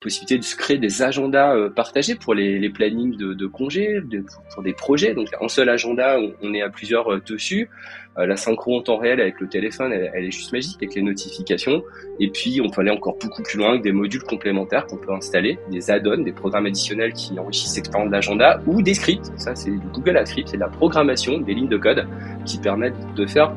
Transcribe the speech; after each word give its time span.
possibilité 0.00 0.38
de 0.38 0.44
se 0.44 0.56
créer 0.56 0.78
des 0.78 1.02
agendas 1.02 1.54
euh, 1.54 1.68
partagés 1.68 2.14
pour 2.14 2.32
les, 2.32 2.58
les 2.58 2.70
plannings 2.70 3.16
de, 3.16 3.34
de 3.34 3.46
congés, 3.46 4.00
de, 4.02 4.24
pour 4.52 4.62
des 4.62 4.72
projets. 4.72 5.12
Donc 5.12 5.28
un 5.38 5.48
seul 5.48 5.68
agenda, 5.68 6.18
on, 6.42 6.54
est 6.54 6.62
à 6.62 6.70
plusieurs 6.70 7.12
euh, 7.12 7.20
dessus. 7.20 7.68
Euh, 8.18 8.24
la 8.24 8.36
synchro 8.36 8.78
en 8.78 8.82
temps 8.82 8.96
réel 8.96 9.20
avec 9.20 9.38
le 9.40 9.48
téléphone, 9.48 9.92
elle, 9.92 10.24
est 10.24 10.30
juste 10.30 10.52
magique 10.52 10.76
avec 10.78 10.94
les 10.94 11.02
notifications. 11.02 11.82
Et 12.18 12.30
puis 12.30 12.62
on 12.64 12.70
peut 12.70 12.80
aller 12.80 12.90
encore 12.90 13.18
beaucoup 13.20 13.42
plus 13.42 13.58
loin 13.58 13.70
avec 13.70 13.82
des 13.82 13.92
modules 13.92 14.22
complémentaires 14.22 14.86
qu'on 14.86 14.96
peut 14.96 15.12
installer, 15.12 15.58
des 15.70 15.90
add-ons, 15.90 16.22
des 16.22 16.32
programmes 16.32 16.64
additionnels 16.64 17.12
qui 17.12 17.38
enrichissent 17.38 17.76
et 17.76 17.82
l'agenda 18.10 18.62
ou 18.66 18.80
des 18.80 18.94
scripts. 18.94 19.30
Ça 19.36 19.54
c'est 19.54 19.70
du 19.70 19.86
Google 19.92 20.26
Script, 20.26 20.48
c'est 20.48 20.56
de 20.56 20.62
la 20.62 20.68
programmation, 20.68 21.38
des 21.38 21.52
lignes 21.52 21.68
de 21.68 21.76
code 21.76 22.06
qui 22.46 22.58
permettent 22.58 23.14
de 23.14 23.26
faire 23.26 23.54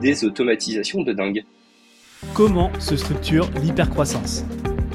des 0.00 0.24
automatisations 0.24 1.02
de 1.02 1.12
dingue. 1.12 1.44
Comment 2.32 2.72
se 2.80 2.96
structure 2.96 3.50
l'hypercroissance? 3.62 4.44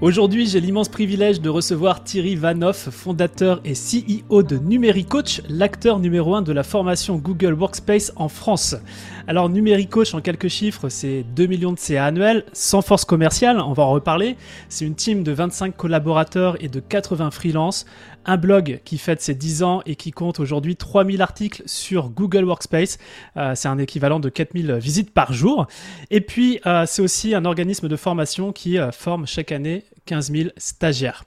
Aujourd'hui, 0.00 0.46
j'ai 0.46 0.60
l'immense 0.60 0.88
privilège 0.88 1.40
de 1.40 1.48
recevoir 1.48 2.04
Thierry 2.04 2.36
Vanoff, 2.36 2.88
fondateur 2.90 3.60
et 3.64 3.72
CEO 3.72 4.44
de 4.44 4.56
Numéricoach, 4.56 5.42
l'acteur 5.48 5.98
numéro 5.98 6.36
1 6.36 6.42
de 6.42 6.52
la 6.52 6.62
formation 6.62 7.16
Google 7.16 7.54
Workspace 7.54 8.12
en 8.14 8.28
France. 8.28 8.76
Alors 9.26 9.48
Numéricoach, 9.48 10.14
en 10.14 10.20
quelques 10.20 10.46
chiffres, 10.46 10.88
c'est 10.88 11.24
2 11.34 11.46
millions 11.46 11.72
de 11.72 11.80
CA 11.80 12.04
annuels, 12.06 12.44
sans 12.52 12.80
force 12.80 13.04
commerciale, 13.04 13.60
on 13.60 13.72
va 13.72 13.82
en 13.82 13.90
reparler. 13.90 14.36
C'est 14.68 14.84
une 14.84 14.94
team 14.94 15.24
de 15.24 15.32
25 15.32 15.76
collaborateurs 15.76 16.62
et 16.62 16.68
de 16.68 16.78
80 16.78 17.32
freelances, 17.32 17.84
un 18.24 18.36
blog 18.36 18.80
qui 18.84 18.98
fête 18.98 19.20
ses 19.20 19.34
10 19.34 19.62
ans 19.64 19.82
et 19.84 19.96
qui 19.96 20.12
compte 20.12 20.38
aujourd'hui 20.38 20.76
3000 20.76 21.20
articles 21.22 21.62
sur 21.66 22.10
Google 22.10 22.44
Workspace. 22.44 22.98
Euh, 23.36 23.54
c'est 23.54 23.68
un 23.68 23.78
équivalent 23.78 24.20
de 24.20 24.28
4000 24.28 24.74
visites 24.74 25.10
par 25.12 25.32
jour. 25.32 25.66
Et 26.10 26.20
puis, 26.20 26.60
euh, 26.66 26.84
c'est 26.86 27.02
aussi 27.02 27.34
un 27.34 27.44
organisme 27.44 27.88
de 27.88 27.96
formation 27.96 28.52
qui 28.52 28.78
euh, 28.78 28.92
forme 28.92 29.26
chaque 29.26 29.50
année 29.50 29.84
15 30.08 30.32
000 30.32 30.48
stagiaires. 30.56 31.24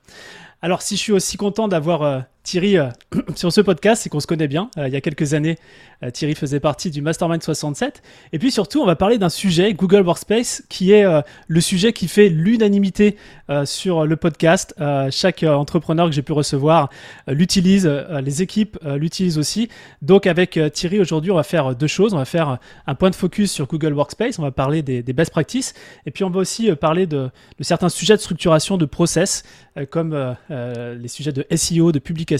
Alors, 0.61 0.81
si 0.81 0.95
je 0.95 1.01
suis 1.01 1.11
aussi 1.13 1.37
content 1.37 1.67
d'avoir 1.67 2.25
Thierry 2.43 2.77
sur 3.35 3.51
ce 3.51 3.61
podcast, 3.61 4.03
c'est 4.03 4.09
qu'on 4.09 4.19
se 4.19 4.27
connaît 4.27 4.47
bien. 4.47 4.69
il 4.77 4.89
y 4.89 4.95
a 4.95 5.01
quelques 5.01 5.33
années, 5.33 5.57
euh, 6.03 6.09
Thierry 6.09 6.35
faisait 6.35 6.59
partie 6.59 6.89
du 6.89 7.01
Mastermind 7.01 7.41
67. 7.41 8.01
Et 8.33 8.39
puis 8.39 8.51
surtout, 8.51 8.81
on 8.81 8.85
va 8.85 8.95
parler 8.95 9.17
d'un 9.17 9.29
sujet, 9.29 9.73
Google 9.73 10.01
Workspace, 10.01 10.63
qui 10.69 10.91
est 10.91 11.05
euh, 11.05 11.21
le 11.47 11.61
sujet 11.61 11.93
qui 11.93 12.07
fait 12.07 12.29
l'unanimité 12.29 13.17
euh, 13.49 13.65
sur 13.65 14.05
le 14.05 14.15
podcast. 14.15 14.73
chaque 15.11 15.43
entrepreneur 15.43 16.07
que 16.07 16.13
j'ai 16.13 16.21
pu 16.21 16.31
recevoir 16.31 16.89
l'utilise, 17.27 17.85
les 17.87 18.41
équipes 18.41 18.77
l'utilisent 18.83 19.37
aussi. 19.37 19.69
Donc 20.01 20.27
avec 20.27 20.59
Thierry, 20.73 20.99
aujourd'hui, 20.99 21.31
on 21.31 21.35
va 21.35 21.43
faire 21.43 21.75
deux 21.75 21.87
choses. 21.87 22.13
On 22.13 22.17
va 22.17 22.25
faire 22.25 22.59
un 22.87 22.95
point 22.95 23.09
de 23.09 23.15
focus 23.15 23.51
sur 23.51 23.67
Google 23.67 23.93
Workspace, 23.93 24.39
on 24.39 24.43
va 24.43 24.51
parler 24.51 24.81
des, 24.81 25.01
best 25.13 25.31
practices, 25.31 25.73
et 26.05 26.11
puis 26.11 26.23
on 26.23 26.29
va 26.29 26.39
aussi 26.39 26.71
parler 26.75 27.05
de 27.05 27.29
certains 27.59 27.89
sujets 27.89 28.15
de 28.15 28.21
structuration 28.21 28.77
de 28.77 28.85
process, 28.85 29.43
comme 29.89 30.35
les 30.49 31.07
sujets 31.07 31.33
de 31.33 31.45
SEO, 31.55 31.91
de 31.91 31.99
publication, 31.99 32.30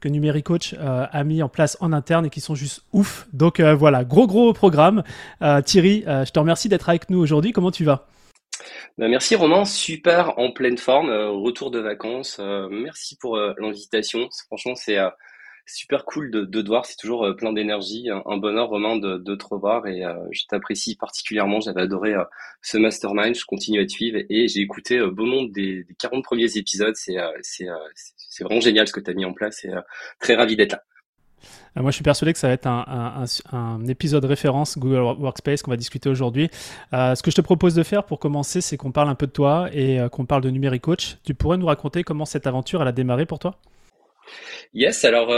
que 0.00 0.08
Numéricoach 0.08 0.74
a 0.78 1.24
mis 1.24 1.42
en 1.42 1.48
place 1.48 1.76
en 1.80 1.92
interne 1.92 2.26
et 2.26 2.30
qui 2.30 2.40
sont 2.40 2.54
juste 2.54 2.82
ouf. 2.92 3.26
Donc 3.32 3.60
euh, 3.60 3.74
voilà, 3.74 4.04
gros 4.04 4.26
gros 4.26 4.52
programme. 4.52 5.02
Euh, 5.42 5.60
Thierry, 5.60 6.04
euh, 6.06 6.24
je 6.24 6.32
te 6.32 6.38
remercie 6.38 6.68
d'être 6.68 6.88
avec 6.88 7.10
nous 7.10 7.18
aujourd'hui. 7.18 7.52
Comment 7.52 7.70
tu 7.70 7.84
vas? 7.84 8.08
Bah, 8.98 9.08
merci 9.08 9.34
Romain, 9.34 9.64
super 9.64 10.38
en 10.38 10.52
pleine 10.52 10.78
forme, 10.78 11.10
retour 11.10 11.70
de 11.70 11.80
vacances. 11.80 12.40
merci 12.70 13.16
pour 13.16 13.36
l'invitation. 13.36 14.28
Franchement, 14.46 14.74
c'est 14.74 14.98
super 15.66 16.04
cool 16.04 16.30
de, 16.30 16.44
te 16.44 16.66
voir. 16.66 16.86
C'est 16.86 16.96
toujours 16.96 17.34
plein 17.36 17.52
d'énergie. 17.52 18.08
Un, 18.10 18.36
bonheur 18.36 18.68
Romain 18.68 18.96
de, 18.96 19.34
te 19.34 19.44
revoir 19.46 19.86
et 19.86 20.02
je 20.30 20.44
t'apprécie 20.48 20.96
particulièrement. 20.96 21.60
J'avais 21.60 21.82
adoré 21.82 22.14
ce 22.60 22.78
mastermind. 22.78 23.34
Je 23.34 23.44
continue 23.44 23.80
à 23.80 23.86
te 23.86 23.90
suivre 23.92 24.18
et 24.28 24.48
j'ai 24.48 24.60
écouté 24.60 25.00
bon 25.12 25.26
nombre 25.26 25.52
des, 25.52 25.84
des 25.84 25.94
40 25.98 26.24
premiers 26.24 26.56
épisodes. 26.56 26.94
C'est 26.96 27.66
vraiment 28.40 28.60
génial 28.60 28.86
ce 28.88 28.92
que 28.92 29.00
tu 29.00 29.10
as 29.10 29.14
mis 29.14 29.24
en 29.24 29.32
place 29.32 29.64
et 29.64 29.70
très 30.18 30.34
ravi 30.34 30.56
d'être 30.56 30.72
là. 30.72 30.82
Euh, 31.76 31.82
moi, 31.82 31.90
je 31.90 31.96
suis 31.96 32.04
persuadé 32.04 32.32
que 32.32 32.38
ça 32.38 32.48
va 32.48 32.54
être 32.54 32.66
un, 32.66 33.86
épisode 33.88 34.24
référence 34.24 34.78
Google 34.78 35.20
Workspace 35.20 35.62
qu'on 35.62 35.70
va 35.70 35.76
discuter 35.76 36.08
aujourd'hui. 36.08 36.50
Euh, 36.92 37.14
ce 37.14 37.22
que 37.22 37.30
je 37.30 37.36
te 37.36 37.40
propose 37.40 37.74
de 37.74 37.82
faire 37.82 38.04
pour 38.04 38.18
commencer, 38.18 38.60
c'est 38.60 38.76
qu'on 38.76 38.92
parle 38.92 39.08
un 39.08 39.14
peu 39.14 39.26
de 39.26 39.32
toi 39.32 39.68
et 39.72 40.00
euh, 40.00 40.08
qu'on 40.08 40.26
parle 40.26 40.42
de 40.42 40.50
Numérique 40.50 40.82
Coach. 40.82 41.18
Tu 41.24 41.34
pourrais 41.34 41.56
nous 41.56 41.66
raconter 41.66 42.04
comment 42.04 42.24
cette 42.24 42.46
aventure 42.46 42.82
a 42.82 42.92
démarré 42.92 43.26
pour 43.26 43.38
toi? 43.38 43.56
Yes, 44.74 45.04
alors 45.04 45.28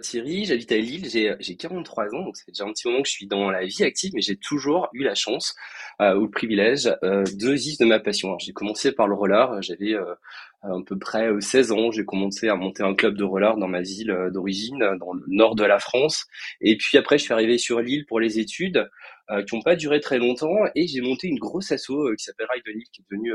Thierry, 0.00 0.44
j'habite 0.44 0.72
à 0.72 0.76
Lille, 0.76 1.08
j'ai 1.40 1.56
43 1.56 2.14
ans, 2.14 2.24
donc 2.24 2.36
c'est 2.36 2.48
déjà 2.48 2.64
un 2.64 2.72
petit 2.72 2.86
moment 2.86 3.02
que 3.02 3.08
je 3.08 3.12
suis 3.12 3.26
dans 3.26 3.50
la 3.50 3.64
vie 3.64 3.82
active, 3.82 4.12
mais 4.14 4.20
j'ai 4.20 4.36
toujours 4.36 4.88
eu 4.92 5.02
la 5.02 5.14
chance 5.14 5.54
ou 6.00 6.22
le 6.22 6.30
privilège 6.30 6.84
de 7.02 7.50
vivre 7.50 7.76
de 7.80 7.84
ma 7.86 7.98
passion. 7.98 8.38
J'ai 8.38 8.52
commencé 8.52 8.92
par 8.92 9.08
le 9.08 9.14
roller, 9.14 9.60
j'avais 9.62 9.96
à 10.62 10.70
peu 10.84 10.98
près 10.98 11.28
16 11.40 11.72
ans, 11.72 11.90
j'ai 11.92 12.04
commencé 12.04 12.48
à 12.48 12.56
monter 12.56 12.82
un 12.82 12.94
club 12.94 13.16
de 13.16 13.24
roller 13.24 13.56
dans 13.56 13.68
ma 13.68 13.80
ville 13.80 14.10
euh, 14.10 14.30
d'origine, 14.30 14.78
dans 14.98 15.12
le 15.12 15.22
nord 15.28 15.54
de 15.54 15.64
la 15.64 15.78
France. 15.78 16.26
Et 16.60 16.76
puis 16.76 16.98
après, 16.98 17.18
je 17.18 17.24
suis 17.24 17.32
arrivé 17.32 17.58
sur 17.58 17.80
l'île 17.80 18.06
pour 18.06 18.18
les 18.18 18.38
études, 18.40 18.88
euh, 19.30 19.42
qui 19.44 19.54
n'ont 19.54 19.62
pas 19.62 19.76
duré 19.76 20.00
très 20.00 20.18
longtemps, 20.18 20.56
et 20.74 20.86
j'ai 20.88 21.00
monté 21.00 21.28
une 21.28 21.38
grosse 21.38 21.70
asso 21.70 21.90
euh, 21.90 22.14
qui 22.16 22.24
s'appelle 22.24 22.48
Ride 22.52 22.62
Lille, 22.66 22.84
qui 22.92 23.02
est 23.02 23.04
devenue 23.10 23.32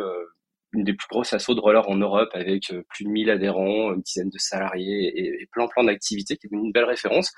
une 0.74 0.84
des 0.84 0.94
plus 0.94 1.08
grosses 1.10 1.34
assos 1.34 1.54
de 1.54 1.60
roller 1.60 1.88
en 1.90 1.96
Europe 1.96 2.30
avec 2.34 2.72
euh, 2.72 2.84
plus 2.90 3.06
de 3.06 3.10
1000 3.10 3.30
adhérents, 3.30 3.94
une 3.94 4.02
dizaine 4.02 4.30
de 4.30 4.38
salariés 4.38 5.14
et, 5.16 5.48
plein 5.52 5.68
plein 5.68 5.84
d'activités 5.84 6.36
qui 6.36 6.48
est 6.48 6.50
une 6.52 6.72
belle 6.72 6.86
référence. 6.86 7.32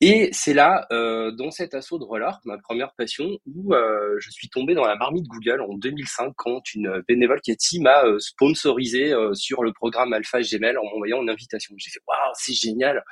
Et 0.00 0.28
c'est 0.32 0.54
là, 0.54 0.86
euh, 0.92 1.30
dans 1.32 1.50
cet 1.50 1.74
assaut 1.74 1.98
de 1.98 2.04
roller, 2.04 2.40
ma 2.44 2.58
première 2.58 2.92
passion, 2.94 3.28
où 3.46 3.74
euh, 3.74 4.16
je 4.18 4.30
suis 4.30 4.48
tombé 4.48 4.74
dans 4.74 4.84
la 4.84 4.96
marmite 4.96 5.26
Google 5.26 5.60
en 5.60 5.74
2005 5.74 6.32
quand 6.36 6.74
une 6.74 7.02
bénévole 7.06 7.40
Cathy 7.40 7.80
m'a 7.80 8.04
euh, 8.04 8.18
sponsorisé 8.18 9.14
sur 9.34 9.62
le 9.62 9.72
programme 9.72 10.12
Alpha 10.12 10.40
Gmail 10.40 10.76
en 10.76 10.84
m'envoyant 10.84 11.22
une 11.22 11.30
invitation. 11.30 11.74
J'ai 11.78 11.90
fait 11.90 12.00
waouh, 12.06 12.32
c'est 12.34 12.54
génial, 12.54 13.04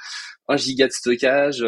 un 0.49 0.56
giga 0.56 0.87
de 0.87 0.93
stockage. 0.93 1.65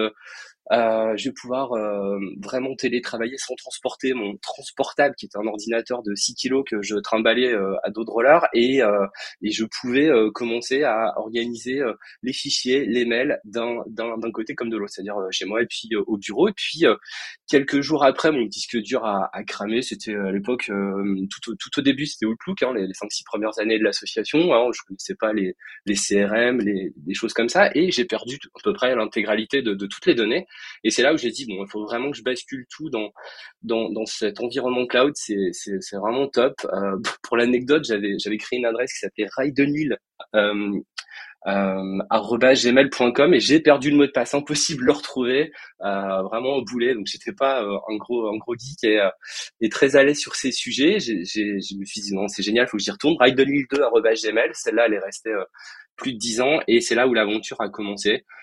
Euh, 0.73 1.17
je 1.17 1.29
vais 1.31 1.35
pouvoir 1.35 1.73
euh, 1.73 2.19
vraiment 2.43 2.75
télétravailler 2.77 3.39
sans 3.39 3.55
transporter 3.55 4.13
mon 4.13 4.37
transportable 4.39 5.15
qui 5.17 5.27
est 5.27 5.37
un 5.37 5.47
ordinateur 5.47 6.03
de 6.03 6.15
6 6.15 6.35
kilos 6.35 6.65
que 6.69 6.83
je 6.83 6.97
trimballais 6.97 7.53
euh, 7.55 7.75
à 7.85 7.91
dos 7.91 8.05
de 8.05 8.11
roller 8.11 8.47
et, 8.53 8.83
euh, 8.83 9.07
et 9.43 9.51
je 9.51 9.65
pouvais 9.81 10.11
commencer 10.35 10.83
à 10.83 11.15
organiser 11.19 11.81
les 12.23 12.33
fichiers, 12.33 12.85
les 12.87 13.05
mails 13.05 13.41
d'un, 13.45 13.83
d'un, 13.87 14.19
d'un 14.19 14.31
côté 14.31 14.55
comme 14.55 14.71
de 14.71 14.77
l'autre, 14.77 14.93
c'est-à-dire 14.95 15.17
chez 15.31 15.45
moi 15.45 15.63
et 15.63 15.67
puis 15.67 15.89
au 15.97 16.17
bureau. 16.17 16.49
Et 16.49 16.53
puis 16.53 16.85
quelques 17.49 17.81
jours 17.81 18.05
après, 18.05 18.31
mon 18.33 18.45
disque 18.47 18.77
dur 18.79 19.05
a, 19.05 19.31
a 19.33 19.45
cramé. 19.45 19.83
C'était 19.83 20.15
à 20.15 20.31
l'époque, 20.33 20.67
tout, 20.67 21.55
tout 21.57 21.79
au 21.79 21.83
début, 21.83 22.07
c'était 22.07 22.27
Outlook, 22.27 22.63
hein, 22.63 22.73
les, 22.75 22.87
les 22.87 22.93
5-6 22.93 23.25
premières 23.25 23.59
années 23.59 23.79
de 23.79 23.85
l'association. 23.85 24.53
Hein, 24.55 24.71
je 24.75 24.81
connaissais 24.87 25.15
pas 25.15 25.33
les, 25.33 25.55
les 25.87 25.95
CRM, 25.95 26.61
les, 26.61 26.93
des 26.97 27.15
choses 27.15 27.33
comme 27.33 27.49
ça 27.49 27.71
et 27.75 27.91
j'ai 27.91 28.05
perdu 28.05 28.39
à 28.55 28.61
peu 28.63 28.73
près 28.73 28.95
l'intégralité 28.95 29.63
de, 29.63 29.75
de 29.75 29.87
toutes 29.87 30.07
les 30.07 30.15
données. 30.15 30.47
Et 30.85 30.91
c'est 30.91 31.03
là 31.03 31.13
où 31.15 31.17
j'ai 31.19 31.31
dit 31.31 31.47
bon, 31.47 31.65
il 31.65 31.71
faut 31.71 31.85
vraiment 31.85 32.11
que 32.11 32.17
je 32.17 32.23
bascule 32.23 32.67
tout 32.71 32.91
dans 32.91 33.11
dans, 33.63 33.91
dans 33.91 34.07
cet 34.07 34.41
environnement 34.41 34.87
cloud. 34.87 35.13
C'est 35.17 35.51
c'est 35.53 35.81
c'est 35.81 35.97
vraiment 35.97 36.29
top. 36.29 36.55
Euh, 36.73 36.97
pour 37.23 37.37
l'anecdote, 37.37 37.85
j'avais 37.85 38.19
j'avais 38.19 38.39
créé 38.39 38.59
une 38.59 38.67
adresse 38.67 38.93
qui 38.93 38.99
s'appelait 39.01 39.29
Raidenil. 39.37 39.97
Euh, 40.35 40.81
euh, 41.47 41.99
gmail.com 42.11 43.35
et 43.35 43.41
j'ai 43.41 43.61
perdu 43.61 43.91
le 43.91 43.97
mot 43.97 44.07
de 44.07 44.11
passe 44.11 44.35
impossible 44.35 44.81
de 44.81 44.87
le 44.87 44.93
retrouver 44.93 45.53
euh, 45.83 46.23
vraiment 46.23 46.57
au 46.57 46.65
boulet 46.65 46.95
donc 46.95 47.07
j'étais 47.07 47.33
pas 47.33 47.63
euh, 47.63 47.79
un 47.89 47.97
gros 47.97 48.29
un 48.29 48.37
gros 48.39 48.57
geek 48.57 48.83
et, 48.83 49.01
euh, 49.01 49.09
et 49.61 49.69
très 49.69 49.95
à 49.95 50.03
l'aise 50.03 50.19
sur 50.19 50.35
ces 50.35 50.51
sujets 50.51 50.99
j'ai, 50.99 51.25
je 51.25 51.77
me 51.77 51.85
suis 51.85 52.01
dit 52.01 52.13
non 52.13 52.27
c'est 52.27 52.43
génial 52.43 52.67
faut 52.67 52.77
que 52.77 52.83
j'y 52.83 52.91
retourne 52.91 53.15
raidenil2 53.15 54.29
gmail 54.31 54.51
celle-là 54.53 54.87
elle 54.87 54.95
est 54.95 54.99
restée 54.99 55.33
plus 55.97 56.13
de 56.15 56.19
10 56.19 56.41
ans 56.41 56.59
et 56.67 56.81
c'est 56.81 56.95
là 56.95 57.07
où 57.07 57.15
l'aventure 57.15 57.61
a 57.61 57.69
commencé 57.69 58.11
euh, 58.11 58.38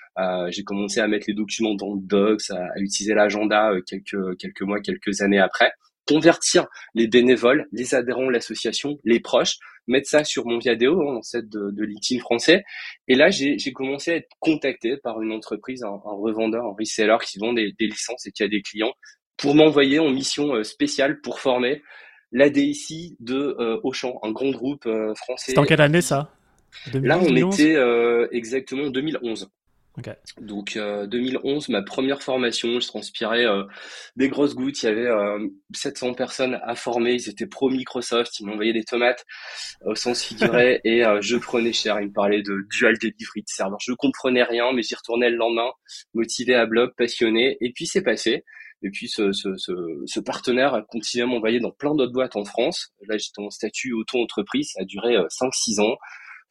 j'ai 0.49 0.63
commencé 0.63 0.99
à 0.99 1.07
mettre 1.07 1.25
les 1.27 1.33
documents 1.33 1.75
dans 1.75 1.93
le 1.93 2.01
Docs, 2.01 2.49
à, 2.51 2.79
utiliser 2.79 3.13
l'agenda 3.13 3.71
euh, 3.71 3.81
quelques 3.85 4.37
quelques 4.37 4.61
mois, 4.61 4.79
quelques 4.79 5.21
années 5.21 5.39
après. 5.39 5.71
Convertir 6.07 6.67
les 6.93 7.07
bénévoles, 7.07 7.65
les 7.71 7.95
adhérents 7.95 8.27
de 8.27 8.31
l'association, 8.31 8.99
les 9.03 9.19
proches, 9.19 9.57
mettre 9.87 10.07
ça 10.07 10.23
sur 10.23 10.45
mon 10.45 10.59
Viadeo, 10.59 11.01
hein, 11.01 11.19
cette 11.23 11.49
de, 11.49 11.71
de 11.71 11.83
LinkedIn 11.83 12.21
français. 12.21 12.63
Et 13.07 13.15
là, 13.15 13.29
j'ai 13.31 13.57
commencé 13.73 14.11
à 14.11 14.15
être 14.17 14.29
contacté 14.39 14.97
par 14.97 15.19
une 15.23 15.31
entreprise, 15.31 15.83
un, 15.83 15.99
revendeur, 16.03 16.63
un 16.63 16.75
reseller 16.77 17.17
qui 17.25 17.39
vend 17.39 17.53
des, 17.53 17.73
des, 17.79 17.87
licences 17.87 18.27
et 18.27 18.31
qui 18.31 18.43
a 18.43 18.47
des 18.47 18.61
clients 18.61 18.93
pour 19.35 19.55
m'envoyer 19.55 19.97
en 19.97 20.11
mission 20.11 20.53
euh, 20.53 20.63
spéciale 20.63 21.21
pour 21.21 21.39
former 21.39 21.81
la 22.31 22.51
DSI 22.51 23.17
de 23.19 23.55
euh, 23.59 23.79
Auchan, 23.83 24.19
un 24.21 24.31
grand 24.31 24.51
groupe 24.51 24.87
français. 25.15 25.53
C'est 25.53 25.57
en 25.57 25.63
quelle 25.63 25.81
année 25.81 26.01
ça? 26.01 26.31
Là, 26.93 27.17
on 27.19 27.35
était 27.35 27.77
exactement 28.31 28.83
en 28.83 28.89
2011. 28.91 29.49
Donc 30.41 30.77
2011, 30.77 31.69
ma 31.69 31.81
première 31.81 32.21
formation, 32.21 32.79
je 32.79 32.87
transpirais 32.87 33.45
des 34.15 34.27
grosses 34.29 34.55
gouttes. 34.55 34.83
Il 34.83 34.87
y 34.87 34.89
avait 34.89 35.09
700 35.73 36.13
personnes 36.13 36.59
à 36.63 36.75
former. 36.75 37.13
Ils 37.13 37.29
étaient 37.29 37.47
pro 37.47 37.69
Microsoft. 37.69 38.39
Ils 38.39 38.47
m'envoyaient 38.47 38.73
des 38.73 38.83
tomates 38.83 39.25
au 39.85 39.95
sens 39.95 40.23
figuré 40.23 40.81
et 40.83 41.03
je 41.21 41.37
prenais 41.37 41.73
cher. 41.73 41.99
Ils 42.01 42.07
me 42.07 42.13
parlaient 42.13 42.41
de 42.41 42.67
dual 42.71 42.97
delivery 42.97 43.41
de 43.41 43.47
serveur. 43.47 43.77
Je 43.81 43.93
comprenais 43.93 44.43
rien, 44.43 44.73
mais 44.73 44.81
j'y 44.81 44.95
retournais 44.95 45.29
le 45.29 45.37
lendemain, 45.37 45.71
motivé 46.13 46.55
à 46.55 46.65
bloc, 46.65 46.93
passionné. 46.97 47.57
Et 47.61 47.71
puis 47.71 47.87
c'est 47.87 48.03
passé. 48.03 48.43
Et 48.83 48.89
puis 48.89 49.07
ce, 49.07 49.31
ce, 49.31 49.55
ce, 49.55 49.71
ce, 50.05 50.19
partenaire 50.19 50.73
a 50.73 50.81
continué 50.81 51.23
à 51.23 51.27
m'envoyer 51.27 51.59
dans 51.59 51.71
plein 51.71 51.95
d'autres 51.95 52.11
boîtes 52.11 52.35
en 52.35 52.43
France. 52.43 52.93
Là, 53.07 53.17
j'étais 53.17 53.39
en 53.39 53.49
statut 53.49 53.93
auto-entreprise. 53.93 54.71
Ça 54.73 54.81
a 54.81 54.85
duré 54.85 55.15
5-6 55.15 55.81
ans 55.81 55.97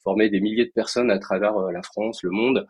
formé 0.05 0.29
des 0.29 0.41
milliers 0.41 0.67
de 0.67 0.73
personnes 0.73 1.11
à 1.11 1.19
travers 1.19 1.57
euh, 1.57 1.73
la 1.73 1.83
France, 1.83 2.23
le 2.23 2.31
monde. 2.31 2.69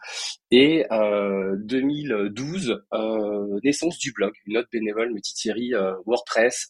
Et 0.51 0.87
euh, 0.91 1.57
2012, 1.59 2.83
euh, 2.95 3.61
naissance 3.63 3.99
du 3.99 4.13
blog. 4.13 4.33
Une 4.47 4.57
autre 4.57 4.69
bénévole 4.73 5.13
me 5.13 5.21
dit 5.21 5.35
Thierry, 5.35 5.75
euh, 5.75 5.93
WordPress, 6.07 6.69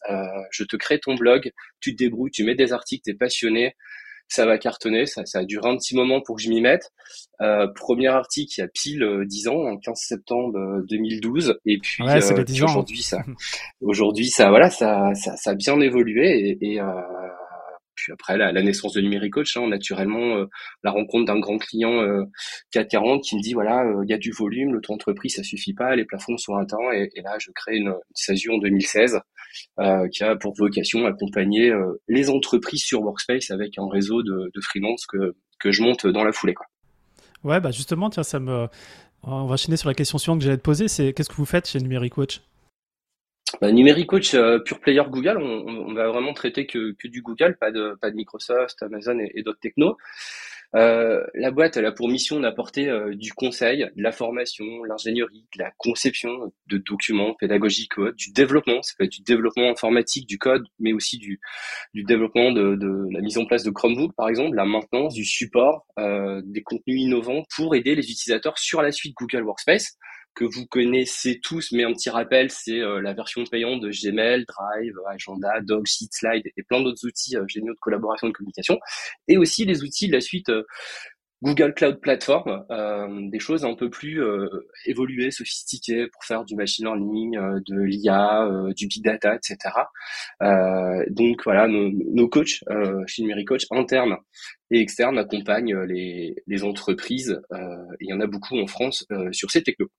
je 0.51 0.63
te 0.63 0.75
crée 0.75 0.99
ton 0.99 1.15
blog, 1.15 1.51
tu 1.79 1.95
te 1.95 2.03
débrouilles, 2.03 2.31
tu 2.31 2.43
mets 2.43 2.55
des 2.55 2.73
articles, 2.73 3.03
tu 3.05 3.11
es 3.11 3.13
passionné, 3.13 3.75
ça 4.27 4.45
va 4.45 4.57
cartonner. 4.57 5.05
Ça, 5.05 5.25
ça 5.25 5.39
a 5.39 5.45
duré 5.45 5.69
un 5.69 5.77
petit 5.77 5.95
moment 5.95 6.19
pour 6.21 6.37
que 6.37 6.41
je 6.41 6.49
m'y 6.49 6.61
mette. 6.61 6.91
Euh, 7.41 7.67
premier 7.67 8.07
article 8.07 8.53
il 8.57 8.61
y 8.61 8.63
a 8.63 8.67
pile 8.67 9.23
10 9.25 9.47
ans, 9.49 9.65
en 9.65 9.77
15 9.77 9.97
septembre 9.97 10.81
2012. 10.89 11.59
Et 11.65 11.77
puis, 11.77 12.03
aujourd'hui, 12.63 13.01
ça, 13.01 13.23
aujourd'hui, 13.81 14.29
ça, 14.29 14.49
voilà, 14.49 14.69
ça, 14.69 15.13
ça, 15.13 15.35
ça, 15.37 15.51
a 15.51 15.55
bien 15.55 15.79
évolué 15.79 16.57
et, 16.59 16.73
et 16.73 16.79
puis 17.95 18.11
après 18.11 18.37
la, 18.37 18.51
naissance 18.61 18.93
de 18.93 19.01
Numéricoach, 19.01 19.57
hein, 19.57 19.67
naturellement 19.67 20.37
euh, 20.37 20.45
la 20.83 20.91
rencontre 20.91 21.25
d'un 21.25 21.39
grand 21.39 21.57
client 21.57 22.01
euh, 22.01 22.23
440 22.71 23.23
qui 23.23 23.35
me 23.35 23.41
dit 23.41 23.53
voilà 23.53 23.83
euh, 23.83 24.03
il 24.03 24.09
y 24.09 24.13
a 24.13 24.17
du 24.17 24.31
volume, 24.31 24.73
le 24.73 24.81
taux 24.81 24.93
entreprise 24.93 25.35
ça 25.35 25.43
suffit 25.43 25.73
pas, 25.73 25.95
les 25.95 26.05
plafonds 26.05 26.37
sont 26.37 26.55
atteints 26.55 26.91
et, 26.93 27.09
et 27.15 27.21
là 27.21 27.37
je 27.39 27.51
crée 27.51 27.77
une, 27.77 27.93
SASU 28.13 28.51
en 28.51 28.57
2016 28.57 29.19
euh, 29.79 30.07
qui 30.09 30.23
a 30.23 30.35
pour 30.35 30.53
vocation 30.57 31.05
accompagner 31.05 31.71
les 32.07 32.29
entreprises 32.29 32.83
sur 32.83 33.01
Workspace 33.01 33.51
avec 33.51 33.77
un 33.77 33.89
réseau 33.89 34.21
de, 34.23 34.51
freelance 34.61 35.05
que 35.05 35.35
que 35.59 35.71
je 35.71 35.81
monte 35.81 36.05
dans 36.07 36.23
la 36.23 36.31
foulée. 36.31 36.55
Ouais 37.43 37.59
bah 37.59 37.71
justement 37.71 38.09
tiens 38.09 38.23
ça 38.23 38.39
me 38.39 38.67
on 39.23 39.45
va 39.45 39.53
enchaîner 39.53 39.77
sur 39.77 39.89
la 39.89 39.95
question 39.95 40.17
suivante 40.17 40.39
que 40.39 40.45
j'allais 40.45 40.57
te 40.57 40.61
poser, 40.61 40.87
c'est 40.87 41.13
qu'est-ce 41.13 41.29
que 41.29 41.35
vous 41.35 41.45
faites 41.45 41.67
chez 41.67 41.79
Numéricoach 41.79 42.41
bah, 43.61 43.71
Numéricoach 43.71 44.33
euh, 44.33 44.59
pure 44.59 44.79
player 44.79 45.03
Google, 45.09 45.37
on, 45.37 45.89
on, 45.89 45.93
va 45.93 46.07
vraiment 46.07 46.33
traiter 46.33 46.65
que, 46.65 46.95
du 47.03 47.21
Google, 47.21 47.57
pas 47.59 47.71
de, 47.71 47.97
Microsoft, 48.13 48.81
Amazon 48.83 49.17
et, 49.19 49.43
d'autres 49.43 49.59
technos. 49.59 49.97
Euh, 50.75 51.23
la 51.35 51.51
boîte 51.51 51.77
elle 51.77 51.85
a 51.85 51.91
pour 51.91 52.09
mission 52.09 52.39
d'apporter 52.39 52.89
euh, 52.89 53.15
du 53.15 53.31
conseil, 53.31 53.87
de 53.95 54.03
la 54.03 54.11
formation, 54.11 54.65
l'ingénierie, 54.83 55.45
de 55.55 55.63
la 55.63 55.71
conception 55.77 56.51
de 56.67 56.77
documents 56.77 57.33
pédagogiques, 57.35 57.97
du 58.17 58.31
développement, 58.33 58.81
ça 58.81 58.93
peut 58.97 59.05
être 59.05 59.11
du 59.11 59.21
développement 59.21 59.69
informatique, 59.69 60.27
du 60.27 60.37
code, 60.37 60.65
mais 60.79 60.91
aussi 60.91 61.17
du, 61.17 61.39
développement 61.93 62.51
de, 62.51 62.75
de, 62.75 63.07
la 63.11 63.21
mise 63.21 63.37
en 63.37 63.45
place 63.45 63.63
de 63.63 63.69
Chromebook 63.69 64.13
par 64.17 64.27
exemple, 64.27 64.55
la 64.55 64.65
maintenance, 64.65 65.13
du 65.13 65.23
support, 65.23 65.85
euh, 65.97 66.41
des 66.43 66.63
contenus 66.63 66.99
innovants 66.99 67.43
pour 67.55 67.75
aider 67.75 67.95
les 67.95 68.03
utilisateurs 68.03 68.57
sur 68.57 68.81
la 68.81 68.91
suite 68.91 69.15
Google 69.15 69.43
Workspace 69.43 69.97
que 70.35 70.43
vous 70.43 70.65
connaissez 70.67 71.39
tous, 71.41 71.71
mais 71.71 71.83
un 71.83 71.93
petit 71.93 72.09
rappel, 72.09 72.51
c'est 72.51 72.79
euh, 72.79 73.01
la 73.01 73.13
version 73.13 73.43
payante 73.45 73.81
de 73.81 73.89
Gmail, 73.89 74.45
Drive, 74.45 74.93
Agenda, 75.07 75.53
Sheet, 75.85 76.09
Slide 76.11 76.43
et 76.57 76.63
plein 76.63 76.81
d'autres 76.81 77.05
outils 77.07 77.37
euh, 77.37 77.45
géniaux 77.47 77.73
de 77.73 77.79
collaboration 77.79 78.27
et 78.27 78.31
de 78.31 78.35
communication. 78.35 78.77
Et 79.27 79.37
aussi 79.37 79.65
les 79.65 79.83
outils 79.83 80.07
de 80.07 80.13
la 80.13 80.21
suite 80.21 80.49
euh, 80.49 80.63
Google 81.41 81.73
Cloud 81.75 81.99
Platform, 82.01 82.65
des 83.29 83.39
choses 83.39 83.65
un 83.65 83.75
peu 83.75 83.89
plus 83.89 84.19
évoluées, 84.85 85.29
sophistiquées 85.29 86.07
pour 86.07 86.23
faire 86.23 86.43
du 86.43 86.55
machine 86.55 86.85
learning, 86.85 87.37
de 87.67 87.81
l'IA, 87.81 88.49
du 88.75 88.87
big 88.87 89.03
data, 89.03 89.35
etc. 89.35 89.75
donc 91.09 91.43
voilà, 91.43 91.67
nos, 91.67 91.91
nos 91.91 92.29
coachs 92.29 92.63
chez 93.05 93.21
Numéricoach, 93.21 93.65
internes 93.69 94.15
et 94.71 94.79
externes, 94.79 95.19
accompagnent 95.19 95.77
les, 95.83 96.35
les 96.47 96.63
entreprises, 96.63 97.39
et 97.51 97.55
il 97.99 98.09
y 98.09 98.13
en 98.13 98.21
a 98.21 98.27
beaucoup 98.27 98.57
en 98.57 98.65
France, 98.65 99.05
sur 99.31 99.51
ces 99.51 99.61
technos. 99.61 99.91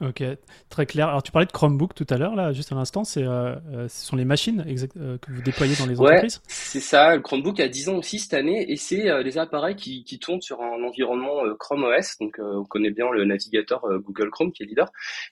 Ok, 0.00 0.22
très 0.68 0.86
clair. 0.86 1.08
Alors 1.08 1.24
tu 1.24 1.32
parlais 1.32 1.46
de 1.46 1.50
Chromebook 1.50 1.92
tout 1.92 2.06
à 2.08 2.18
l'heure, 2.18 2.36
là, 2.36 2.52
juste 2.52 2.70
à 2.70 2.76
l'instant, 2.76 3.02
c'est, 3.02 3.24
euh, 3.24 3.56
euh 3.72 3.88
ce 3.88 4.06
sont 4.06 4.14
les 4.14 4.24
machines 4.24 4.64
euh, 4.96 5.18
que 5.18 5.32
vous 5.32 5.42
déployez 5.42 5.74
dans 5.74 5.86
les 5.86 5.98
entreprises? 5.98 6.36
ouais, 6.36 6.42
C'est 6.46 6.80
ça, 6.80 7.16
le 7.16 7.22
Chromebook 7.22 7.58
a 7.58 7.66
10 7.66 7.88
ans 7.88 7.96
aussi 7.96 8.20
cette 8.20 8.34
année, 8.34 8.70
et 8.70 8.76
c'est 8.76 9.10
euh, 9.10 9.24
les 9.24 9.38
appareils 9.38 9.74
qui, 9.74 10.04
qui, 10.04 10.20
tournent 10.20 10.40
sur 10.40 10.62
un 10.62 10.84
environnement 10.84 11.42
Chrome 11.58 11.82
OS, 11.84 12.16
donc 12.20 12.38
on 12.38 12.64
connaît 12.64 12.90
bien 12.90 13.10
le 13.10 13.24
navigateur 13.24 13.82
Google 14.04 14.30
Chrome 14.30 14.52
qui 14.52 14.62
est 14.62 14.66
leader, 14.66 14.90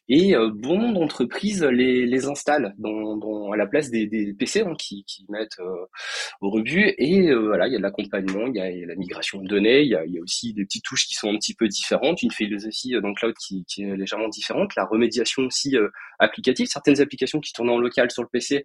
et 0.08 0.34
bon 0.54 0.78
nombre 0.78 1.00
d'entreprises 1.00 1.62
les, 1.62 2.06
les 2.06 2.26
installent 2.26 2.74
dans, 2.78 3.16
dans, 3.16 3.52
à 3.52 3.56
la 3.56 3.66
place 3.66 3.90
des, 3.90 4.06
des 4.06 4.32
PC 4.32 4.62
hein, 4.62 4.74
qui, 4.76 5.04
qui 5.04 5.26
mettent 5.28 5.58
au 6.40 6.50
rebut, 6.50 6.92
et 6.98 7.32
voilà, 7.34 7.68
il 7.68 7.72
y 7.72 7.76
a 7.76 7.78
de 7.78 7.82
l'accompagnement, 7.82 8.46
il 8.46 8.56
y 8.56 8.60
a, 8.60 8.70
il 8.70 8.80
y 8.80 8.84
a 8.84 8.86
la 8.86 8.96
migration 8.96 9.40
de 9.40 9.46
données, 9.46 9.82
il 9.82 9.88
y 9.88 9.94
a, 9.94 10.04
y 10.06 10.18
a 10.18 10.22
aussi 10.22 10.52
des 10.52 10.64
petites 10.64 10.84
touches 10.84 11.06
qui 11.06 11.14
sont 11.14 11.28
un 11.28 11.36
petit 11.36 11.54
peu 11.54 11.68
différentes, 11.68 12.22
une 12.22 12.32
philosophie 12.32 12.92
dans 13.00 13.08
le 13.08 13.14
cloud 13.14 13.34
qui, 13.38 13.64
qui 13.64 13.82
est 13.82 13.96
légèrement 13.96 14.28
différente 14.28 14.55
la 14.76 14.84
remédiation 14.84 15.42
aussi 15.42 15.76
euh, 15.76 15.88
applicative. 16.18 16.66
Certaines 16.66 17.00
applications 17.00 17.40
qui 17.40 17.52
tournent 17.52 17.70
en 17.70 17.78
local 17.78 18.10
sur 18.10 18.22
le 18.22 18.28
PC 18.28 18.64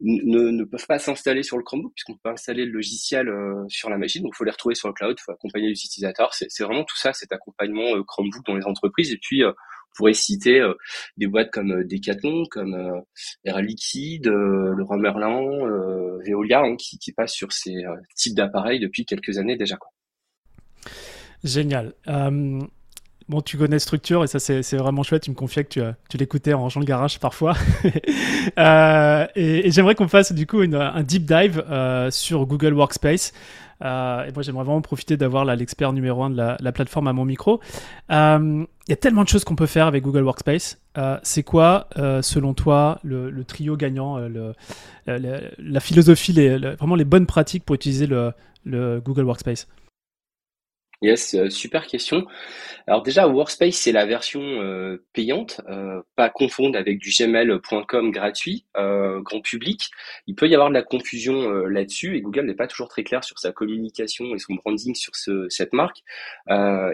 ne, 0.00 0.50
ne 0.50 0.64
peuvent 0.64 0.86
pas 0.86 0.98
s'installer 0.98 1.42
sur 1.42 1.56
le 1.56 1.64
Chromebook 1.64 1.94
puisqu'on 1.94 2.16
peut 2.16 2.28
installer 2.28 2.66
le 2.66 2.72
logiciel 2.72 3.28
euh, 3.28 3.64
sur 3.68 3.88
la 3.90 3.98
machine. 3.98 4.22
Donc, 4.22 4.32
il 4.34 4.36
faut 4.36 4.44
les 4.44 4.50
retrouver 4.50 4.74
sur 4.74 4.88
le 4.88 4.94
cloud, 4.94 5.16
il 5.18 5.22
faut 5.22 5.32
accompagner 5.32 5.68
les 5.68 5.84
utilisateurs. 5.84 6.34
C'est 6.34 6.62
vraiment 6.62 6.84
tout 6.84 6.96
ça, 6.96 7.12
cet 7.12 7.32
accompagnement 7.32 7.96
euh, 7.96 8.02
Chromebook 8.02 8.44
dans 8.46 8.54
les 8.54 8.64
entreprises. 8.64 9.10
Et 9.10 9.18
puis, 9.18 9.44
on 9.44 9.52
pourrait 9.96 10.12
citer 10.12 10.62
des 11.16 11.26
boîtes 11.26 11.50
comme 11.50 11.82
Decathlon, 11.84 12.44
comme 12.50 13.02
Air 13.44 13.62
Liquide, 13.62 14.26
le 14.26 14.74
Leroy 14.74 14.98
Merlin, 14.98 15.40
Veolia, 16.26 16.60
hein, 16.60 16.76
qui, 16.76 16.98
qui 16.98 17.12
passent 17.12 17.32
sur 17.32 17.50
ces 17.50 17.82
types 18.14 18.34
d'appareils 18.34 18.78
depuis 18.78 19.06
quelques 19.06 19.38
années 19.38 19.56
déjà. 19.56 19.78
Génial. 21.42 21.94
Bon, 23.28 23.40
tu 23.40 23.58
connais 23.58 23.80
structure 23.80 24.22
et 24.22 24.28
ça 24.28 24.38
c'est 24.38 24.76
vraiment 24.76 25.02
chouette. 25.02 25.22
Tu 25.22 25.30
me 25.30 25.34
confiais 25.34 25.64
que 25.64 25.68
tu, 25.68 25.80
tu 26.08 26.16
l'écoutais 26.16 26.54
en 26.54 26.60
rangeant 26.60 26.80
le 26.80 26.86
garage 26.86 27.18
parfois. 27.18 27.54
euh, 28.58 29.26
et, 29.34 29.70
j'aimerais 29.72 29.96
qu'on 29.96 30.06
fasse 30.06 30.32
du 30.32 30.46
coup 30.46 30.60
un 30.60 31.02
deep 31.02 31.24
dive 31.24 31.64
euh, 31.68 32.10
sur 32.12 32.46
Google 32.46 32.74
Workspace. 32.74 33.32
Euh, 33.84 34.24
et 34.24 34.32
moi 34.32 34.42
j'aimerais 34.42 34.64
vraiment 34.64 34.80
profiter 34.80 35.16
d'avoir 35.16 35.44
l'expert 35.44 35.92
numéro 35.92 36.22
un 36.22 36.30
de 36.30 36.36
la, 36.36 36.56
la, 36.60 36.72
plateforme 36.72 37.08
à 37.08 37.12
mon 37.12 37.24
micro. 37.24 37.60
Euh, 38.10 38.64
il 38.86 38.90
y 38.90 38.92
a 38.92 38.96
tellement 38.96 39.24
de 39.24 39.28
choses 39.28 39.44
qu'on 39.44 39.56
peut 39.56 39.66
faire 39.66 39.86
avec 39.86 40.04
Google 40.04 40.22
Workspace. 40.22 40.78
Euh, 40.96 41.18
c'est 41.22 41.42
quoi, 41.42 41.88
euh, 41.98 42.22
selon 42.22 42.54
toi, 42.54 43.00
le, 43.02 43.44
trio 43.44 43.76
gagnant, 43.76 44.18
la 45.06 45.80
philosophie, 45.80 46.32
vraiment 46.32 46.94
les 46.94 47.04
bonnes 47.04 47.26
pratiques 47.26 47.64
pour 47.64 47.74
utiliser 47.74 48.06
le 48.06 49.00
Google 49.00 49.24
Workspace? 49.24 49.66
Yes, 51.02 51.34
euh, 51.34 51.50
super 51.50 51.86
question. 51.86 52.26
Alors 52.86 53.02
déjà, 53.02 53.28
Workspace, 53.28 53.74
c'est 53.74 53.92
la 53.92 54.06
version 54.06 54.40
euh, 54.40 55.04
payante, 55.12 55.60
euh, 55.68 56.00
pas 56.14 56.30
confondre 56.30 56.78
avec 56.78 56.98
du 56.98 57.10
gmail.com 57.10 58.10
gratuit, 58.10 58.64
grand 58.74 59.40
public. 59.42 59.90
Il 60.26 60.34
peut 60.34 60.48
y 60.48 60.54
avoir 60.54 60.68
de 60.70 60.74
la 60.74 60.82
confusion 60.82 61.50
là-dessus 61.66 62.16
et 62.16 62.20
Google 62.20 62.46
n'est 62.46 62.54
pas 62.54 62.66
toujours 62.66 62.88
très 62.88 63.04
clair 63.04 63.24
sur 63.24 63.38
sa 63.38 63.52
communication 63.52 64.34
et 64.34 64.38
son 64.38 64.54
branding 64.54 64.94
sur 64.94 65.14
ce, 65.16 65.46
cette 65.48 65.72
marque. 65.72 66.02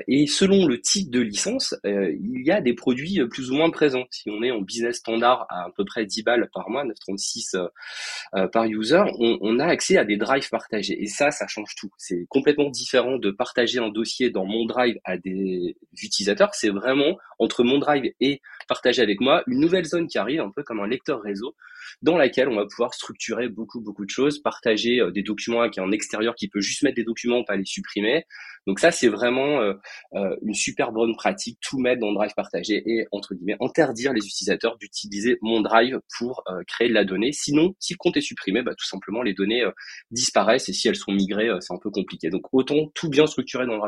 et 0.08 0.26
selon 0.26 0.66
le 0.66 0.80
type 0.80 1.10
de 1.10 1.20
licence, 1.20 1.74
il 1.84 2.42
y 2.44 2.50
a 2.50 2.60
des 2.60 2.74
produits 2.74 3.20
plus 3.28 3.50
ou 3.50 3.54
moins 3.54 3.70
présents. 3.70 4.04
Si 4.10 4.30
on 4.30 4.42
est 4.42 4.50
en 4.50 4.60
business 4.60 4.96
standard 4.96 5.46
à 5.48 5.62
à 5.62 5.70
peu 5.76 5.84
près 5.84 6.06
10 6.06 6.22
balles 6.22 6.48
par 6.52 6.70
mois, 6.70 6.84
9,36 6.84 8.48
par 8.50 8.64
user, 8.64 9.02
on, 9.18 9.38
on 9.40 9.58
a 9.58 9.66
accès 9.66 9.96
à 9.96 10.04
des 10.04 10.16
drives 10.16 10.48
partagés. 10.48 11.00
Et 11.02 11.06
ça, 11.06 11.30
ça 11.30 11.46
change 11.46 11.74
tout. 11.76 11.90
C'est 11.98 12.26
complètement 12.28 12.70
différent 12.70 13.18
de 13.18 13.30
partager 13.30 13.78
en 13.78 13.91
dossier 13.92 14.30
dans 14.30 14.44
mon 14.44 14.64
drive 14.66 14.98
à 15.04 15.16
des 15.16 15.76
utilisateurs, 16.02 16.54
c'est 16.54 16.70
vraiment 16.70 17.16
entre 17.38 17.64
mon 17.64 17.78
drive 17.78 18.12
et 18.20 18.40
partager 18.68 19.02
avec 19.02 19.20
moi 19.20 19.42
une 19.46 19.60
nouvelle 19.60 19.84
zone 19.84 20.06
qui 20.06 20.18
arrive, 20.18 20.40
un 20.40 20.50
peu 20.50 20.62
comme 20.62 20.80
un 20.80 20.86
lecteur 20.86 21.20
réseau, 21.20 21.54
dans 22.00 22.16
laquelle 22.16 22.48
on 22.48 22.56
va 22.56 22.66
pouvoir 22.66 22.94
structurer 22.94 23.48
beaucoup, 23.48 23.80
beaucoup 23.80 24.04
de 24.04 24.10
choses, 24.10 24.38
partager 24.38 25.00
euh, 25.00 25.10
des 25.10 25.22
documents 25.22 25.68
qui 25.68 25.80
est 25.80 25.82
en 25.82 25.92
extérieur, 25.92 26.34
qui 26.34 26.48
peut 26.48 26.60
juste 26.60 26.82
mettre 26.82 26.96
des 26.96 27.04
documents, 27.04 27.44
pas 27.44 27.56
les 27.56 27.64
supprimer. 27.64 28.24
Donc 28.66 28.78
ça, 28.78 28.90
c'est 28.90 29.08
vraiment 29.08 29.60
euh, 29.60 29.74
euh, 30.14 30.36
une 30.42 30.54
super 30.54 30.92
bonne 30.92 31.14
pratique, 31.16 31.58
tout 31.60 31.78
mettre 31.78 32.00
dans 32.00 32.12
drive 32.12 32.32
partagé 32.34 32.82
et, 32.86 33.06
entre 33.12 33.34
guillemets, 33.34 33.56
interdire 33.60 34.12
les 34.12 34.24
utilisateurs 34.24 34.78
d'utiliser 34.78 35.38
mon 35.42 35.60
drive 35.60 36.00
pour 36.18 36.44
créer 36.66 36.88
de 36.88 36.94
la 36.94 37.04
donnée. 37.04 37.32
Sinon, 37.32 37.74
si 37.78 37.94
le 37.94 37.98
compte 37.98 38.16
est 38.16 38.22
supprimé, 38.22 38.62
bah, 38.62 38.74
tout 38.76 38.86
simplement, 38.86 39.22
les 39.22 39.34
données 39.34 39.64
disparaissent 40.10 40.68
et 40.68 40.72
si 40.72 40.88
elles 40.88 40.96
sont 40.96 41.12
migrées, 41.12 41.50
c'est 41.60 41.74
un 41.74 41.78
peu 41.78 41.90
compliqué. 41.90 42.30
Donc 42.30 42.42
autant 42.52 42.90
tout 42.94 43.08
bien 43.08 43.26
structurer 43.26 43.66
dans 43.66 43.81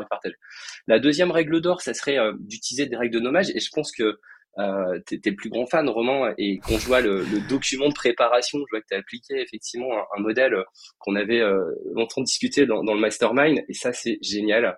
La 0.87 0.99
deuxième 0.99 1.31
règle 1.31 1.61
d'or, 1.61 1.81
ça 1.81 1.93
serait 1.93 2.17
d'utiliser 2.39 2.87
des 2.87 2.95
règles 2.95 3.15
de 3.15 3.19
nommage 3.19 3.49
et 3.49 3.59
je 3.59 3.69
pense 3.71 3.91
que 3.91 4.19
euh, 4.57 4.99
t'es 5.05 5.33
plus 5.33 5.49
grand 5.49 5.65
fan, 5.65 5.89
Roman, 5.89 6.29
et 6.37 6.59
quand 6.59 6.77
je 6.77 6.87
vois 6.87 7.01
le, 7.01 7.25
document 7.49 7.89
de 7.89 7.93
préparation, 7.93 8.59
je 8.59 8.65
vois 8.71 8.81
que 8.81 8.87
tu 8.87 8.95
as 8.95 8.99
appliqué 8.99 9.41
effectivement 9.41 9.91
un, 10.15 10.21
modèle 10.21 10.55
qu'on 10.99 11.15
avait 11.15 11.41
euh, 11.41 11.59
longtemps 11.93 12.21
discuté 12.21 12.65
dans, 12.65 12.81
le 12.81 12.99
mastermind, 12.99 13.61
et 13.67 13.73
ça 13.73 13.91
c'est 13.91 14.17
génial. 14.21 14.77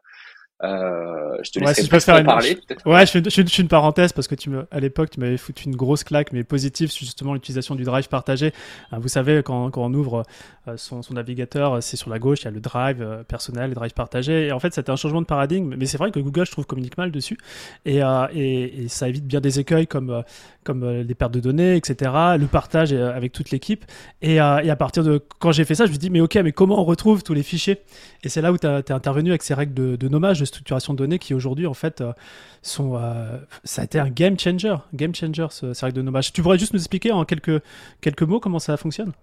Euh, 0.63 1.37
je 1.43 1.51
te 1.51 1.59
laisse 1.59 1.77
ouais, 1.77 1.99
si 1.99 2.05
parler. 2.07 2.57
Ouais, 2.85 3.05
je 3.05 3.11
fais, 3.11 3.23
je, 3.23 3.29
fais, 3.29 3.61
une 3.61 3.67
parenthèse 3.67 4.11
parce 4.11 4.27
que 4.27 4.33
tu 4.33 4.49
me, 4.49 4.67
à 4.71 4.79
l'époque, 4.79 5.11
tu 5.11 5.19
m'avais 5.19 5.37
foutu 5.37 5.65
une 5.65 5.75
grosse 5.75 6.03
claque, 6.03 6.33
mais 6.33 6.43
positive, 6.43 6.89
sur 6.89 7.05
justement 7.05 7.35
l'utilisation 7.35 7.75
du 7.75 7.83
drive 7.83 8.07
partagé. 8.09 8.53
Euh, 8.91 8.97
vous 8.97 9.07
savez, 9.07 9.43
quand, 9.43 9.69
quand 9.69 9.85
on 9.85 9.93
ouvre 9.93 10.23
euh, 10.67 10.75
son, 10.75 11.03
son, 11.03 11.13
navigateur, 11.13 11.83
c'est 11.83 11.95
sur 11.95 12.09
la 12.09 12.17
gauche, 12.17 12.41
il 12.41 12.45
y 12.45 12.47
a 12.47 12.51
le 12.51 12.59
drive 12.59 13.23
personnel, 13.27 13.69
le 13.69 13.75
drive 13.75 13.93
partagé. 13.93 14.47
Et 14.47 14.51
en 14.51 14.59
fait, 14.59 14.73
c'était 14.73 14.89
un 14.89 14.95
changement 14.95 15.21
de 15.21 15.27
paradigme. 15.27 15.75
Mais 15.77 15.85
c'est 15.85 15.99
vrai 15.99 16.09
que 16.09 16.19
Google, 16.19 16.47
je 16.47 16.51
trouve, 16.51 16.65
communique 16.65 16.97
mal 16.97 17.11
dessus. 17.11 17.37
Et, 17.85 17.99
et, 18.33 18.83
et 18.83 18.87
ça 18.87 19.07
évite 19.07 19.27
bien 19.27 19.41
des 19.41 19.59
écueils 19.59 19.85
comme, 19.85 20.23
comme 20.63 20.89
les 20.89 21.15
pertes 21.15 21.33
de 21.33 21.39
données, 21.39 21.75
etc. 21.75 22.11
Le 22.39 22.47
partage 22.47 22.93
avec 22.93 23.31
toute 23.31 23.51
l'équipe. 23.51 23.85
Et, 24.23 24.35
et, 24.35 24.39
à 24.39 24.75
partir 24.75 25.03
de 25.03 25.21
quand 25.39 25.51
j'ai 25.51 25.65
fait 25.65 25.75
ça, 25.75 25.85
je 25.85 25.89
me 25.89 25.93
suis 25.93 25.99
dit, 25.99 26.09
mais 26.09 26.21
ok, 26.21 26.35
mais 26.43 26.51
comment 26.51 26.79
on 26.79 26.83
retrouve 26.83 27.21
tous 27.21 27.33
les 27.33 27.43
fichiers? 27.43 27.77
Et 28.23 28.29
c'est 28.29 28.41
là 28.41 28.51
où 28.51 28.57
tu 28.57 28.65
es 28.65 28.91
intervenu 28.91 29.29
avec 29.29 29.43
ces 29.43 29.53
règles 29.53 29.73
de, 29.73 29.95
de 29.95 30.07
nommage 30.07 30.41
structuration 30.47 30.93
de 30.93 30.97
données 30.97 31.19
qui 31.19 31.33
aujourd'hui 31.33 31.67
en 31.67 31.73
fait 31.73 32.01
euh, 32.01 32.13
sont 32.61 32.95
euh, 32.95 33.37
ça 33.63 33.81
a 33.81 33.85
été 33.85 33.99
un 33.99 34.09
game 34.09 34.39
changer 34.39 34.75
game 34.93 35.13
changer 35.13 35.47
ce, 35.51 35.73
ces 35.73 35.85
règles 35.85 35.97
de 35.97 36.01
nommage 36.01 36.33
tu 36.33 36.41
pourrais 36.41 36.57
juste 36.57 36.73
nous 36.73 36.79
expliquer 36.79 37.11
en 37.11 37.25
quelques 37.25 37.61
quelques 38.01 38.23
mots 38.23 38.39
comment 38.39 38.59
ça 38.59 38.77
fonctionne? 38.77 39.13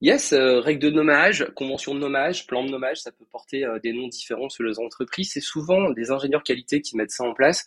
Yes, 0.00 0.32
euh, 0.32 0.58
règles 0.58 0.82
de 0.82 0.90
nommage, 0.90 1.46
convention 1.54 1.94
de 1.94 2.00
nommage, 2.00 2.48
plan 2.48 2.64
de 2.64 2.68
nommage, 2.68 2.96
ça 2.96 3.12
peut 3.12 3.24
porter 3.30 3.64
des 3.80 3.92
noms 3.92 4.08
différents 4.08 4.48
sur 4.48 4.64
les 4.64 4.80
entreprises. 4.80 5.30
C'est 5.34 5.40
souvent 5.40 5.88
des 5.90 6.10
ingénieurs 6.10 6.42
qualité 6.42 6.80
qui 6.80 6.96
mettent 6.96 7.12
ça 7.12 7.22
en 7.22 7.32
place. 7.32 7.64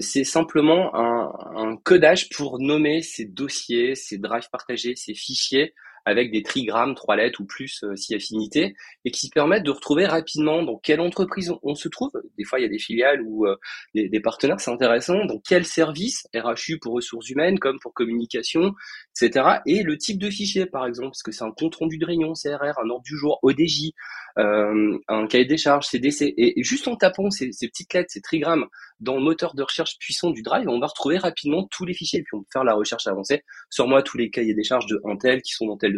c'est 0.00 0.24
simplement 0.24 0.96
un, 0.96 1.32
un, 1.54 1.76
codage 1.76 2.28
pour 2.30 2.58
nommer 2.58 3.02
ces 3.02 3.24
dossiers, 3.24 3.94
ces 3.94 4.18
drives 4.18 4.50
partagés, 4.50 4.96
ces 4.96 5.14
fichiers 5.14 5.74
avec 6.06 6.30
des 6.30 6.42
trigrammes, 6.42 6.94
trois 6.94 7.16
lettres 7.16 7.40
ou 7.40 7.44
plus 7.44 7.82
euh, 7.82 7.96
si 7.96 8.14
affinité, 8.14 8.76
et 9.04 9.10
qui 9.10 9.28
permettent 9.28 9.64
de 9.64 9.72
retrouver 9.72 10.06
rapidement 10.06 10.62
dans 10.62 10.78
quelle 10.78 11.00
entreprise 11.00 11.52
on, 11.62 11.74
se 11.74 11.88
trouve. 11.88 12.12
Des 12.38 12.44
fois, 12.44 12.60
il 12.60 12.62
y 12.62 12.64
a 12.64 12.68
des 12.68 12.78
filiales 12.78 13.20
ou 13.22 13.46
euh, 13.46 13.56
des, 13.94 14.20
partenaires, 14.20 14.60
c'est 14.60 14.70
intéressant. 14.70 15.26
Donc, 15.26 15.42
quel 15.46 15.66
service, 15.66 16.26
RHU 16.32 16.78
pour 16.80 16.94
ressources 16.94 17.28
humaines, 17.28 17.58
comme 17.58 17.78
pour 17.80 17.92
communication, 17.92 18.72
etc. 19.20 19.58
Et 19.66 19.82
le 19.82 19.98
type 19.98 20.18
de 20.18 20.30
fichier, 20.30 20.66
par 20.66 20.86
exemple, 20.86 21.08
parce 21.08 21.24
que 21.24 21.32
c'est 21.32 21.44
un 21.44 21.50
compte 21.50 21.74
rendu 21.74 21.98
de 21.98 22.06
réunion, 22.06 22.32
CRR, 22.34 22.78
un 22.78 22.88
ordre 22.88 23.04
du 23.04 23.16
jour, 23.16 23.40
ODJ, 23.42 23.90
euh, 24.38 24.98
un 25.08 25.26
cahier 25.26 25.44
des 25.44 25.58
charges, 25.58 25.86
CDC. 25.86 26.34
Et, 26.36 26.62
juste 26.62 26.86
en 26.86 26.94
tapant 26.94 27.30
ces, 27.30 27.50
ces 27.50 27.66
petites 27.66 27.92
lettres, 27.92 28.10
ces 28.12 28.20
trigrammes, 28.20 28.66
dans 29.00 29.16
le 29.16 29.22
moteur 29.22 29.54
de 29.54 29.62
recherche 29.62 29.98
puissant 29.98 30.30
du 30.30 30.42
Drive, 30.42 30.68
on 30.68 30.78
va 30.78 30.86
retrouver 30.86 31.18
rapidement 31.18 31.66
tous 31.70 31.84
les 31.84 31.94
fichiers 31.94 32.20
et 32.20 32.22
puis 32.22 32.34
on 32.34 32.40
peut 32.40 32.48
faire 32.52 32.64
la 32.64 32.74
recherche 32.74 33.06
avancée. 33.06 33.42
Sur 33.70 33.88
moi, 33.88 34.02
tous 34.02 34.16
les 34.16 34.30
cahiers 34.30 34.54
des 34.54 34.62
charges 34.62 34.86
de 34.86 35.00
Intel 35.04 35.42
qui 35.42 35.52
sont 35.52 35.66
dans 35.66 35.76
tel 35.76 35.95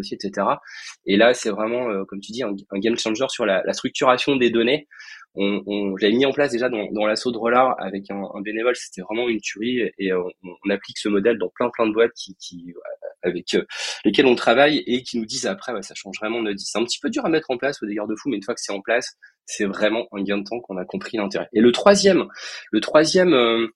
Et 1.07 1.17
là, 1.17 1.35
c'est 1.35 1.51
vraiment, 1.51 1.91
euh, 1.91 2.05
comme 2.05 2.21
tu 2.21 2.33
dis, 2.33 2.43
un, 2.43 2.55
game 2.75 2.97
changer 2.97 3.27
sur 3.29 3.47
la, 3.47 3.73
structuration 3.73 4.37
des 4.37 4.51
données. 4.51 4.87
On, 5.35 5.63
on 5.67 5.97
je 5.97 6.07
mis 6.07 6.27
en 6.27 6.33
place 6.33 6.53
déjà 6.53 6.69
dans, 6.69 7.07
l'assaut 7.07 7.31
de 7.31 7.39
Rollard 7.39 7.77
avec 7.79 8.11
un, 8.11 8.41
bénévole, 8.41 8.75
c'était 8.75 9.03
vraiment 9.03 9.29
une 9.29 9.41
tuerie 9.41 9.91
et, 9.99 10.13
on, 10.13 10.25
on, 10.43 10.71
applique 10.71 10.99
ce 10.99 11.09
modèle 11.09 11.39
dans 11.39 11.51
plein 11.55 11.71
plein 11.71 11.87
de 11.87 11.93
boîtes 11.93 12.13
qui, 12.15 12.35
qui 12.41 12.75
avec 13.23 13.55
euh, 13.55 13.65
lesquelles 14.05 14.27
on 14.27 14.35
travaille 14.35 14.79
et 14.87 15.03
qui 15.03 15.19
nous 15.19 15.27
disent 15.27 15.47
après, 15.47 15.73
ça 15.83 15.95
change 15.95 16.17
vraiment 16.19 16.43
notre 16.43 16.57
vie. 16.57 16.65
C'est 16.65 16.79
un 16.79 16.85
petit 16.85 16.99
peu 17.01 17.11
dur 17.11 17.25
à 17.25 17.29
mettre 17.29 17.51
en 17.51 17.57
place 17.57 17.83
au 17.83 17.87
dégâts 17.87 18.07
de 18.09 18.15
fou, 18.17 18.29
mais 18.29 18.37
une 18.37 18.43
fois 18.43 18.55
que 18.55 18.61
c'est 18.61 18.73
en 18.73 18.81
place, 18.81 19.17
c'est 19.45 19.65
vraiment 19.65 20.07
un 20.13 20.23
gain 20.23 20.39
de 20.39 20.45
temps 20.45 20.61
qu'on 20.61 20.77
a 20.77 20.85
compris 20.85 21.17
l'intérêt. 21.17 21.49
Et 21.53 21.61
le 21.61 21.73
troisième, 21.73 22.27
le 22.71 22.81
troisième 22.81 23.69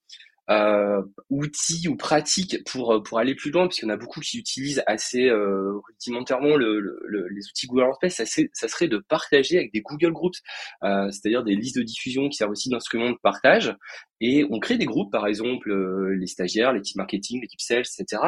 euh, 0.49 0.83
euh, 0.93 1.01
outil 1.29 1.87
ou 1.87 1.95
pratique 1.95 2.63
pour 2.65 3.01
pour 3.03 3.19
aller 3.19 3.35
plus 3.35 3.51
loin, 3.51 3.67
en 3.83 3.89
a 3.89 3.97
beaucoup 3.97 4.19
qui 4.19 4.37
utilisent 4.37 4.83
assez 4.87 5.27
euh, 5.27 5.73
rudimentairement 5.87 6.55
le, 6.55 6.79
le, 6.79 7.27
les 7.29 7.47
outils 7.47 7.67
Google 7.67 7.83
Workspace, 7.83 8.15
ça, 8.15 8.25
ça, 8.25 8.67
serait 8.67 8.87
de 8.87 8.97
partager 8.97 9.57
avec 9.57 9.73
des 9.73 9.81
Google 9.81 10.11
Groups, 10.11 10.39
euh, 10.83 11.09
c'est-à-dire 11.11 11.43
des 11.43 11.55
listes 11.55 11.77
de 11.77 11.83
diffusion 11.83 12.29
qui 12.29 12.37
servent 12.37 12.51
aussi 12.51 12.69
d'instruments 12.69 13.11
de 13.11 13.17
partage. 13.21 13.75
Et 14.21 14.45
on 14.49 14.59
crée 14.59 14.77
des 14.77 14.85
groupes, 14.85 15.11
par 15.11 15.27
exemple 15.27 15.69
euh, 15.69 16.15
les 16.15 16.27
stagiaires, 16.27 16.71
l'équipe 16.71 16.95
marketing, 16.95 17.41
l'équipe 17.41 17.61
sales, 17.61 17.81
etc., 17.81 18.21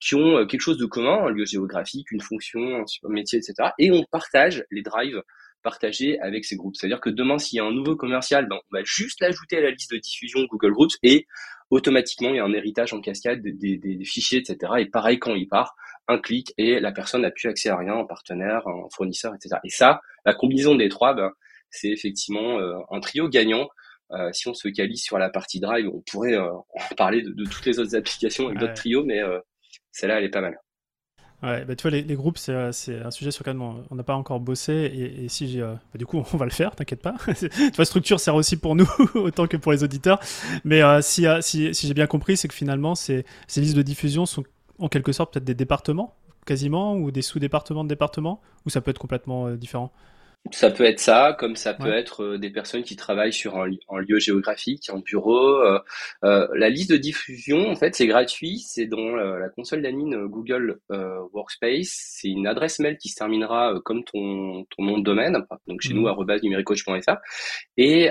qui 0.00 0.14
ont 0.14 0.38
euh, 0.38 0.46
quelque 0.46 0.60
chose 0.60 0.78
de 0.78 0.86
commun, 0.86 1.26
un 1.26 1.30
lieu 1.30 1.44
géographique, 1.44 2.10
une 2.10 2.20
fonction, 2.20 2.84
un 3.04 3.08
métier, 3.08 3.38
etc. 3.38 3.70
Et 3.78 3.90
on 3.92 4.04
partage 4.10 4.64
les 4.70 4.82
drives 4.82 5.22
partager 5.62 6.20
avec 6.20 6.44
ces 6.44 6.54
groupes. 6.54 6.76
C'est-à-dire 6.76 7.00
que 7.00 7.10
demain, 7.10 7.38
s'il 7.38 7.56
y 7.56 7.60
a 7.60 7.64
un 7.64 7.72
nouveau 7.72 7.96
commercial, 7.96 8.46
ben, 8.48 8.56
on 8.56 8.76
va 8.76 8.82
juste 8.84 9.20
l'ajouter 9.20 9.56
à 9.56 9.62
la 9.62 9.72
liste 9.72 9.90
de 9.90 9.98
diffusion 9.98 10.44
Google 10.44 10.72
Groups 10.72 10.96
et 11.02 11.26
automatiquement, 11.70 12.30
il 12.30 12.36
y 12.36 12.38
a 12.38 12.44
un 12.44 12.52
héritage 12.52 12.92
en 12.92 13.00
cascade 13.00 13.40
des, 13.42 13.98
fichiers, 14.04 14.38
etc. 14.38 14.72
Et 14.78 14.86
pareil, 14.86 15.18
quand 15.18 15.34
il 15.34 15.48
part, 15.48 15.74
un 16.08 16.18
clic 16.18 16.54
et 16.56 16.78
la 16.78 16.92
personne 16.92 17.22
n'a 17.22 17.30
plus 17.30 17.48
accès 17.48 17.68
à 17.68 17.76
rien, 17.76 17.94
un 17.94 18.04
partenaire, 18.04 18.66
un 18.68 18.86
fournisseur, 18.94 19.34
etc. 19.34 19.56
Et 19.64 19.70
ça, 19.70 20.00
la 20.24 20.34
combinaison 20.34 20.76
des 20.76 20.88
trois, 20.88 21.14
ben, 21.14 21.32
c'est 21.70 21.88
effectivement 21.88 22.58
euh, 22.58 22.78
un 22.90 23.00
trio 23.00 23.28
gagnant. 23.28 23.68
Euh, 24.12 24.30
si 24.32 24.46
on 24.46 24.54
se 24.54 24.68
calise 24.68 25.02
sur 25.02 25.18
la 25.18 25.30
partie 25.30 25.58
drive, 25.58 25.88
on 25.92 26.00
pourrait 26.08 26.34
euh, 26.34 26.52
parler 26.96 27.22
de, 27.22 27.44
toutes 27.44 27.66
les 27.66 27.80
autres 27.80 27.96
applications 27.96 28.46
avec 28.46 28.58
d'autres 28.58 28.74
trios, 28.74 29.04
mais 29.04 29.20
celle-là, 29.90 30.18
elle 30.18 30.24
est 30.24 30.30
pas 30.30 30.40
mal. 30.40 30.56
Ouais, 31.42 31.66
bah, 31.66 31.76
tu 31.76 31.82
vois, 31.82 31.90
les, 31.90 32.14
groupes, 32.14 32.38
c'est, 32.38 32.52
euh, 32.52 32.72
c'est 32.72 32.98
un 33.02 33.10
sujet 33.10 33.30
sur 33.30 33.42
lequel 33.44 33.60
on 33.60 33.94
n'a 33.94 34.02
pas 34.02 34.14
encore 34.14 34.40
bossé. 34.40 34.72
Et, 34.72 35.28
si 35.28 35.48
j'ai. 35.48 35.60
Euh, 35.60 35.74
bah, 35.74 35.98
du 35.98 36.06
coup, 36.06 36.22
on 36.32 36.36
va 36.36 36.46
le 36.46 36.50
faire, 36.50 36.74
t'inquiète 36.74 37.02
pas. 37.02 37.14
tu 37.38 37.48
vois, 37.74 37.84
structure 37.84 38.20
sert 38.20 38.34
aussi 38.34 38.56
pour 38.56 38.74
nous, 38.74 38.88
autant 39.14 39.46
que 39.46 39.56
pour 39.56 39.72
les 39.72 39.84
auditeurs. 39.84 40.18
Mais 40.64 40.82
euh, 40.82 41.00
si, 41.02 41.26
j'ai 41.52 41.94
bien 41.94 42.06
compris, 42.06 42.36
c'est 42.36 42.48
que 42.48 42.54
finalement, 42.54 42.94
ces 42.94 43.24
listes 43.56 43.76
de 43.76 43.82
diffusion 43.82 44.24
sont 44.24 44.44
en 44.78 44.88
quelque 44.88 45.12
sorte 45.12 45.32
peut-être 45.32 45.44
des 45.44 45.54
départements, 45.54 46.14
quasiment, 46.46 46.96
ou 46.96 47.10
des 47.10 47.22
sous-départements 47.22 47.84
de 47.84 47.88
départements, 47.88 48.40
ou 48.64 48.70
ça 48.70 48.80
peut 48.80 48.90
être 48.90 48.98
complètement 48.98 49.50
différent? 49.50 49.92
Ça 50.52 50.70
peut 50.70 50.84
être 50.84 51.00
ça, 51.00 51.36
comme 51.38 51.56
ça 51.56 51.74
peut 51.74 51.92
être 51.92 52.22
euh, 52.22 52.38
des 52.38 52.50
personnes 52.50 52.82
qui 52.82 52.96
travaillent 52.96 53.32
sur 53.32 53.58
un, 53.58 53.66
lieu 53.66 54.18
géographique, 54.18 54.90
un 54.90 54.98
bureau. 54.98 55.56
Euh, 55.56 55.78
euh, 56.24 56.46
la 56.54 56.68
liste 56.68 56.90
de 56.90 56.96
diffusion, 56.96 57.68
en 57.70 57.76
fait, 57.76 57.94
c'est 57.94 58.06
gratuit. 58.06 58.58
C'est 58.58 58.86
dans 58.86 59.16
la 59.16 59.48
console 59.48 59.82
d'admin 59.82 60.26
Google 60.26 60.78
Workspace. 60.90 61.88
C'est 61.88 62.28
une 62.28 62.46
adresse 62.46 62.78
mail 62.78 62.98
qui 62.98 63.08
se 63.08 63.16
terminera 63.16 63.74
comme 63.84 64.04
ton, 64.04 64.64
ton 64.76 64.84
nom 64.84 64.98
de 64.98 65.04
domaine, 65.04 65.44
donc 65.66 65.80
chez 65.80 65.94
nous, 65.94 66.08
mmh. 66.08 66.40
numéricoach.fr, 66.42 67.16
et 67.76 68.10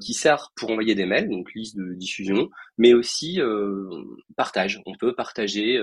qui 0.00 0.14
sert 0.14 0.52
pour 0.56 0.70
envoyer 0.70 0.94
des 0.94 1.06
mails, 1.06 1.28
donc 1.28 1.52
liste 1.54 1.76
de 1.76 1.94
diffusion, 1.94 2.50
mais 2.80 2.94
aussi 2.94 3.38
partage. 4.36 4.80
On 4.86 4.94
peut 4.94 5.14
partager 5.14 5.78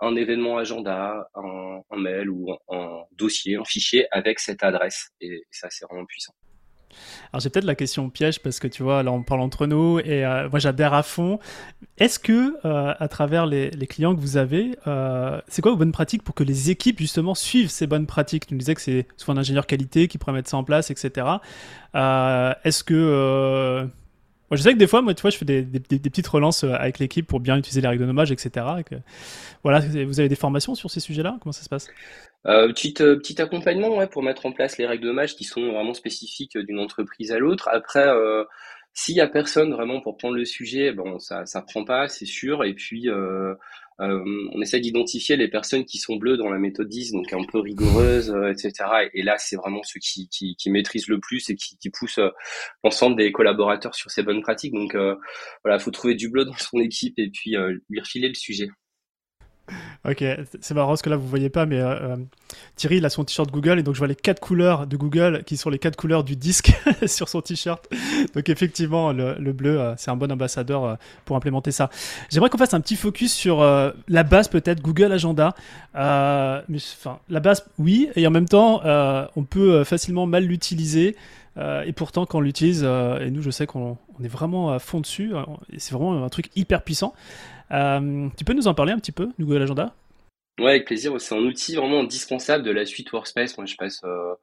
un 0.00 0.16
événement 0.16 0.58
agenda, 0.58 1.28
un, 1.34 1.96
mail 1.96 2.28
ou 2.28 2.52
un, 2.68 3.04
dossier, 3.12 3.56
un 3.56 3.64
fichier 3.64 4.06
avec 4.10 4.40
cette 4.40 4.64
adresse 4.64 5.10
et 5.20 5.44
ça 5.52 5.68
c'est 5.70 5.86
vraiment 5.86 6.04
puissant. 6.06 6.34
Alors 7.32 7.40
j'ai 7.40 7.50
peut-être 7.50 7.64
la 7.64 7.74
question 7.74 8.10
piège 8.10 8.40
parce 8.40 8.58
que 8.58 8.66
tu 8.66 8.82
vois, 8.82 9.02
là 9.02 9.12
on 9.12 9.22
parle 9.22 9.40
entre 9.40 9.66
nous 9.66 10.00
et 10.00 10.24
euh, 10.24 10.48
moi 10.50 10.58
j'adhère 10.58 10.94
à 10.94 11.02
fond. 11.02 11.38
Est-ce 11.98 12.18
que 12.18 12.56
euh, 12.64 12.94
à 12.98 13.08
travers 13.08 13.46
les, 13.46 13.70
clients 13.88 14.14
que 14.14 14.20
vous 14.20 14.36
avez, 14.36 14.76
euh, 14.86 15.40
c'est 15.48 15.62
quoi 15.62 15.70
vos 15.70 15.76
bonnes 15.76 15.92
pratiques 15.92 16.22
pour 16.22 16.34
que 16.34 16.42
les 16.42 16.70
équipes 16.70 16.98
justement 16.98 17.34
suivent 17.34 17.70
ces 17.70 17.86
bonnes 17.86 18.06
pratiques? 18.06 18.46
Tu 18.46 18.54
nous 18.54 18.58
disais 18.58 18.74
que 18.74 18.80
c'est 18.80 19.06
souvent 19.16 19.34
un 19.36 19.40
ingénieur 19.40 19.66
qualité 19.66 20.08
qui 20.08 20.18
pourrait 20.18 20.32
mettre 20.32 20.50
ça 20.50 20.56
en 20.56 20.64
place, 20.64 20.90
etc. 20.90 21.26
Est-ce 21.94 22.82
que 22.82 23.88
moi, 24.50 24.56
je 24.56 24.62
sais 24.62 24.72
que 24.72 24.78
des 24.78 24.88
fois, 24.88 25.00
moi, 25.00 25.14
tu 25.14 25.22
vois, 25.22 25.30
je 25.30 25.36
fais 25.36 25.44
des, 25.44 25.80
petites 25.80 26.26
relances 26.26 26.64
avec 26.64 26.98
l'équipe 26.98 27.26
pour 27.26 27.38
bien 27.38 27.56
utiliser 27.56 27.80
les 27.80 27.88
règles 27.88 28.02
de 28.02 28.06
nommage, 28.06 28.32
etc. 28.32 28.66
Voilà, 29.62 29.80
vous 29.80 30.18
avez 30.18 30.28
des 30.28 30.34
formations 30.34 30.74
sur 30.74 30.90
ces 30.90 30.98
sujets-là? 30.98 31.38
Comment 31.40 31.52
ça 31.52 31.62
se 31.62 31.68
passe? 31.68 31.88
Euh, 32.46 32.68
petit, 32.68 32.94
euh, 33.00 33.16
petit 33.16 33.40
accompagnement 33.40 33.96
ouais, 33.96 34.06
pour 34.08 34.22
mettre 34.22 34.46
en 34.46 34.52
place 34.52 34.78
les 34.78 34.86
règles 34.86 35.06
de 35.06 35.12
match 35.12 35.34
qui 35.34 35.44
sont 35.44 35.60
vraiment 35.72 35.94
spécifiques 35.94 36.56
d'une 36.56 36.80
entreprise 36.80 37.32
à 37.32 37.38
l'autre. 37.38 37.68
Après, 37.70 38.08
euh, 38.08 38.44
s'il 38.94 39.14
y 39.14 39.20
a 39.20 39.28
personne 39.28 39.72
vraiment 39.72 40.00
pour 40.00 40.16
prendre 40.16 40.34
le 40.34 40.44
sujet, 40.44 40.92
bon, 40.92 41.18
ça 41.18 41.46
ça 41.46 41.62
prend 41.62 41.84
pas, 41.84 42.08
c'est 42.08 42.26
sûr. 42.26 42.64
Et 42.64 42.74
puis, 42.74 43.08
euh, 44.00 44.06
euh 44.06 44.48
on 44.52 44.60
essaie 44.60 44.80
d'identifier 44.80 45.36
les 45.36 45.48
personnes 45.48 45.84
qui 45.84 45.98
sont 45.98 46.16
bleues 46.16 46.36
dans 46.36 46.50
la 46.50 46.58
méthode 46.58 46.88
10, 46.88 47.12
donc 47.12 47.32
un 47.32 47.44
peu 47.44 47.60
rigoureuse, 47.60 48.34
etc. 48.50 48.72
Et, 49.14 49.22
là, 49.22 49.36
c'est 49.38 49.56
vraiment 49.56 49.82
ceux 49.82 50.00
qui, 50.00 50.28
qui, 50.28 50.70
maîtrisent 50.70 51.08
le 51.08 51.20
plus 51.20 51.48
et 51.50 51.56
qui, 51.56 51.76
qui 51.78 51.90
poussent 51.90 52.20
l'ensemble 52.84 53.16
des 53.16 53.32
collaborateurs 53.32 53.94
sur 53.94 54.10
ces 54.10 54.22
bonnes 54.22 54.42
pratiques. 54.42 54.72
Donc 54.72 54.96
voilà, 55.64 55.78
faut 55.78 55.90
trouver 55.90 56.14
du 56.14 56.30
bleu 56.30 56.44
dans 56.44 56.56
son 56.56 56.78
équipe 56.78 57.18
et 57.18 57.30
puis 57.30 57.56
lui 57.88 58.00
refiler 58.00 58.28
le 58.28 58.34
sujet. 58.34 58.68
Ok, 60.08 60.24
c'est 60.62 60.72
marrant 60.72 60.88
parce 60.88 61.02
que 61.02 61.10
là 61.10 61.16
vous 61.16 61.28
voyez 61.28 61.50
pas, 61.50 61.66
mais 61.66 61.78
euh, 61.78 62.12
euh, 62.12 62.16
Thierry 62.74 62.96
il 62.96 63.04
a 63.04 63.10
son 63.10 63.22
t-shirt 63.22 63.50
Google 63.50 63.78
et 63.78 63.82
donc 63.82 63.94
je 63.94 63.98
vois 63.98 64.08
les 64.08 64.14
quatre 64.14 64.40
couleurs 64.40 64.86
de 64.86 64.96
Google 64.96 65.42
qui 65.44 65.58
sont 65.58 65.68
les 65.68 65.78
quatre 65.78 65.96
couleurs 65.96 66.24
du 66.24 66.36
disque 66.36 66.72
sur 67.06 67.28
son 67.28 67.42
t-shirt. 67.42 67.86
Donc 68.34 68.48
effectivement 68.48 69.12
le, 69.12 69.52
bleu 69.52 69.78
euh, 69.78 69.94
c'est 69.98 70.10
un 70.10 70.16
bon 70.16 70.32
ambassadeur 70.32 70.96
pour 71.26 71.36
implémenter 71.36 71.70
ça. 71.70 71.90
J'aimerais 72.30 72.48
qu'on 72.48 72.56
fasse 72.56 72.72
un 72.72 72.80
petit 72.80 72.96
focus 72.96 73.34
sur 73.34 73.60
la 73.60 74.22
base 74.22 74.48
peut-être 74.48 74.80
Google 74.80 75.12
Agenda. 75.12 75.54
enfin 75.94 77.18
la 77.28 77.40
base 77.40 77.66
oui 77.78 78.08
et 78.16 78.26
en 78.26 78.30
même 78.30 78.48
temps 78.48 78.80
on 79.36 79.44
peut 79.44 79.84
facilement 79.84 80.24
mal 80.24 80.44
l'utiliser. 80.44 81.14
et 81.58 81.92
pourtant, 81.92 82.24
quand 82.24 82.38
on 82.38 82.40
l'utilise, 82.40 82.84
et 82.84 83.30
nous, 83.30 83.42
je 83.42 83.50
sais 83.50 83.66
qu'on 83.66 83.98
est 84.24 84.28
vraiment 84.28 84.72
à 84.72 84.78
fond 84.78 85.00
dessus, 85.00 85.32
c'est 85.76 85.92
vraiment 85.92 86.24
un 86.24 86.28
truc 86.30 86.50
hyper 86.56 86.80
puissant. 86.82 87.12
Euh, 87.72 88.28
tu 88.36 88.44
peux 88.44 88.52
nous 88.52 88.68
en 88.68 88.74
parler 88.74 88.92
un 88.92 88.98
petit 88.98 89.12
peu 89.12 89.30
Google 89.38 89.62
Agenda 89.62 89.94
Ouais, 90.58 90.70
avec 90.70 90.86
plaisir. 90.86 91.18
C'est 91.20 91.34
un 91.34 91.38
outil 91.38 91.74
vraiment 91.76 92.00
indispensable 92.00 92.64
de 92.64 92.70
la 92.70 92.84
suite 92.84 93.12
Workspace. 93.12 93.56
Moi, 93.56 93.66
je 93.66 93.76
passe 93.76 94.00
euh, 94.04 94.34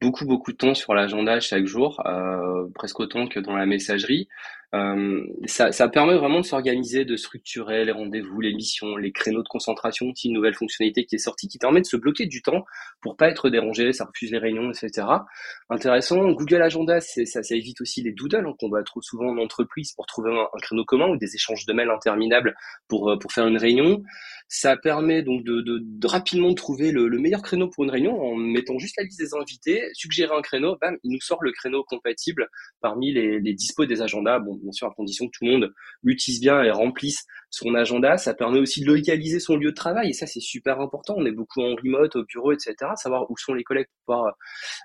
beaucoup 0.00 0.26
beaucoup 0.26 0.52
de 0.52 0.56
temps 0.56 0.74
sur 0.74 0.94
l'agenda 0.94 1.40
chaque 1.40 1.66
jour, 1.66 2.02
euh, 2.06 2.66
presque 2.74 3.00
autant 3.00 3.26
que 3.26 3.40
dans 3.40 3.56
la 3.56 3.66
messagerie. 3.66 4.28
Euh, 4.74 5.24
ça, 5.46 5.70
ça, 5.70 5.88
permet 5.88 6.16
vraiment 6.16 6.40
de 6.40 6.44
s'organiser, 6.44 7.04
de 7.04 7.16
structurer 7.16 7.84
les 7.84 7.92
rendez-vous, 7.92 8.40
les 8.40 8.52
missions, 8.52 8.96
les 8.96 9.12
créneaux 9.12 9.42
de 9.42 9.48
concentration. 9.48 10.12
C'est 10.16 10.28
une 10.28 10.34
nouvelle 10.34 10.54
fonctionnalité 10.54 11.04
qui 11.04 11.14
est 11.14 11.18
sortie 11.18 11.46
qui 11.46 11.58
permet 11.58 11.80
de 11.80 11.86
se 11.86 11.96
bloquer 11.96 12.26
du 12.26 12.42
temps 12.42 12.64
pour 13.00 13.16
pas 13.16 13.28
être 13.28 13.50
dérangé, 13.50 13.92
ça 13.92 14.06
refuse 14.06 14.32
les 14.32 14.38
réunions, 14.38 14.70
etc. 14.70 15.06
Intéressant. 15.70 16.32
Google 16.32 16.62
Agenda, 16.62 17.00
ça, 17.00 17.24
ça 17.24 17.54
évite 17.54 17.80
aussi 17.82 18.02
les 18.02 18.12
doodles 18.12 18.46
hein, 18.46 18.54
qu'on 18.58 18.68
voit 18.68 18.82
trop 18.82 19.00
souvent 19.00 19.28
en 19.28 19.38
entreprise 19.38 19.92
pour 19.92 20.06
trouver 20.06 20.32
un, 20.32 20.58
créneau 20.60 20.84
commun 20.84 21.08
ou 21.08 21.16
des 21.16 21.34
échanges 21.34 21.66
de 21.66 21.72
mails 21.72 21.90
interminables 21.90 22.56
pour, 22.88 23.10
euh, 23.10 23.18
pour 23.18 23.30
faire 23.30 23.46
une 23.46 23.58
réunion. 23.58 24.02
Ça 24.48 24.76
permet 24.76 25.22
donc 25.22 25.44
de, 25.44 25.60
de, 25.60 25.78
de 25.82 26.06
rapidement 26.06 26.52
trouver 26.54 26.90
le, 26.90 27.06
le, 27.06 27.18
meilleur 27.18 27.42
créneau 27.42 27.68
pour 27.68 27.84
une 27.84 27.90
réunion 27.90 28.20
en 28.20 28.34
mettant 28.34 28.78
juste 28.78 28.96
la 28.98 29.04
liste 29.04 29.18
des 29.18 29.34
invités, 29.34 29.82
suggérer 29.94 30.34
un 30.34 30.42
créneau, 30.42 30.76
bam, 30.80 30.96
il 31.04 31.12
nous 31.12 31.20
sort 31.20 31.42
le 31.42 31.52
créneau 31.52 31.84
compatible 31.84 32.48
parmi 32.80 33.12
les, 33.12 33.38
les 33.40 33.54
dispos 33.54 33.86
des 33.86 34.02
agendas. 34.02 34.40
Bien 34.64 34.72
sûr, 34.72 34.88
à 34.88 34.94
condition 34.94 35.26
que 35.26 35.32
tout 35.32 35.44
le 35.44 35.52
monde 35.52 35.74
l'utilise 36.02 36.40
bien 36.40 36.62
et 36.62 36.70
remplisse 36.70 37.26
son 37.54 37.74
agenda. 37.74 38.16
Ça 38.16 38.34
permet 38.34 38.58
aussi 38.58 38.82
de 38.82 38.86
localiser 38.86 39.40
son 39.40 39.56
lieu 39.56 39.70
de 39.70 39.74
travail 39.74 40.10
et 40.10 40.12
ça, 40.12 40.26
c'est 40.26 40.40
super 40.40 40.80
important. 40.80 41.14
On 41.16 41.26
est 41.26 41.32
beaucoup 41.32 41.62
en 41.62 41.74
remote, 41.74 42.16
au 42.16 42.24
bureau, 42.24 42.52
etc. 42.52 42.74
Savoir 42.96 43.30
où 43.30 43.36
sont 43.36 43.54
les 43.54 43.64
collègues 43.64 43.86
pour 44.04 44.16
pouvoir 44.16 44.34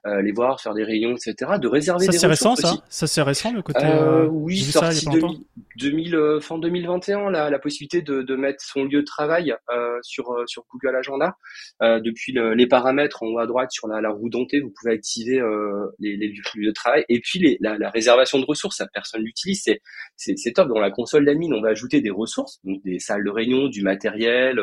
euh, 0.06 0.22
les 0.22 0.32
voir, 0.32 0.62
faire 0.62 0.74
des 0.74 0.84
réunions, 0.84 1.16
etc. 1.16 1.54
De 1.60 1.68
réserver 1.68 2.06
ça, 2.06 2.12
des 2.12 2.18
c'est 2.18 2.28
récent, 2.28 2.54
aussi? 2.54 2.62
ça 2.62 2.84
Ça, 2.90 3.08
c'est 3.08 3.22
récent, 3.22 3.52
le 3.52 3.62
côté... 3.62 3.84
Euh, 3.84 4.28
oui, 4.28 4.58
sorti 4.58 4.98
ça, 4.98 5.12
2000, 5.12 5.40
2000, 5.78 6.16
euh, 6.16 6.40
fin 6.40 6.58
2021, 6.58 7.32
la, 7.32 7.50
la 7.50 7.60
possibilité 7.60 8.02
de, 8.02 8.22
de, 8.22 8.36
mettre 8.36 8.64
son 8.64 8.84
lieu 8.84 9.02
de 9.02 9.06
travail 9.06 9.54
euh, 9.72 9.98
sur, 10.02 10.32
euh, 10.32 10.44
sur 10.48 10.64
Google 10.72 10.96
Agenda. 10.96 11.36
Euh, 11.82 12.00
depuis 12.00 12.32
le, 12.32 12.54
les 12.54 12.68
paramètres 12.68 13.24
en 13.24 13.28
haut 13.28 13.40
à 13.40 13.48
droite 13.48 13.72
sur 13.72 13.88
la, 13.88 14.02
la 14.02 14.10
roue 14.10 14.30
dentée, 14.30 14.60
vous 14.60 14.72
pouvez 14.80 14.94
activer 14.94 15.42
les, 16.00 16.18
les, 16.18 16.28
lieux 16.28 16.68
de 16.68 16.72
travail. 16.72 17.06
Et 17.10 17.20
puis 17.20 17.40
les, 17.40 17.58
la, 17.62 17.78
la, 17.78 17.90
réservation 17.90 18.40
de 18.40 18.46
ressources, 18.46 18.78
ça 18.78 18.88
personne 18.94 19.22
l'utilise, 19.22 19.62
c'est, 19.64 19.82
c'est, 20.16 20.38
c'est 20.38 20.54
top. 20.54 20.70
Dans 20.70 20.80
la 20.80 20.92
console 20.92 21.26
d'admin, 21.26 21.52
on 21.52 21.62
va 21.62 21.70
ajouter 21.70 22.02
des 22.02 22.10
ressources, 22.10 22.59
donc 22.64 22.84
des 22.84 23.00
salles 23.00 23.24
de 23.24 23.30
réunion, 23.30 23.68
du 23.68 23.84
matériel, 23.84 24.60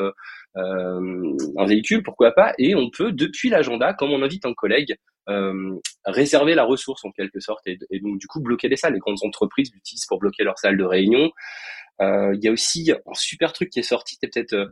euh, 0.56 1.36
un 1.56 1.66
véhicule, 1.66 2.02
pourquoi 2.02 2.32
pas, 2.32 2.52
et 2.58 2.74
on 2.74 2.90
peut 2.90 3.12
depuis 3.12 3.50
l'agenda, 3.50 3.94
comme 3.94 4.10
on 4.10 4.22
invite 4.22 4.46
un 4.46 4.54
collègue, 4.54 4.96
euh, 5.28 5.74
réserver 6.04 6.54
la 6.54 6.64
ressource 6.64 7.04
en 7.04 7.10
quelque 7.10 7.40
sorte, 7.40 7.66
et, 7.66 7.78
et, 7.90 8.00
donc 8.00 8.18
du 8.18 8.26
coup 8.26 8.40
bloquer 8.40 8.68
les 8.68 8.76
salles. 8.76 8.94
Les 8.94 9.00
grandes 9.00 9.22
entreprises 9.22 9.70
l'utilisent 9.74 10.06
pour 10.06 10.18
bloquer 10.18 10.44
leurs 10.44 10.58
salles 10.58 10.78
de 10.78 10.84
réunion. 10.84 11.30
Euh, 12.00 12.34
il 12.34 12.44
y 12.44 12.48
a 12.48 12.52
aussi 12.52 12.90
un 12.90 13.14
super 13.14 13.52
truc 13.52 13.70
qui 13.70 13.80
est 13.80 13.82
sorti, 13.82 14.18
t'es 14.18 14.28
peut-être 14.28 14.52
euh, 14.54 14.66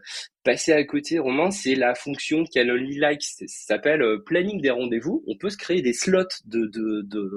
passé 0.45 0.73
à 0.73 0.85
côté, 0.85 1.19
Romain, 1.19 1.51
c'est 1.51 1.75
la 1.75 1.95
fonction 1.95 2.45
Calendly 2.45 2.99
Like, 2.99 3.23
ça 3.23 3.45
s'appelle 3.49 4.03
euh, 4.03 4.23
planning 4.25 4.61
des 4.61 4.71
rendez-vous. 4.71 5.25
On 5.27 5.37
peut 5.37 5.49
se 5.49 5.57
créer 5.57 5.81
des 5.81 5.95
slots 5.95 6.23
de, 6.45 6.67
de, 6.67 7.03
de, 7.03 7.31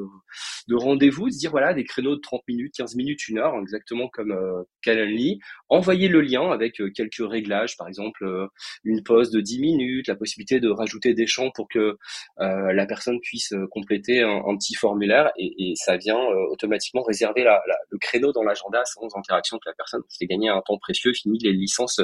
de 0.67 0.75
rendez-vous, 0.75 1.32
se 1.32 1.38
dire 1.38 1.51
voilà, 1.51 1.74
des 1.74 1.86
créneaux 1.86 2.15
de 2.17 2.22
30 2.22 2.41
minutes, 2.48 2.74
15 2.75 2.96
minutes, 2.96 3.27
une 3.29 3.39
heure, 3.39 3.58
exactement 3.62 4.10
comme 4.10 4.32
euh, 4.32 4.63
Calendly. 4.84 5.39
Envoyer 5.70 6.10
le 6.10 6.22
lien 6.22 6.51
avec 6.51 6.82
quelques 6.94 7.22
réglages, 7.22 7.77
par 7.77 7.88
exemple 7.88 8.25
euh, 8.25 8.48
une 8.84 9.01
pause 9.03 9.32
de 9.32 9.39
10 9.39 9.60
minutes, 9.62 10.08
la 10.08 10.15
possibilité 10.15 10.60
de 10.60 10.70
rajouter 10.70 11.13
des 11.13 11.27
champs 11.27 11.51
pour 11.51 11.67
que 11.70 11.98
la 12.38 12.86
personne 12.86 13.20
puisse 13.22 13.53
compléter 13.72 14.22
un, 14.22 14.58
petit 14.58 14.75
formulaire 14.75 15.32
et, 15.38 15.72
et 15.72 15.75
ça 15.75 15.98
vient 15.98 16.20
automatiquement 16.51 17.03
réserver 17.03 17.46
le 17.89 17.98
créneau 18.00 18.32
dans 18.32 18.44
l'agenda 18.44 18.84
sans 18.86 19.15
interaction 19.15 19.58
avec 19.58 19.65
la 19.65 19.76
personne. 19.77 20.01
C'est 20.10 20.25
gagner 20.25 20.50
un 20.50 20.62
temps 20.62 20.77
précieux, 20.77 21.13
fini 21.13 21.38
les 21.39 21.53
licences 21.53 22.01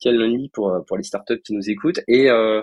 Calendly 0.00 0.50
pour, 0.52 0.84
pour 0.86 0.96
les 0.96 1.02
startups 1.02 1.40
qui 1.42 1.54
nous 1.54 1.70
écoutent. 1.70 2.00
Et 2.08 2.30
euh, 2.30 2.62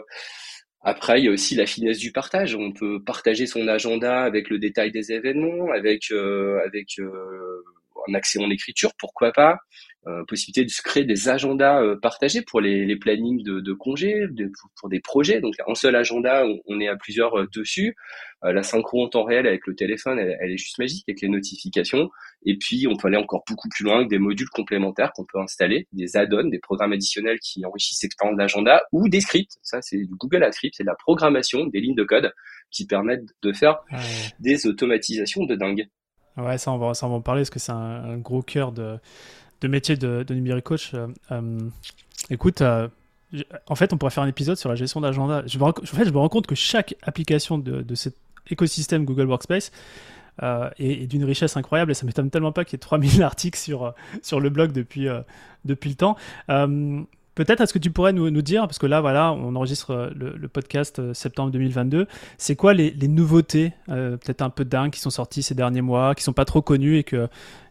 après, 0.81 1.19
il 1.21 1.25
y 1.25 1.27
a 1.29 1.31
aussi 1.31 1.55
la 1.55 1.65
finesse 1.65 1.97
du 1.97 2.11
partage. 2.11 2.55
On 2.55 2.71
peut 2.73 3.01
partager 3.03 3.45
son 3.47 3.67
agenda 3.67 4.21
avec 4.21 4.49
le 4.49 4.59
détail 4.59 4.91
des 4.91 5.11
événements, 5.11 5.71
avec, 5.71 6.11
euh, 6.11 6.59
avec 6.65 6.99
euh, 6.99 7.63
un 8.09 8.13
accès 8.13 8.39
en 8.39 8.49
écriture, 8.49 8.91
pourquoi 8.99 9.31
pas. 9.31 9.59
Euh, 10.05 10.25
possibilité 10.25 10.65
de 10.65 10.69
se 10.69 10.81
créer 10.81 11.05
des 11.05 11.29
agendas 11.29 11.81
euh, 11.81 11.98
partagés 11.98 12.41
pour 12.41 12.60
les, 12.60 12.86
les 12.86 12.98
plannings 12.98 13.41
de, 13.41 13.62
de 13.62 13.72
congés, 13.72 14.27
de, 14.29 14.48
pour, 14.48 14.69
pour, 14.75 14.89
des 14.89 15.00
projets. 15.00 15.39
Donc 15.39 15.53
un 15.65 15.75
seul 15.75 15.95
agenda, 15.95 16.45
on, 16.45 16.60
on 16.65 16.81
est 16.81 16.89
à 16.89 16.98
plusieurs 16.98 17.39
euh, 17.39 17.48
dessus. 17.55 17.95
la 18.41 18.63
synchro 18.63 19.05
en 19.05 19.07
temps 19.07 19.24
réel 19.24 19.48
avec 19.48 19.66
le 19.66 19.75
téléphone, 19.75 20.20
elle, 20.20 20.35
elle, 20.42 20.51
est 20.51 20.57
juste 20.57 20.77
magique 20.77 21.05
avec 21.07 21.22
les 21.22 21.29
notifications. 21.29 22.09
Et 22.46 22.57
puis 22.57 22.85
on 22.85 22.98
peut 22.98 23.07
aller 23.07 23.16
encore 23.16 23.46
beaucoup 23.48 23.70
plus 23.70 23.85
loin 23.85 24.00
avec 24.00 24.09
des 24.09 24.20
modules 24.20 24.50
complémentaires 24.50 25.13
qu'on 25.13 25.24
peut 25.24 25.39
installer, 25.39 25.87
des 25.94 26.18
add-ons, 26.18 26.50
des 26.50 26.59
programmes 26.59 26.92
additionnels 26.92 27.39
qui 27.39 27.66
enrichissent 27.66 28.03
l'expérience 28.03 28.35
d'agenda 28.35 28.83
ou 28.92 29.07
des 29.07 29.22
scripts. 29.22 29.57
Ça 29.61 29.81
c'est 29.81 30.00
du 30.00 30.16
Google 30.18 30.46
Script, 30.51 30.75
c'est 30.75 30.83
de 30.83 30.89
la 30.89 30.96
programmation, 30.96 31.68
des 31.68 31.79
lignes 31.79 31.96
de 31.96 32.03
code 32.03 32.33
qui 32.72 32.85
permettent 32.87 33.29
de 33.42 33.53
faire 33.53 33.77
ouais. 33.89 34.00
des 34.42 34.68
automatisations 34.68 35.46
de 35.46 35.55
dingue. 35.55 35.87
Ouais, 36.35 36.57
ça 36.57 36.72
on 36.72 36.77
va, 36.77 36.94
ça 36.94 37.05
on 37.05 37.09
va 37.09 37.16
en 37.18 37.22
parler 37.22 37.42
parce 37.42 37.51
que 37.51 37.59
c'est 37.59 37.72
un, 37.72 38.03
un 38.03 38.18
gros 38.18 38.42
cœur 38.42 38.72
de 38.72 38.98
de 39.63 39.67
métier 39.69 39.95
de, 39.95 40.23
de 40.23 40.33
numérique 40.35 40.65
coach. 40.65 40.91
Euh, 40.93 41.07
euh, 41.31 41.59
écoute, 42.29 42.61
euh, 42.61 42.87
en 43.67 43.75
fait, 43.75 43.93
on 43.93 43.97
pourrait 43.97 44.11
faire 44.11 44.23
un 44.23 44.27
épisode 44.27 44.57
sur 44.57 44.69
la 44.69 44.75
gestion 44.75 45.01
d'agenda. 45.01 45.41
Je 45.47 45.57
me, 45.57 45.63
en 45.63 45.73
fait, 45.73 46.05
je 46.05 46.11
me 46.11 46.17
rends 46.17 46.29
compte 46.29 46.45
que 46.45 46.55
chaque 46.55 46.95
application 47.01 47.57
de, 47.57 47.81
de 47.81 47.95
cet 47.95 48.15
écosystème 48.49 49.05
Google 49.05 49.25
Workspace 49.25 49.71
est, 50.77 51.07
d'une 51.07 51.23
richesse 51.23 51.55
incroyable 51.57 51.91
et 51.91 51.93
ça 51.93 52.05
m'étonne 52.05 52.29
tellement 52.29 52.51
pas 52.51 52.65
qu'il 52.65 52.73
y 52.73 52.75
ait 52.75 52.79
3000 52.79 53.23
articles 53.23 53.57
sur, 53.57 53.93
sur 54.21 54.39
le 54.39 54.49
blog 54.49 54.71
depuis, 54.73 55.07
depuis 55.63 55.89
le 55.89 55.95
temps. 55.95 56.17
Peut-être 57.35 57.61
est-ce 57.61 57.73
que 57.73 57.79
tu 57.79 57.89
pourrais 57.89 58.13
nous, 58.13 58.29
nous, 58.29 58.41
dire, 58.43 58.63
parce 58.63 58.77
que 58.77 58.85
là, 58.85 59.01
voilà, 59.01 59.31
on 59.31 59.55
enregistre 59.55 60.11
le, 60.15 60.47
podcast 60.47 61.13
septembre 61.13 61.51
2022, 61.51 62.07
c'est 62.37 62.55
quoi 62.55 62.73
les, 62.73 62.93
nouveautés, 63.07 63.73
peut-être 63.87 64.41
un 64.41 64.49
peu 64.49 64.65
dingues, 64.65 64.91
qui 64.91 64.99
sont 64.99 65.09
sorties 65.09 65.41
ces 65.41 65.55
derniers 65.55 65.81
mois, 65.81 66.13
qui 66.13 66.23
sont 66.23 66.33
pas 66.33 66.45
trop 66.45 66.61
connues 66.61 66.97
et 66.97 67.03
que, 67.03 67.27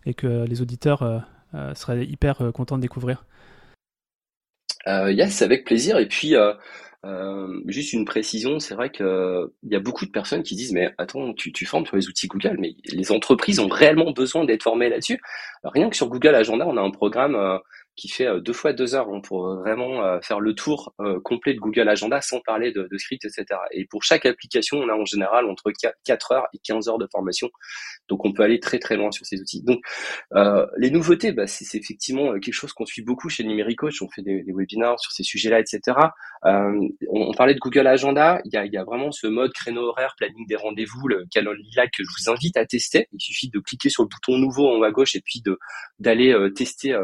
et 0.06 0.14
que 0.14 0.44
les 0.46 0.62
auditeurs 0.62 1.22
serait 1.74 2.04
hyper 2.04 2.40
euh, 2.42 2.52
content 2.52 2.76
de 2.76 2.82
découvrir. 2.82 3.24
Euh, 4.86 5.12
yes, 5.12 5.42
avec 5.42 5.64
plaisir. 5.64 5.98
Et 5.98 6.06
puis, 6.06 6.34
juste 7.66 7.92
une 7.92 8.04
précision, 8.04 8.58
c'est 8.58 8.74
vrai 8.74 8.90
qu'il 8.90 9.06
y 9.64 9.76
a 9.76 9.80
beaucoup 9.80 10.06
de 10.06 10.10
personnes 10.10 10.42
qui 10.42 10.56
disent, 10.56 10.72
mais 10.72 10.92
attends, 10.98 11.32
tu, 11.34 11.52
tu 11.52 11.66
formes 11.66 11.86
sur 11.86 11.96
les 11.96 12.08
outils 12.08 12.26
Google, 12.26 12.56
mais 12.58 12.74
les 12.86 13.12
entreprises 13.12 13.60
ont 13.60 13.68
réellement 13.68 14.12
besoin 14.12 14.44
d'être 14.44 14.62
formées 14.62 14.88
là-dessus. 14.88 15.20
Rien 15.64 15.88
que 15.88 15.96
sur 15.96 16.08
Google 16.08 16.34
Agenda, 16.34 16.66
on 16.66 16.76
a 16.76 16.80
un 16.80 16.90
programme 16.90 17.36
qui 17.96 18.08
fait 18.08 18.26
euh, 18.26 18.40
deux 18.40 18.52
fois 18.52 18.72
deux 18.72 18.94
heures 18.94 19.08
hein, 19.08 19.20
pour 19.20 19.46
euh, 19.46 19.56
vraiment 19.56 20.04
euh, 20.04 20.20
faire 20.20 20.40
le 20.40 20.54
tour 20.54 20.94
complet 21.24 21.54
de 21.54 21.58
Google 21.58 21.88
Agenda 21.88 22.20
sans 22.20 22.40
parler 22.40 22.72
de, 22.72 22.88
de 22.90 22.98
script, 22.98 23.24
etc. 23.24 23.44
Et 23.72 23.84
pour 23.86 24.02
chaque 24.02 24.26
application, 24.26 24.78
on 24.78 24.88
a 24.88 24.94
en 24.94 25.04
général 25.04 25.46
entre 25.46 25.72
4 26.04 26.32
heures 26.32 26.46
et 26.54 26.58
15 26.58 26.88
heures 26.88 26.98
de 26.98 27.08
formation. 27.10 27.50
Donc 28.08 28.24
on 28.24 28.32
peut 28.32 28.42
aller 28.42 28.60
très 28.60 28.78
très 28.78 28.96
loin 28.96 29.10
sur 29.10 29.26
ces 29.26 29.40
outils. 29.40 29.62
Donc 29.62 29.80
euh, 30.34 30.66
les 30.76 30.90
nouveautés, 30.90 31.32
bah, 31.32 31.46
c'est 31.46 31.78
effectivement 31.78 32.32
quelque 32.34 32.52
chose 32.52 32.72
qu'on 32.72 32.86
suit 32.86 33.02
beaucoup 33.02 33.28
chez 33.28 33.44
Numéricoach. 33.44 34.02
On 34.02 34.08
fait 34.08 34.22
des, 34.22 34.42
des 34.42 34.52
webinars 34.52 35.00
sur 35.00 35.12
ces 35.12 35.22
sujets-là, 35.22 35.60
etc. 35.60 35.80
Euh, 36.44 36.72
on, 37.08 37.28
on, 37.28 37.32
parlait 37.32 37.54
de 37.54 37.60
Google 37.60 37.86
Agenda. 37.86 38.40
Il 38.44 38.52
y 38.52 38.56
a, 38.56 38.66
y 38.66 38.76
a 38.76 38.84
vraiment 38.84 39.12
ce 39.12 39.26
mode 39.26 39.52
créneau 39.52 39.82
horaire, 39.82 40.14
planning 40.18 40.46
des 40.46 40.56
rendez-vous, 40.56 41.08
le 41.08 41.26
calendrier 41.30 41.82
que 41.96 42.02
je 42.02 42.08
vous 42.18 42.30
invite 42.30 42.56
à 42.56 42.66
tester. 42.66 43.08
Il 43.12 43.20
suffit 43.20 43.48
de 43.48 43.58
cliquer 43.60 43.88
sur 43.88 44.02
le 44.02 44.08
bouton 44.08 44.38
nouveau 44.38 44.68
en 44.68 44.78
haut 44.78 44.84
à 44.84 44.90
gauche 44.90 45.14
et 45.16 45.22
puis 45.24 45.40
de 45.42 45.58
d'aller 45.98 46.32
euh, 46.32 46.50
tester 46.50 46.96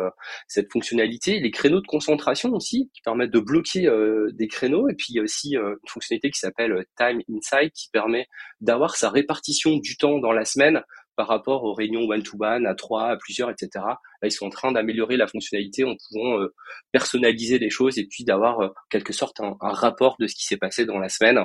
cette 0.47 0.69
fonctionnalité, 0.79 1.41
les 1.41 1.51
créneaux 1.51 1.81
de 1.81 1.87
concentration 1.87 2.53
aussi, 2.53 2.89
qui 2.95 3.03
permettent 3.03 3.33
de 3.33 3.41
bloquer 3.41 3.89
euh, 3.89 4.31
des 4.33 4.47
créneaux, 4.47 4.89
et 4.89 4.95
puis 4.95 5.07
il 5.11 5.17
y 5.17 5.19
a 5.19 5.23
aussi 5.23 5.57
euh, 5.57 5.71
une 5.71 5.89
fonctionnalité 5.89 6.31
qui 6.31 6.39
s'appelle 6.39 6.85
Time 6.97 7.21
Insight, 7.29 7.73
qui 7.73 7.89
permet 7.91 8.29
d'avoir 8.61 8.97
sa 8.97 9.11
répartition 9.11 9.77
du 9.77 9.97
temps 9.97 10.19
dans 10.19 10.33
la 10.33 10.45
semaine 10.45 10.83
par 11.19 11.27
rapport 11.27 11.65
aux 11.65 11.75
réunions 11.75 12.09
one-to-one, 12.09 12.65
à 12.65 12.77
trois, 12.77 13.09
à 13.09 13.17
plusieurs, 13.17 13.51
etc. 13.51 13.71
Là, 13.75 13.97
ils 14.23 14.31
sont 14.31 14.47
en 14.47 14.51
train 14.51 14.71
d'améliorer 14.71 15.17
la 15.17 15.27
fonctionnalité 15.27 15.83
en 15.83 15.97
pouvant 15.97 16.39
euh, 16.39 16.55
personnaliser 16.93 17.59
les 17.59 17.71
choses 17.71 17.99
et 17.99 18.07
puis 18.07 18.23
d'avoir 18.23 18.61
euh, 18.61 18.69
quelque 18.89 19.13
sorte 19.13 19.41
un, 19.41 19.57
rapport 19.61 20.15
de 20.21 20.29
ce 20.29 20.37
qui 20.37 20.45
s'est 20.45 20.57
passé 20.57 20.87
dans 20.87 21.01
la 21.01 21.09
semaine. 21.09 21.41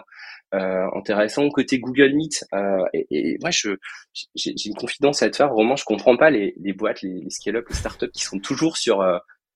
Euh, 0.54 0.86
intéressant 0.96 1.50
côté 1.50 1.80
Google 1.80 2.14
Meet. 2.14 2.46
Et, 2.94 3.08
et, 3.10 3.38
moi, 3.42 3.50
j'ai 3.50 4.68
une 4.68 4.76
confidence 4.76 5.24
à 5.24 5.32
te 5.32 5.38
faire. 5.38 5.52
Vraiment, 5.52 5.76
je 5.76 5.86
comprends 5.86 6.18
pas 6.18 6.30
les, 6.30 6.54
les 6.62 6.74
boîtes, 6.74 7.02
les, 7.02 7.22
les 7.22 7.32
scale-up, 7.32 7.66
les 7.68 7.76
startups 7.76 8.12
qui 8.12 8.22
sont 8.22 8.38
toujours 8.38 8.78
sur 8.78 9.02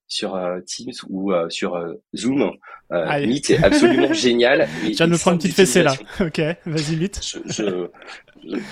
sur 0.08 0.36
euh, 0.36 0.60
Teams 0.66 0.94
ou 1.10 1.34
euh, 1.34 1.50
sur 1.50 1.76
euh, 1.76 1.94
Zoom. 2.16 2.52
Meet 2.92 3.50
est 3.50 3.64
absolument 3.64 4.14
génial. 4.14 4.68
Et, 4.84 4.94
je 4.94 4.98
viens 4.98 5.08
de 5.08 5.14
me 5.14 5.18
prendre 5.18 5.36
une 5.36 5.42
petite 5.42 5.56
fessée 5.56 5.84
là. 5.84 5.94
ok, 6.20 6.40
vas-y 6.66 6.96
Meet. 6.96 7.20
Je, 7.22 7.40
je, 7.46 7.90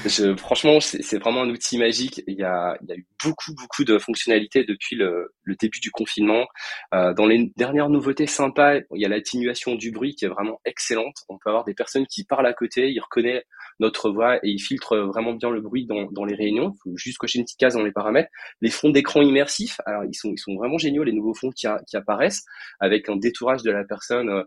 je, 0.06 0.36
franchement, 0.36 0.80
c'est 0.80 1.18
vraiment 1.18 1.44
un 1.44 1.50
outil 1.50 1.78
magique. 1.78 2.22
Il 2.28 2.38
y, 2.38 2.44
a, 2.44 2.78
il 2.82 2.90
y 2.90 2.94
a 2.94 2.96
eu 2.96 3.06
beaucoup, 3.24 3.54
beaucoup 3.54 3.84
de 3.84 3.98
fonctionnalités 3.98 4.64
depuis 4.64 4.96
le, 4.96 5.34
le 5.44 5.56
début 5.56 5.80
du 5.80 5.92
confinement. 5.92 6.46
Euh, 6.94 7.14
dans 7.14 7.26
les 7.26 7.52
dernières 7.58 7.90
nouveautés 7.90 8.28
sympas, 8.28 8.80
il 8.94 9.02
y 9.02 9.06
a 9.06 9.10
l'atténuation 9.10 9.76
du 9.76 9.92
bruit 9.92 10.16
qui 10.16 10.26
est 10.26 10.30
vraiment 10.30 10.60
excellente. 10.66 11.16
On 11.30 11.38
peut 11.38 11.50
avoir 11.50 11.66
des 11.66 11.74
personnes 11.74 12.06
qui 12.08 12.24
parlent 12.24 12.48
à 12.48 12.54
côté, 12.54 12.90
ils 12.92 13.00
reconnaissent 13.00 13.44
notre 13.80 14.10
voix 14.10 14.38
et 14.38 14.50
ils 14.50 14.60
filtrent 14.60 14.98
vraiment 14.98 15.34
bien 15.34 15.50
le 15.50 15.62
bruit 15.62 15.86
dans, 15.86 16.10
dans 16.12 16.26
les 16.26 16.36
réunions. 16.36 16.74
Il 16.76 16.92
faut 16.92 16.98
juste 16.98 17.18
cocher 17.18 17.40
une 17.40 17.46
petite 17.46 17.60
case 17.60 17.74
dans 17.74 17.84
les 17.84 17.92
paramètres. 17.92 18.30
Les 18.62 18.70
fonds 18.70 18.90
d'écran 18.90 19.22
immersifs, 19.22 19.80
alors 19.86 20.04
ils 20.06 20.14
sont, 20.16 20.32
ils 20.32 20.40
sont 20.40 20.56
vraiment 20.56 20.78
géniaux, 20.78 21.04
les 21.04 21.14
nouveaux 21.14 21.34
fonds 21.34 21.52
qui, 21.52 21.68
a, 21.68 21.82
qui 21.88 21.98
apparaissent 21.98 22.44
avec 22.80 23.10
un 23.10 23.18
détourage 23.18 23.64
de 23.64 23.72
la 23.72 23.84
personne. 23.84 24.30
Euh, 24.30 24.44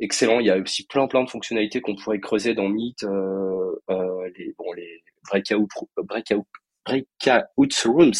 excellent. 0.00 0.40
Il 0.40 0.46
y 0.46 0.50
a 0.50 0.58
aussi 0.58 0.86
plein 0.86 1.06
plein 1.06 1.24
de 1.24 1.30
fonctionnalités 1.30 1.80
qu'on 1.80 1.96
pourrait 1.96 2.20
creuser 2.20 2.54
dans 2.54 2.68
Meet, 2.68 3.02
les 3.02 4.54
bon 4.58 4.72
les 4.72 5.02
breakout 5.28 5.68
breakout 5.96 6.46
breakout 6.86 7.74
rooms, 7.84 8.12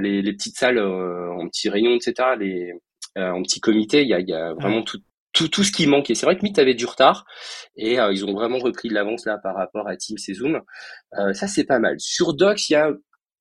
les, 0.00 0.22
les 0.22 0.32
petites 0.32 0.56
salles 0.56 0.78
en 0.78 1.48
petits 1.48 1.70
réunions, 1.70 1.94
etc. 1.94 2.30
Les 2.38 2.72
en 3.16 3.42
petits 3.42 3.60
comités, 3.60 4.02
il 4.02 4.08
y 4.08 4.14
a, 4.14 4.20
il 4.20 4.28
y 4.28 4.34
a 4.34 4.54
vraiment 4.54 4.82
tout, 4.82 4.98
tout, 5.32 5.48
tout 5.48 5.64
ce 5.64 5.72
qui 5.72 5.86
manquait. 5.86 6.14
C'est 6.14 6.26
vrai 6.26 6.36
que 6.36 6.42
Meet 6.42 6.58
avait 6.58 6.74
du 6.74 6.86
retard 6.86 7.24
et 7.76 7.98
euh, 7.98 8.12
ils 8.12 8.24
ont 8.24 8.34
vraiment 8.34 8.58
repris 8.58 8.88
de 8.88 8.94
l'avance 8.94 9.24
là 9.26 9.38
par 9.38 9.56
rapport 9.56 9.88
à 9.88 9.96
Teams 9.96 10.18
et 10.28 10.34
Zoom. 10.34 10.60
Euh, 11.18 11.32
ça 11.32 11.46
c'est 11.46 11.64
pas 11.64 11.78
mal. 11.78 11.96
Sur 11.98 12.34
Docs, 12.34 12.68
il 12.68 12.72
y 12.74 12.76
a 12.76 12.92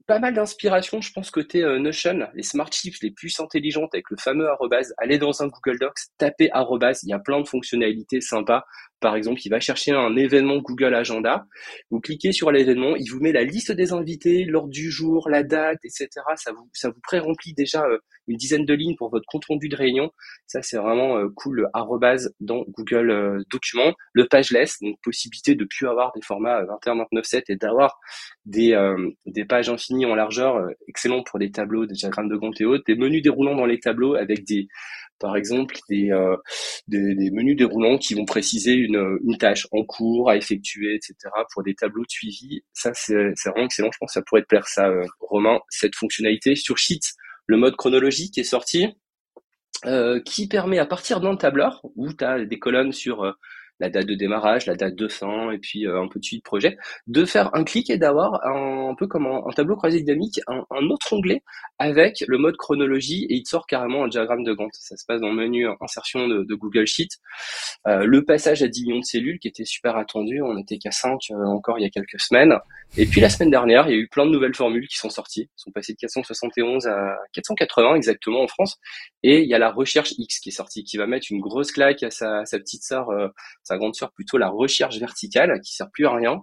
pas 0.08 0.20
mal 0.20 0.34
d'inspiration, 0.34 1.00
je 1.00 1.12
pense, 1.14 1.32
côté 1.32 1.64
euh, 1.64 1.80
Notion, 1.80 2.28
les 2.34 2.44
smart 2.44 2.70
chips 2.72 3.02
les 3.02 3.12
plus 3.12 3.40
intelligentes 3.40 3.94
avec 3.94 4.10
le 4.10 4.18
fameux 4.18 4.50
arrobase. 4.50 4.94
Allez 4.98 5.18
dans 5.18 5.42
un 5.42 5.48
Google 5.48 5.80
Docs, 5.80 6.00
tapez 6.18 6.52
arrobase, 6.52 7.04
il 7.04 7.10
y 7.10 7.14
a 7.14 7.20
plein 7.20 7.40
de 7.40 7.48
fonctionnalités 7.48 8.20
sympas. 8.20 8.66
Par 9.02 9.16
exemple, 9.16 9.42
il 9.44 9.50
va 9.50 9.60
chercher 9.60 9.92
un 9.92 10.16
événement 10.16 10.58
Google 10.58 10.94
Agenda. 10.94 11.48
Vous 11.90 12.00
cliquez 12.00 12.32
sur 12.32 12.52
l'événement, 12.52 12.96
il 12.96 13.10
vous 13.10 13.20
met 13.20 13.32
la 13.32 13.44
liste 13.44 13.72
des 13.72 13.94
invités, 13.94 14.46
l'ordre 14.46 14.70
du 14.70 14.92
jour, 14.92 15.28
la 15.28 15.42
date, 15.42 15.80
etc. 15.84 16.08
Ça 16.36 16.52
vous, 16.52 16.70
ça 16.72 16.92
pré-remplit 17.02 17.54
déjà 17.54 17.84
euh, 17.84 17.98
une 18.28 18.38
dizaine 18.38 18.64
de 18.64 18.74
lignes 18.76 18.96
pour 18.96 19.10
votre 19.10 19.26
compte 19.26 19.46
rendu 19.46 19.70
de 19.70 19.76
réunion. 19.76 20.12
Ça, 20.46 20.62
c'est 20.62 20.78
vraiment 20.78 21.18
euh, 21.18 21.30
cool. 21.36 21.68
Arrobase 21.74 22.36
dans 22.40 22.64
Google 22.70 23.10
euh, 23.10 23.44
Documents. 23.52 23.96
Le 24.14 24.28
pageless, 24.28 24.78
donc 24.82 24.98
possibilité 25.04 25.56
de 25.56 25.66
plus 25.66 25.88
avoir 25.88 26.12
des 26.14 26.22
formats 26.22 26.64
21, 26.66 26.98
29, 26.98 27.26
7 27.26 27.50
et 27.50 27.56
d'avoir 27.56 28.00
des, 28.46 28.78
pages 29.50 29.70
infinies 29.70 30.06
en 30.06 30.14
largeur. 30.14 30.70
excellent 30.88 31.24
pour 31.24 31.40
des 31.40 31.52
tableaux, 31.52 31.88
des 31.88 31.96
diagrammes 31.96 32.30
de 32.30 32.38
compte 32.38 32.62
et 32.62 32.66
autres. 32.66 32.84
Des 32.86 32.96
menus 32.96 33.24
déroulants 33.24 33.56
dans 33.56 33.66
les 33.66 33.80
tableaux 33.80 34.14
avec 34.14 34.46
des 34.46 34.68
par 35.22 35.38
exemple 35.38 35.76
euh, 35.92 36.36
des, 36.88 37.16
des, 37.16 37.32
menus 37.32 37.56
déroulants 37.56 37.98
qui 37.98 38.16
vont 38.16 38.26
préciser 38.26 38.74
une, 38.74 39.20
une, 39.24 39.38
tâche 39.38 39.68
en 39.72 39.86
cours 39.86 40.30
à 40.30 40.36
effectuer, 40.36 40.96
etc. 40.96 41.16
pour 41.54 41.64
des 41.64 41.76
tableaux 41.76 42.04
de 42.04 42.10
suivi. 42.10 42.62
Ça, 42.74 42.92
c'est 42.94 43.34
vraiment 43.46 43.66
excellent. 43.66 43.92
Je 43.94 43.98
pense 44.00 44.10
que 44.10 44.14
ça 44.14 44.22
pourrait 44.24 44.42
te 44.42 44.48
plaire, 44.48 44.68
ça, 44.68 44.90
euh, 44.90 45.06
Romain, 45.20 45.60
cette 45.70 45.96
fonctionnalité. 45.96 46.56
Sur 46.56 46.78
Sheets, 46.78 47.14
le 47.46 47.58
mode 47.58 47.76
chronologique 47.76 48.38
est 48.38 48.44
sorti, 48.44 48.88
euh, 49.86 50.20
qui 50.22 50.48
permet 50.48 50.80
à 50.80 50.86
partir 50.86 51.22
d'un 51.22 51.38
tableur 51.38 51.82
où 51.96 52.12
tu 52.12 52.26
as 52.26 52.44
des 52.44 52.60
colonnes 52.60 52.92
sur 52.92 53.36
la 53.82 53.90
date 53.90 54.06
de 54.06 54.14
démarrage, 54.14 54.68
la 54.68 54.76
date 54.76 54.96
de 54.96 55.08
fin, 55.08 55.52
et 55.52 55.58
puis 55.58 55.88
euh, 55.88 56.02
un 56.02 56.08
peu 56.08 56.20
de 56.20 56.24
suite 56.24 56.44
projet, 56.44 56.78
de 57.08 57.26
faire 57.26 57.54
un 57.56 57.64
clic 57.64 57.90
et 57.90 57.98
d'avoir 57.98 58.46
un, 58.46 58.94
peu 58.96 59.08
comme 59.08 59.26
un, 59.26 59.52
tableau 59.56 59.76
croisé 59.76 60.00
dynamique, 60.02 60.40
un, 60.48 60.86
autre 60.90 61.14
onglet 61.14 61.42
avec 61.80 62.24
le 62.28 62.38
mode 62.38 62.58
chronologie 62.58 63.26
et 63.30 63.36
il 63.36 63.46
sort 63.48 63.66
carrément 63.66 64.04
un 64.04 64.08
diagramme 64.08 64.44
de 64.44 64.54
Gantt. 64.54 64.70
Ça 64.74 64.96
se 64.96 65.04
passe 65.08 65.20
dans 65.20 65.30
le 65.30 65.36
menu 65.36 65.68
insertion 65.82 66.28
de, 66.28 66.54
Google 66.54 66.86
Sheet. 66.86 67.08
Euh, 67.88 68.06
le 68.06 68.24
passage 68.24 68.62
à 68.62 68.68
10 68.68 68.84
millions 68.84 69.00
de 69.00 69.06
cellules 69.06 69.40
qui 69.40 69.48
était 69.48 69.66
super 69.66 69.98
attendu, 69.98 70.42
on 70.44 70.58
était 70.58 70.78
qu'à 70.78 70.92
5 70.92 71.20
euh, 71.32 71.46
encore 71.46 71.80
il 71.80 71.82
y 71.82 71.86
a 71.86 71.90
quelques 71.90 72.20
semaines. 72.20 72.54
Et 72.98 73.06
puis 73.06 73.22
la 73.22 73.30
semaine 73.30 73.50
dernière, 73.50 73.88
il 73.88 73.96
y 73.96 73.96
a 73.96 73.98
eu 73.98 74.08
plein 74.10 74.26
de 74.26 74.32
nouvelles 74.32 74.54
formules 74.54 74.88
qui 74.88 74.98
sont 74.98 75.10
sorties, 75.10 75.50
Ils 75.58 75.62
sont 75.62 75.72
passées 75.72 75.94
de 75.94 75.98
471 75.98 76.88
à 76.88 77.18
480 77.34 77.96
exactement 77.96 78.44
en 78.44 78.48
France. 78.48 78.78
Et 79.24 79.42
il 79.42 79.50
y 79.50 79.56
a 79.56 79.60
la 79.60 79.72
recherche 79.72 80.14
X 80.18 80.40
qui 80.40 80.50
est 80.50 80.52
sortie, 80.52 80.84
qui 80.84 80.98
va 80.98 81.08
mettre 81.08 81.28
une 81.32 81.40
grosse 81.40 81.72
claque 81.72 82.04
à 82.04 82.12
sa, 82.12 82.44
petite 82.52 82.84
sœur, 82.84 83.10
sa 83.72 83.78
grande 83.78 83.96
sœur 83.96 84.12
plutôt 84.12 84.38
la 84.38 84.50
recherche 84.50 84.98
verticale 84.98 85.60
qui 85.62 85.74
sert 85.74 85.90
plus 85.92 86.06
à 86.06 86.14
rien. 86.14 86.42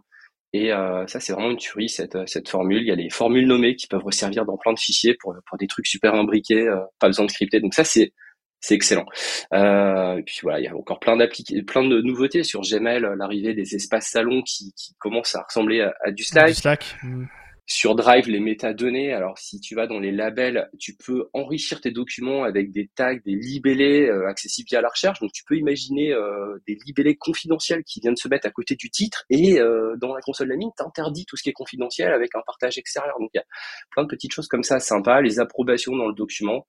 Et 0.55 0.73
euh, 0.73 1.07
ça, 1.07 1.21
c'est 1.21 1.35
vraiment 1.35 1.51
une 1.51 1.59
tuerie, 1.59 1.91
cette, 1.91 2.17
cette 2.27 2.49
formule. 2.49 2.81
Il 2.81 2.89
y 2.89 2.91
a 2.91 2.95
les 2.95 3.11
formules 3.11 3.47
nommées 3.47 3.77
qui 3.77 3.87
peuvent 3.87 4.05
resservir 4.05 4.47
dans 4.47 4.57
plein 4.57 4.73
de 4.73 4.79
fichiers 4.79 5.15
pour, 5.21 5.35
des 5.59 5.67
trucs 5.67 5.87
super 5.87 6.15
imbriqués, 6.15 6.67
euh, 6.67 6.81
pas 6.99 7.09
besoin 7.09 7.27
de 7.27 7.31
crypter. 7.31 7.61
Donc 7.61 7.75
ça, 7.75 7.85
c'est 7.85 8.13
c'est 8.61 8.75
excellent. 8.75 9.07
Euh, 9.53 10.17
et 10.17 10.23
puis 10.25 10.41
voilà, 10.43 10.59
il 10.59 10.65
y 10.65 10.69
a 10.69 10.75
encore 10.75 10.99
plein 10.99 11.17
plein 11.65 11.85
de 11.85 12.01
nouveautés 12.01 12.43
sur 12.43 12.63
Gmail, 12.63 13.07
l'arrivée 13.17 13.55
des 13.55 13.77
espaces 13.77 14.09
salons 14.09 14.43
qui, 14.43 14.73
commencent 14.99 15.37
à 15.37 15.43
ressembler 15.43 15.89
à, 16.05 16.11
du 16.11 16.25
Slack. 16.25 16.49
Du 16.49 16.55
Slack. 16.55 16.97
Mm. 17.05 17.27
Sur 17.71 17.95
Drive, 17.95 18.31
les 18.31 18.41
métadonnées, 18.41 19.13
alors 19.13 19.37
si 19.37 19.61
tu 19.61 19.75
vas 19.75 19.87
dans 19.87 20.01
les 20.01 20.11
labels, 20.11 20.71
tu 20.79 20.97
peux 20.97 21.29
enrichir 21.35 21.83
tes 21.83 21.91
documents 21.91 22.45
avec 22.45 22.71
des 22.71 22.89
tags, 22.95 23.19
des 23.27 23.35
libellés 23.35 24.09
euh, 24.09 24.27
accessibles 24.27 24.69
via 24.71 24.81
la 24.81 24.89
recherche. 24.89 25.21
Donc 25.21 25.33
tu 25.33 25.45
peux 25.45 25.55
imaginer 25.55 26.11
euh, 26.15 26.57
des 26.67 26.79
libellés 26.87 27.17
confidentiels 27.17 27.85
qui 27.85 28.01
viennent 28.01 28.17
se 28.17 28.27
mettre 28.27 28.47
à 28.47 28.51
côté 28.51 28.75
du 28.75 28.89
titre 28.89 29.27
et 29.29 29.61
euh, 29.61 29.97
dans 29.99 30.15
la 30.15 30.23
console 30.23 30.57
mine, 30.57 30.71
t'interdis 30.79 31.27
tout 31.27 31.37
ce 31.37 31.43
qui 31.43 31.51
est 31.51 31.53
confidentiel 31.53 32.11
avec 32.11 32.35
un 32.35 32.41
partage 32.47 32.79
extérieur. 32.79 33.15
Donc 33.21 33.29
il 33.35 33.37
y 33.37 33.41
a 33.41 33.45
plein 33.91 34.05
de 34.05 34.09
petites 34.09 34.33
choses 34.33 34.49
comme 34.49 34.63
ça 34.63 34.81
sympas, 34.81 35.21
les 35.21 35.39
approbations 35.39 35.95
dans 35.95 36.09
le 36.09 36.15
document, 36.15 36.67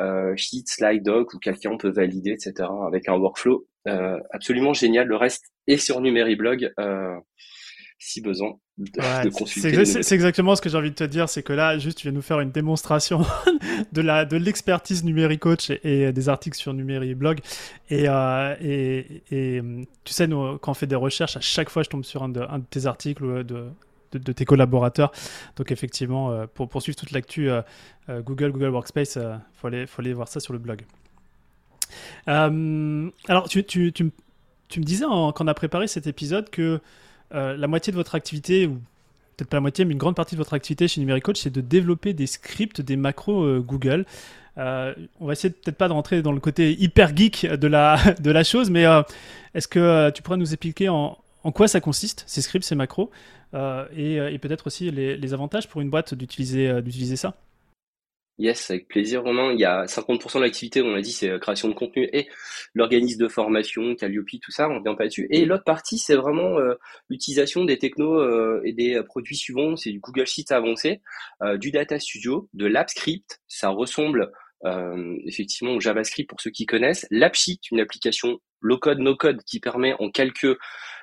euh, 0.00 0.32
Sheet, 0.34 0.64
Slide 0.66 1.02
Doc 1.02 1.34
où 1.34 1.38
quelqu'un 1.38 1.76
peut 1.76 1.90
valider, 1.90 2.30
etc. 2.30 2.70
avec 2.86 3.06
un 3.10 3.18
workflow 3.18 3.66
absolument 4.30 4.72
génial. 4.72 5.08
Le 5.08 5.16
reste 5.16 5.46
est 5.66 5.78
sur 5.78 6.00
Numériblog 6.00 6.72
si 7.98 8.20
besoin 8.20 8.52
de, 8.78 9.28
consulter. 9.30 9.84
C'est 9.84 10.14
exactement 10.14 10.54
ce 10.54 10.62
que 10.62 10.68
j'ai 10.68 10.78
envie 10.78 10.90
de 10.90 10.94
te 10.94 11.04
dire, 11.04 11.28
c'est 11.28 11.42
que 11.42 11.52
là, 11.52 11.78
juste, 11.78 11.98
tu 11.98 12.04
viens 12.04 12.12
nous 12.12 12.22
faire 12.22 12.38
une 12.38 12.52
démonstration 12.52 13.22
de 13.92 14.00
la 14.00 14.24
de 14.24 14.36
l'expertise 14.36 15.02
numérique 15.02 15.40
coach 15.40 15.70
et, 15.82 16.12
des 16.12 16.28
articles 16.28 16.56
sur 16.56 16.72
Numériblog. 16.74 17.40
Et, 17.90 18.04
euh, 18.08 18.54
et, 18.60 19.22
et, 19.32 19.62
tu 20.04 20.12
sais, 20.12 20.28
nous, 20.28 20.58
quand 20.58 20.70
on 20.70 20.74
fait 20.74 20.86
des 20.86 20.94
recherches, 20.94 21.36
à 21.36 21.40
chaque 21.40 21.70
fois, 21.70 21.82
je 21.82 21.88
tombe 21.88 22.04
sur 22.04 22.22
un 22.22 22.28
de, 22.28 22.40
un 22.40 22.60
de 22.60 22.64
tes 22.70 22.86
articles 22.86 23.24
ou 23.24 23.42
de, 23.42 23.66
de, 24.12 24.32
tes 24.32 24.44
collaborateurs. 24.44 25.10
Donc 25.56 25.72
effectivement, 25.72 26.30
euh, 26.30 26.46
pour 26.46 26.68
poursuivre 26.68 26.96
toute 26.96 27.10
l'actu 27.10 27.50
euh, 27.50 27.62
Google, 28.08 28.52
Google 28.52 28.68
Workspace, 28.68 29.16
il 29.16 29.40
faut, 29.54 29.66
aller, 29.66 29.86
faut 29.86 30.02
aller 30.02 30.14
voir 30.14 30.28
ça 30.28 30.38
sur 30.38 30.52
le 30.52 30.60
blog. 30.60 30.82
alors, 32.26 33.48
tu, 33.48 33.64
tu, 33.64 33.92
tu, 33.92 34.12
tu, 34.68 34.80
me 34.80 34.84
disais 34.84 35.04
quand 35.04 35.40
on 35.40 35.48
a 35.48 35.54
préparé 35.54 35.88
cet 35.88 36.06
épisode 36.06 36.48
que 36.48 36.80
euh, 37.34 37.56
la 37.56 37.66
moitié 37.66 37.90
de 37.90 37.96
votre 37.96 38.14
activité, 38.14 38.66
ou 38.66 38.74
peut-être 39.36 39.48
pas 39.48 39.56
la 39.56 39.62
moitié, 39.62 39.84
mais 39.84 39.92
une 39.92 39.98
grande 39.98 40.16
partie 40.16 40.34
de 40.34 40.40
votre 40.40 40.54
activité 40.54 40.88
chez 40.88 41.00
Numéricoach, 41.00 41.38
c'est 41.38 41.52
de 41.52 41.60
développer 41.60 42.12
des 42.12 42.26
scripts, 42.26 42.80
des 42.80 42.96
macros 42.96 43.42
euh, 43.42 43.60
Google. 43.60 44.06
Euh, 44.56 44.94
on 45.20 45.26
va 45.26 45.34
essayer 45.34 45.52
peut-être 45.52 45.76
pas 45.76 45.88
de 45.88 45.92
rentrer 45.92 46.22
dans 46.22 46.32
le 46.32 46.40
côté 46.40 46.72
hyper 46.80 47.16
geek 47.16 47.46
de 47.46 47.68
la, 47.68 48.42
chose, 48.44 48.70
mais 48.70 48.84
est-ce 49.54 49.68
que 49.68 50.10
tu 50.10 50.22
pourrais 50.22 50.36
nous 50.36 50.52
expliquer 50.52 50.88
en, 50.88 51.16
quoi 51.54 51.68
ça 51.68 51.80
consiste, 51.80 52.24
ces 52.26 52.42
scripts, 52.42 52.64
ces 52.64 52.74
macros, 52.74 53.10
et, 53.54 54.38
peut-être 54.42 54.66
aussi 54.66 54.90
les, 54.90 55.32
avantages 55.32 55.68
pour 55.68 55.80
une 55.80 55.90
boîte 55.90 56.14
d'utiliser 56.14 57.16
ça? 57.16 57.34
Yes, 58.38 58.70
avec 58.70 58.86
plaisir, 58.86 59.24
Romain. 59.24 59.52
Il 59.52 59.58
y 59.58 59.64
a 59.64 59.84
50% 59.86 60.38
de 60.38 60.44
l'activité, 60.44 60.80
on 60.80 60.94
l'a 60.94 61.00
dit, 61.00 61.10
c'est 61.10 61.40
création 61.40 61.68
de 61.68 61.74
contenu 61.74 62.08
et 62.12 62.28
l'organisme 62.72 63.20
de 63.20 63.26
formation, 63.26 63.96
Calliope, 63.96 64.28
tout 64.40 64.52
ça, 64.52 64.68
on 64.68 64.78
ne 64.78 64.84
vient 64.84 64.94
pas 64.94 65.06
dessus. 65.06 65.26
Et 65.30 65.44
l'autre 65.44 65.64
partie, 65.64 65.98
c'est 65.98 66.14
vraiment 66.14 66.56
euh, 66.60 66.74
l'utilisation 67.08 67.64
des 67.64 67.78
technos 67.78 68.20
euh, 68.20 68.60
et 68.64 68.72
des 68.72 69.02
produits 69.02 69.36
suivants. 69.36 69.74
C'est 69.74 69.90
du 69.90 69.98
Google 69.98 70.26
Sheets 70.26 70.52
avancé, 70.52 71.00
euh, 71.42 71.56
du 71.56 71.72
Data 71.72 71.98
Studio, 71.98 72.48
de 72.54 72.66
l'AppScript. 72.66 73.40
Ça 73.48 73.70
ressemble 73.70 74.30
effectivement 75.24 75.74
au 75.74 75.78
JavaScript 75.78 76.28
pour 76.28 76.40
ceux 76.40 76.50
qui 76.50 76.66
connaissent. 76.66 77.06
l'AppSheet, 77.12 77.60
une 77.70 77.78
application 77.78 78.40
low-code, 78.60 78.98
no-code 78.98 79.42
qui 79.44 79.60
permet 79.60 79.94
en 79.98 80.10
quelques 80.10 80.56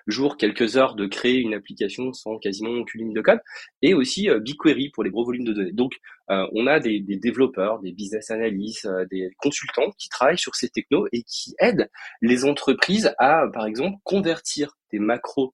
jours, 0.07 0.37
quelques 0.37 0.77
heures 0.77 0.95
de 0.95 1.07
créer 1.07 1.39
une 1.39 1.53
application 1.53 2.13
sans 2.13 2.37
quasiment 2.37 2.71
aucune 2.71 3.01
ligne 3.01 3.13
de 3.13 3.21
code, 3.21 3.39
et 3.81 3.93
aussi 3.93 4.29
euh, 4.29 4.39
BigQuery 4.39 4.89
pour 4.89 5.03
les 5.03 5.09
gros 5.09 5.25
volumes 5.25 5.45
de 5.45 5.53
données. 5.53 5.71
Donc, 5.71 5.93
euh, 6.29 6.45
on 6.53 6.67
a 6.67 6.79
des, 6.79 6.99
développeurs, 6.99 7.79
des 7.79 7.91
business 7.91 8.29
analysts, 8.31 8.85
euh, 8.85 9.05
des 9.09 9.29
consultants 9.37 9.91
qui 9.97 10.09
travaillent 10.09 10.37
sur 10.37 10.55
ces 10.55 10.69
technos 10.69 11.07
et 11.11 11.23
qui 11.23 11.55
aident 11.59 11.89
les 12.21 12.45
entreprises 12.45 13.13
à, 13.17 13.47
par 13.53 13.65
exemple, 13.65 13.97
convertir 14.03 14.77
des 14.91 14.99
macros, 14.99 15.53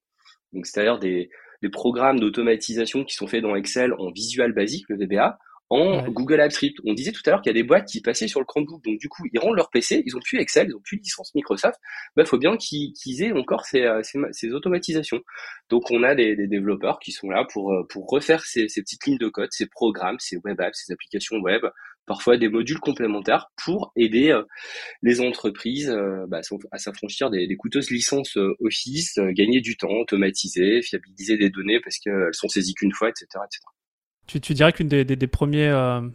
donc 0.53 0.65
c'est-à-dire 0.65 0.99
des, 0.99 1.29
des 1.61 1.69
programmes 1.69 2.19
d'automatisation 2.19 3.03
qui 3.05 3.15
sont 3.15 3.27
faits 3.27 3.41
dans 3.41 3.55
Excel 3.55 3.93
en 3.93 4.11
visual 4.11 4.53
basique, 4.53 4.85
le 4.89 4.97
VBA, 4.97 5.37
en 5.71 6.05
Google 6.09 6.41
Apps 6.41 6.53
Script. 6.53 6.79
On 6.85 6.93
disait 6.93 7.13
tout 7.13 7.21
à 7.25 7.29
l'heure 7.29 7.41
qu'il 7.41 7.49
y 7.49 7.57
a 7.57 7.61
des 7.61 7.65
boîtes 7.65 7.87
qui 7.87 8.01
passaient 8.01 8.27
sur 8.27 8.41
le 8.41 8.45
Chromebook, 8.45 8.83
donc 8.83 8.99
du 8.99 9.07
coup, 9.07 9.23
ils 9.31 9.39
rendent 9.39 9.55
leur 9.55 9.69
PC, 9.69 10.03
ils 10.05 10.17
ont 10.17 10.19
plus 10.19 10.37
Excel, 10.37 10.67
ils 10.67 10.75
ont 10.75 10.81
plus 10.83 10.97
de 10.97 11.01
licence 11.01 11.33
Microsoft, 11.33 11.79
il 11.81 12.11
bah, 12.17 12.25
faut 12.25 12.37
bien 12.37 12.57
qu'ils 12.57 13.23
aient 13.23 13.31
encore 13.31 13.65
ces, 13.65 13.83
euh, 13.83 14.03
ces, 14.03 14.19
ces, 14.33 14.51
automatisations. 14.51 15.21
Donc 15.69 15.89
on 15.89 16.03
a 16.03 16.13
des, 16.13 16.35
des, 16.35 16.47
développeurs 16.47 16.99
qui 16.99 17.13
sont 17.13 17.29
là 17.29 17.47
pour, 17.53 17.71
euh, 17.71 17.87
pour 17.87 18.05
refaire 18.09 18.43
ces, 18.43 18.67
ces, 18.67 18.81
petites 18.81 19.05
lignes 19.05 19.17
de 19.17 19.29
code, 19.29 19.47
ces 19.51 19.65
programmes, 19.65 20.17
ces 20.19 20.37
web 20.43 20.59
apps, 20.59 20.77
ces 20.85 20.91
applications 20.91 21.37
web, 21.37 21.61
parfois 22.05 22.35
des 22.35 22.49
modules 22.49 22.81
complémentaires 22.81 23.47
pour 23.63 23.93
aider 23.95 24.31
euh, 24.31 24.43
les 25.01 25.21
entreprises 25.21 25.95
bah, 26.27 26.41
à 26.71 26.77
s'affranchir 26.79 27.29
des, 27.29 27.47
des, 27.47 27.55
coûteuses 27.55 27.91
licences 27.91 28.37
Office, 28.59 29.19
gagner 29.29 29.61
du 29.61 29.77
temps, 29.77 29.87
automatiser, 29.87 30.81
fiabiliser 30.81 31.37
des 31.37 31.49
données 31.49 31.79
parce 31.79 31.97
qu'elles 31.97 32.33
sont 32.33 32.49
saisies 32.49 32.73
qu'une 32.73 32.91
fois, 32.91 33.07
etc. 33.07 33.27
etc. 33.45 33.61
Tu, 34.27 34.39
dirais 34.53 34.71
qu'une 34.71 34.89
euh, 34.93 36.07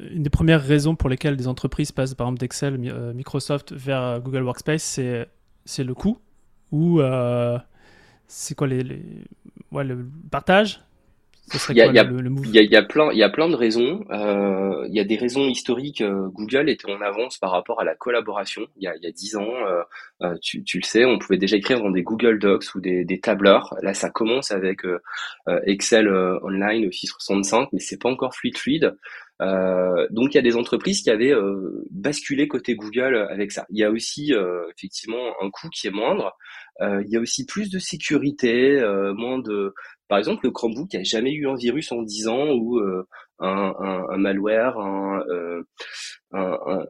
des 0.00 0.30
premières 0.30 0.62
raisons 0.62 0.96
pour 0.96 1.08
lesquelles 1.08 1.36
des 1.36 1.46
entreprises 1.46 1.92
passent 1.92 2.14
par 2.14 2.26
exemple 2.26 2.40
d'Excel, 2.40 2.80
euh, 2.84 3.12
Microsoft 3.12 3.72
vers 3.72 4.02
euh, 4.02 4.18
Google 4.18 4.42
Workspace, 4.42 4.82
c'est, 4.82 5.84
le 5.84 5.94
coût 5.94 6.18
ou 6.72 7.00
c'est 8.26 8.54
quoi 8.56 8.66
les, 8.66 8.82
le 8.82 10.10
partage 10.30 10.80
il 11.70 11.76
y, 11.76 11.82
a, 11.82 11.92
y, 11.92 11.98
a, 11.98 12.04
plein, 12.82 13.12
il 13.12 13.18
y 13.18 13.22
a 13.22 13.28
plein 13.28 13.48
de 13.48 13.54
raisons. 13.54 14.04
Euh, 14.10 14.86
il 14.88 14.94
y 14.94 15.00
a 15.00 15.04
des 15.04 15.16
raisons 15.16 15.46
historiques. 15.46 16.00
Euh, 16.00 16.28
Google 16.28 16.70
était 16.70 16.90
en 16.90 17.00
avance 17.02 17.36
par 17.38 17.50
rapport 17.50 17.80
à 17.80 17.84
la 17.84 17.94
collaboration. 17.94 18.66
Il 18.76 18.84
y 18.84 18.86
a, 18.86 18.96
il 18.96 19.04
y 19.04 19.06
a 19.06 19.10
10 19.10 19.36
ans, 19.36 19.52
euh, 20.22 20.34
tu, 20.40 20.64
tu, 20.64 20.78
le 20.78 20.84
sais, 20.84 21.04
on 21.04 21.18
pouvait 21.18 21.36
déjà 21.36 21.56
écrire 21.56 21.80
dans 21.80 21.90
des 21.90 22.02
Google 22.02 22.38
Docs 22.38 22.74
ou 22.74 22.80
des, 22.80 23.04
des 23.04 23.20
tableurs. 23.20 23.74
Là, 23.82 23.92
ça 23.92 24.10
commence 24.10 24.50
avec 24.52 24.82
Excel 25.66 26.08
Online, 26.08 26.86
Office 26.86 27.10
65, 27.10 27.68
mais 27.72 27.80
c'est 27.80 28.00
pas 28.00 28.08
encore 28.08 28.34
fluide 28.34 28.56
fluide. 28.56 28.96
donc 29.40 30.32
il 30.32 30.34
y 30.34 30.38
a 30.38 30.42
des 30.42 30.56
entreprises 30.56 31.02
qui 31.02 31.10
avaient 31.10 31.34
basculé 31.90 32.48
côté 32.48 32.74
Google 32.74 33.26
avec 33.30 33.52
ça. 33.52 33.66
Il 33.70 33.78
y 33.78 33.84
a 33.84 33.90
aussi 33.90 34.32
effectivement 34.76 35.34
un 35.42 35.50
coût 35.50 35.68
qui 35.68 35.88
est 35.88 35.90
moindre. 35.90 36.36
il 36.80 37.08
y 37.08 37.16
a 37.16 37.20
aussi 37.20 37.44
plus 37.44 37.70
de 37.70 37.78
sécurité, 37.78 38.80
moins 39.14 39.38
de 39.38 39.74
par 40.08 40.18
exemple, 40.18 40.44
le 40.44 40.50
Chromebook 40.50 40.92
n'a 40.92 41.02
jamais 41.02 41.32
eu 41.32 41.48
un 41.48 41.56
virus 41.56 41.92
en 41.92 42.02
10 42.02 42.28
ans 42.28 42.50
ou 42.50 42.78
euh, 42.78 43.06
un, 43.38 43.74
un, 43.78 44.06
un, 44.10 44.16
malware, 44.18 44.78
un, 44.78 45.20
euh, 45.28 45.62
un, 46.32 46.84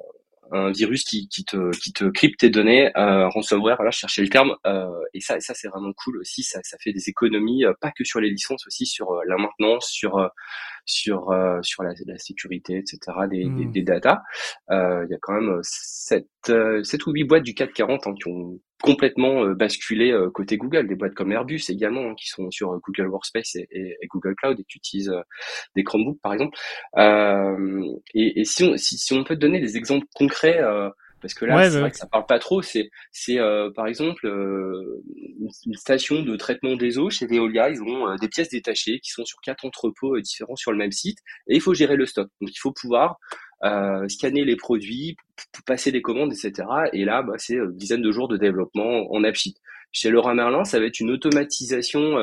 un 0.52 0.70
virus 0.70 1.04
qui, 1.04 1.28
qui, 1.28 1.44
te, 1.44 1.70
qui 1.78 1.92
te 1.92 2.04
crypte 2.04 2.40
tes 2.40 2.50
données, 2.50 2.90
euh, 2.96 3.28
ransomware, 3.28 3.76
voilà, 3.76 3.90
je 3.90 3.98
cherchais 3.98 4.22
le 4.22 4.28
terme, 4.28 4.56
euh, 4.66 4.88
et 5.12 5.20
ça, 5.20 5.40
ça 5.40 5.54
c'est 5.54 5.68
vraiment 5.68 5.92
cool 5.92 6.18
aussi, 6.18 6.42
ça, 6.42 6.60
ça 6.62 6.76
fait 6.80 6.92
des 6.92 7.08
économies, 7.08 7.64
euh, 7.64 7.72
pas 7.80 7.90
que 7.90 8.04
sur 8.04 8.20
les 8.20 8.30
licences, 8.30 8.66
aussi 8.66 8.86
sur 8.86 9.12
euh, 9.12 9.20
la 9.26 9.36
maintenance, 9.36 9.88
sur 9.88 10.30
sur 10.84 11.32
sur 11.62 11.82
la, 11.82 11.92
la, 12.06 12.18
sécurité, 12.18 12.78
etc. 12.78 12.98
des, 13.30 13.44
des, 13.44 13.48
hmm. 13.48 13.72
des 13.72 13.82
datas. 13.82 14.22
Il 14.70 15.06
y 15.10 15.14
a 15.14 15.18
quand 15.20 15.34
même 15.34 15.58
7, 15.62 16.26
7 16.82 17.06
ou 17.06 17.12
8 17.12 17.24
boîtes 17.24 17.42
du 17.42 17.54
440 17.54 18.06
hein, 18.06 18.14
qui 18.14 18.28
ont 18.28 18.58
complètement 18.82 19.46
basculé 19.54 20.14
côté 20.34 20.58
Google, 20.58 20.86
des 20.86 20.94
boîtes 20.94 21.14
comme 21.14 21.32
Airbus 21.32 21.62
également 21.70 22.10
hein, 22.10 22.14
qui 22.16 22.28
sont 22.28 22.50
sur 22.50 22.78
Google 22.80 23.08
Workspace 23.08 23.56
et, 23.56 23.68
et, 23.70 24.06
Google 24.08 24.34
Cloud 24.36 24.60
et 24.60 24.64
qui 24.64 24.78
utilisent 24.78 25.14
des 25.74 25.84
Chromebooks 25.84 26.20
par 26.20 26.34
exemple. 26.34 26.56
et, 28.14 28.40
et 28.40 28.44
si, 28.44 28.64
on, 28.64 28.76
si, 28.76 28.98
si 28.98 29.14
on 29.14 29.24
peut 29.24 29.36
donner 29.36 29.60
des 29.60 29.76
exemples 29.76 30.06
concrets 30.14 30.60
euh, 30.60 30.90
parce 31.24 31.32
que 31.32 31.46
là, 31.46 31.70
c'est 31.70 31.80
vrai 31.80 31.90
que 31.90 31.96
ça 31.96 32.06
parle 32.06 32.26
pas 32.26 32.38
trop. 32.38 32.60
C'est, 32.60 32.90
c'est 33.10 33.38
euh, 33.38 33.70
par 33.70 33.86
exemple 33.86 34.26
euh, 34.26 35.02
une, 35.64 35.74
station 35.74 36.20
de 36.22 36.36
traitement 36.36 36.76
des 36.76 36.98
eaux 36.98 37.08
chez 37.08 37.24
Veolia. 37.26 37.70
Ils 37.70 37.80
ont 37.80 38.14
des 38.16 38.28
pièces 38.28 38.50
détachées 38.50 39.00
qui 39.00 39.10
sont 39.10 39.24
sur 39.24 39.40
quatre 39.40 39.64
entrepôts 39.64 40.20
différents 40.20 40.54
sur 40.54 40.70
le 40.70 40.76
même 40.76 40.92
site, 40.92 41.20
et 41.48 41.54
il 41.54 41.62
faut 41.62 41.72
gérer 41.72 41.96
le 41.96 42.04
stock. 42.04 42.28
Donc 42.42 42.50
il 42.52 42.58
faut 42.58 42.72
pouvoir 42.72 43.16
scanner 44.08 44.44
les 44.44 44.56
produits, 44.56 45.16
passer 45.64 45.90
des 45.90 46.02
commandes, 46.02 46.30
etc. 46.30 46.68
Et 46.92 47.06
là, 47.06 47.22
bah, 47.22 47.36
c'est 47.38 47.54
une 47.54 47.74
dizaine 47.74 48.02
de 48.02 48.12
jours 48.12 48.28
de 48.28 48.36
développement 48.36 49.10
en 49.10 49.24
AppSheet. 49.24 49.54
Chez 49.94 50.10
Laura 50.10 50.34
Merlin, 50.34 50.64
ça 50.64 50.78
va 50.78 50.84
être 50.84 51.00
une 51.00 51.10
automatisation 51.10 52.18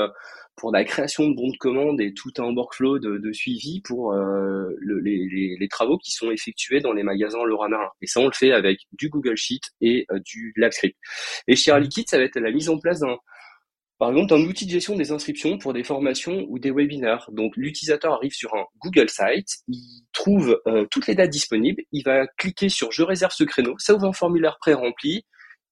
pour 0.55 0.71
la 0.71 0.83
création 0.83 1.27
de 1.27 1.35
bons 1.35 1.49
de 1.49 1.57
commande 1.57 1.99
et 2.01 2.13
tout 2.13 2.31
un 2.37 2.53
workflow 2.53 2.99
de, 2.99 3.33
suivi 3.33 3.81
pour 3.81 4.13
euh, 4.13 4.69
le, 4.77 4.99
les, 4.99 5.67
travaux 5.69 5.97
qui 5.97 6.11
sont 6.11 6.29
effectués 6.29 6.81
dans 6.81 6.93
les 6.93 7.03
magasins 7.03 7.43
Laura 7.45 7.67
Merlin. 7.67 7.89
Et 8.01 8.07
ça, 8.07 8.19
on 8.19 8.25
le 8.25 8.33
fait 8.33 8.51
avec 8.51 8.79
du 8.91 9.09
Google 9.09 9.35
Sheet 9.35 9.61
et 9.81 10.05
euh, 10.11 10.19
du 10.23 10.53
LabScript. 10.57 10.97
Et 11.47 11.55
chez 11.55 11.71
Air 11.71 11.79
Liquide, 11.79 12.07
ça 12.07 12.17
va 12.17 12.23
être 12.23 12.39
la 12.39 12.51
mise 12.51 12.69
en 12.69 12.77
place 12.77 12.99
d'un 12.99 13.17
par 13.97 14.09
exemple, 14.09 14.33
un 14.33 14.41
outil 14.47 14.65
de 14.65 14.71
gestion 14.71 14.95
des 14.95 15.11
inscriptions 15.11 15.59
pour 15.59 15.73
des 15.73 15.83
formations 15.83 16.47
ou 16.49 16.57
des 16.57 16.71
webinaires. 16.71 17.29
Donc, 17.33 17.53
l'utilisateur 17.55 18.13
arrive 18.13 18.33
sur 18.33 18.55
un 18.55 18.65
Google 18.79 19.07
Site, 19.09 19.59
il 19.67 20.01
trouve 20.11 20.59
euh, 20.65 20.87
toutes 20.89 21.05
les 21.05 21.13
dates 21.13 21.29
disponibles, 21.29 21.83
il 21.91 22.01
va 22.03 22.25
cliquer 22.25 22.67
sur 22.69 22.91
Je 22.91 23.03
réserve 23.03 23.31
ce 23.31 23.43
créneau, 23.43 23.75
ça 23.77 23.93
ouvre 23.93 24.05
un 24.05 24.11
formulaire 24.11 24.57
pré-rempli, 24.59 25.23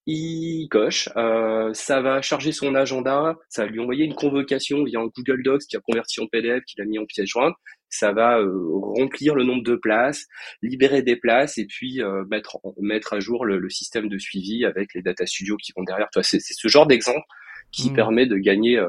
il 0.05 0.67
coche, 0.69 1.09
euh, 1.17 1.71
ça 1.73 2.01
va 2.01 2.21
charger 2.21 2.51
son 2.51 2.73
agenda, 2.75 3.35
ça 3.47 3.65
va 3.65 3.71
lui 3.71 3.79
envoyer 3.79 4.05
une 4.05 4.15
convocation 4.15 4.83
via 4.83 4.99
un 4.99 5.07
Google 5.07 5.43
Docs 5.43 5.63
qui 5.69 5.77
a 5.77 5.79
converti 5.79 6.19
en 6.19 6.27
PDF, 6.27 6.63
qu'il 6.65 6.81
a 6.81 6.85
mis 6.85 6.97
en 6.97 7.05
pièce 7.05 7.27
jointe, 7.27 7.53
ça 7.89 8.11
va 8.11 8.39
euh, 8.39 8.51
remplir 8.97 9.35
le 9.35 9.43
nombre 9.43 9.63
de 9.63 9.75
places, 9.75 10.25
libérer 10.61 11.01
des 11.01 11.15
places 11.15 11.57
et 11.57 11.65
puis 11.65 12.01
euh, 12.01 12.23
mettre 12.29 12.57
mettre 12.79 13.13
à 13.13 13.19
jour 13.19 13.45
le, 13.45 13.69
système 13.69 14.09
de 14.09 14.17
suivi 14.17 14.65
avec 14.65 14.93
les 14.95 15.01
data 15.01 15.25
studios 15.25 15.57
qui 15.57 15.73
vont 15.75 15.83
derrière. 15.83 16.09
Toi, 16.11 16.23
c'est 16.23 16.39
ce 16.41 16.67
genre 16.67 16.87
d'exemple 16.87 17.25
qui 17.71 17.91
mmh. 17.91 17.93
permet 17.93 18.25
de 18.25 18.37
gagner 18.37 18.79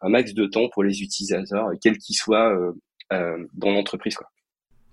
un 0.00 0.08
max 0.08 0.32
de 0.32 0.46
temps 0.46 0.68
pour 0.72 0.84
les 0.84 1.02
utilisateurs, 1.02 1.68
quels 1.82 1.98
qu'ils 1.98 2.16
soient 2.16 2.56
dans 3.10 3.70
l'entreprise. 3.70 4.14
Quoi. 4.14 4.31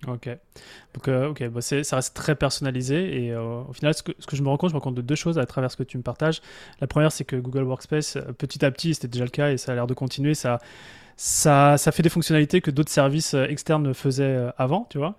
Ok. 0.08 0.30
Donc, 0.94 1.08
euh, 1.08 1.30
ok, 1.30 1.48
bah, 1.50 1.62
ça 1.62 1.96
reste 1.96 2.16
très 2.16 2.36
personnalisé. 2.36 3.26
Et 3.26 3.32
euh, 3.32 3.62
au 3.68 3.74
final, 3.74 3.94
ce 3.94 4.04
que, 4.04 4.14
je 4.32 4.42
me 4.42 4.48
rends 4.48 4.58
compte, 4.58 4.70
je 4.70 4.76
me 4.76 4.80
rends 4.80 4.86
compte 4.86 4.96
de 4.96 5.02
deux 5.02 5.16
choses 5.16 5.38
à 5.38 5.46
travers 5.46 5.72
ce 5.72 5.78
que 5.78 5.84
tu 5.84 5.98
me 5.98 6.04
partages. 6.04 6.42
La 6.80 6.88
première, 6.88 7.12
c'est 7.12 7.26
que 7.26 7.36
Google 7.36 7.64
Workspace, 7.64 8.16
euh, 8.16 8.32
petit 8.34 8.64
à 8.64 8.72
petit, 8.72 8.94
c'était 8.94 9.10
déjà 9.10 9.26
le 9.26 9.32
cas 9.32 9.52
et 9.52 9.58
ça 9.58 9.74
a 9.74 9.76
l'air 9.76 9.88
de 9.88 9.94
continuer. 9.94 10.36
Ça, 10.36 10.60
ça, 11.18 11.78
ça 11.78 11.92
fait 11.92 12.04
des 12.04 12.10
fonctionnalités 12.10 12.62
que 12.62 12.72
d'autres 12.72 12.92
services 12.92 13.34
externes 13.34 13.94
faisaient 13.94 14.50
avant, 14.58 14.88
tu 14.90 14.98
vois. 14.98 15.16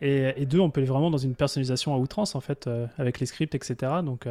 Et, 0.00 0.32
et, 0.36 0.46
deux, 0.46 0.60
on 0.60 0.70
peut 0.70 0.80
aller 0.80 0.88
vraiment 0.88 1.10
dans 1.10 1.18
une 1.18 1.34
personnalisation 1.34 1.92
à 1.92 1.98
outrance, 1.98 2.34
en 2.34 2.40
fait, 2.40 2.70
avec 2.98 3.18
les 3.18 3.26
scripts, 3.26 3.54
etc. 3.54 3.92
Donc, 4.04 4.26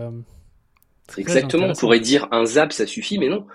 Exactement, 1.17 1.67
on 1.67 1.73
pourrait 1.73 1.99
dire 1.99 2.27
un 2.31 2.45
zap 2.45 2.73
ça 2.73 2.85
suffit, 2.85 3.17
mais 3.17 3.29
non. 3.29 3.45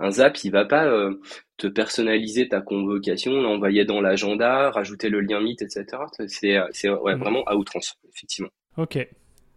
Un 0.00 0.10
zap, 0.10 0.42
il 0.44 0.50
va 0.50 0.64
pas 0.64 0.86
euh, 0.86 1.20
te 1.56 1.66
personnaliser 1.66 2.48
ta 2.48 2.60
convocation, 2.60 3.32
l'envoyer 3.32 3.84
dans 3.84 4.00
l'agenda, 4.00 4.70
rajouter 4.70 5.08
le 5.08 5.20
lien 5.20 5.40
Meet, 5.40 5.62
etc. 5.62 5.84
C'est 6.26 6.58
c'est 6.72 6.90
ouais, 6.90 7.14
mm. 7.16 7.18
vraiment 7.18 7.44
à 7.44 7.54
outrance, 7.56 7.94
effectivement. 8.08 8.50
Ok, 8.76 8.98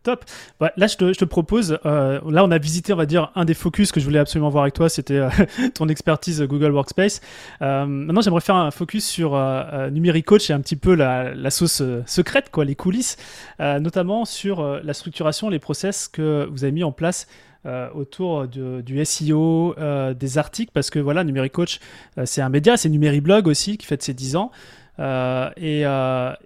Top. 0.08 0.24
Bah, 0.62 0.72
là, 0.78 0.88
je 0.88 0.96
te, 0.96 1.12
je 1.12 1.20
te 1.20 1.26
propose, 1.26 1.80
euh, 1.86 2.22
là, 2.30 2.46
on 2.46 2.52
a 2.52 2.58
visité, 2.58 2.93
on 2.93 2.96
va 2.96 3.06
dire, 3.06 3.30
un 3.36 3.43
des 3.43 3.54
focus 3.54 3.91
que 3.91 4.00
je 4.00 4.06
voulais 4.06 4.20
absolument 4.20 4.50
voir 4.50 4.63
avec 4.63 4.74
toi, 4.74 4.88
c'était 4.88 5.17
euh, 5.17 5.30
ton 5.76 5.89
expertise 5.89 6.41
Google 6.43 6.72
Workspace. 6.72 7.20
Euh, 7.62 7.86
maintenant, 7.86 8.22
j'aimerais 8.22 8.39
faire 8.39 8.56
un 8.56 8.72
focus 8.72 9.06
sur 9.06 9.36
euh, 9.36 9.89
Numérique 9.89 10.26
Coach 10.26 10.50
et 10.50 10.54
un 10.54 10.62
petit 10.62 10.78
peu 10.78 10.96
la, 10.96 11.34
la 11.34 11.50
sauce 11.50 11.84
secrète, 12.06 12.52
quoi, 12.52 12.63
les 12.63 12.76
coulisses, 12.76 13.17
notamment 13.60 14.24
sur 14.24 14.63
la 14.82 14.93
structuration, 14.93 15.50
les 15.50 15.60
process 15.60 16.08
que 16.08 16.48
vous 16.50 16.63
avez 16.63 16.72
mis 16.72 16.86
en 16.86 16.93
place 16.93 17.28
euh, 17.67 17.89
autour 17.93 18.47
du 18.47 19.03
SEO, 19.03 19.75
euh, 19.77 20.13
des 20.13 20.38
articles, 20.38 20.71
parce 20.73 20.89
que 20.89 20.99
voilà, 20.99 21.25
Numérique 21.25 21.51
Coach, 21.51 21.80
euh, 22.17 22.23
c'est 22.25 22.41
un 22.41 22.47
média, 22.47 22.77
c'est 22.77 22.88
Blog 22.89 23.47
aussi 23.47 23.77
qui 23.77 23.86
fait 23.86 24.01
ses 24.01 24.13
10 24.13 24.38
ans. 24.38 24.51
et, 24.99 25.84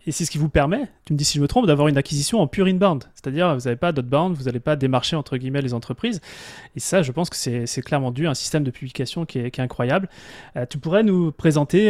c'est 0.10 0.26
ce 0.26 0.32
qui 0.32 0.40
vous 0.40 0.50
permet, 0.50 0.88
tu 1.06 1.14
me 1.14 1.18
dis 1.20 1.24
si 1.24 1.38
je 1.38 1.42
me 1.44 1.48
trompe, 1.48 1.68
d'avoir 1.68 1.90
une 1.90 1.98
acquisition 1.98 2.40
en 2.40 2.48
pure 2.48 2.66
inbound. 2.66 3.04
C'est-à-dire, 3.14 3.54
vous 3.54 3.62
n'avez 3.62 3.76
pas 3.76 3.92
d'outbound, 3.92 4.36
vous 4.36 4.46
n'allez 4.46 4.60
pas 4.60 4.76
démarcher 4.76 5.16
entre 5.16 5.38
guillemets 5.38 5.62
les 5.62 5.76
entreprises. 5.76 6.22
Et 6.76 6.80
ça, 6.80 7.04
je 7.04 7.12
pense 7.12 7.30
que 7.30 7.36
c'est 7.36 7.82
clairement 7.84 8.10
dû 8.10 8.26
à 8.26 8.32
un 8.32 8.36
système 8.36 8.64
de 8.64 8.72
publication 8.72 9.26
qui 9.26 9.38
est 9.38 9.60
incroyable. 9.60 10.10
tu 10.70 10.80
pourrais 10.80 11.04
nous 11.04 11.32
présenter 11.32 11.90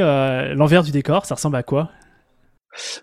l'envers 0.55 0.83
du 0.83 0.91
décor, 0.91 1.25
ça 1.25 1.35
ressemble 1.35 1.55
à 1.55 1.63
quoi 1.63 1.89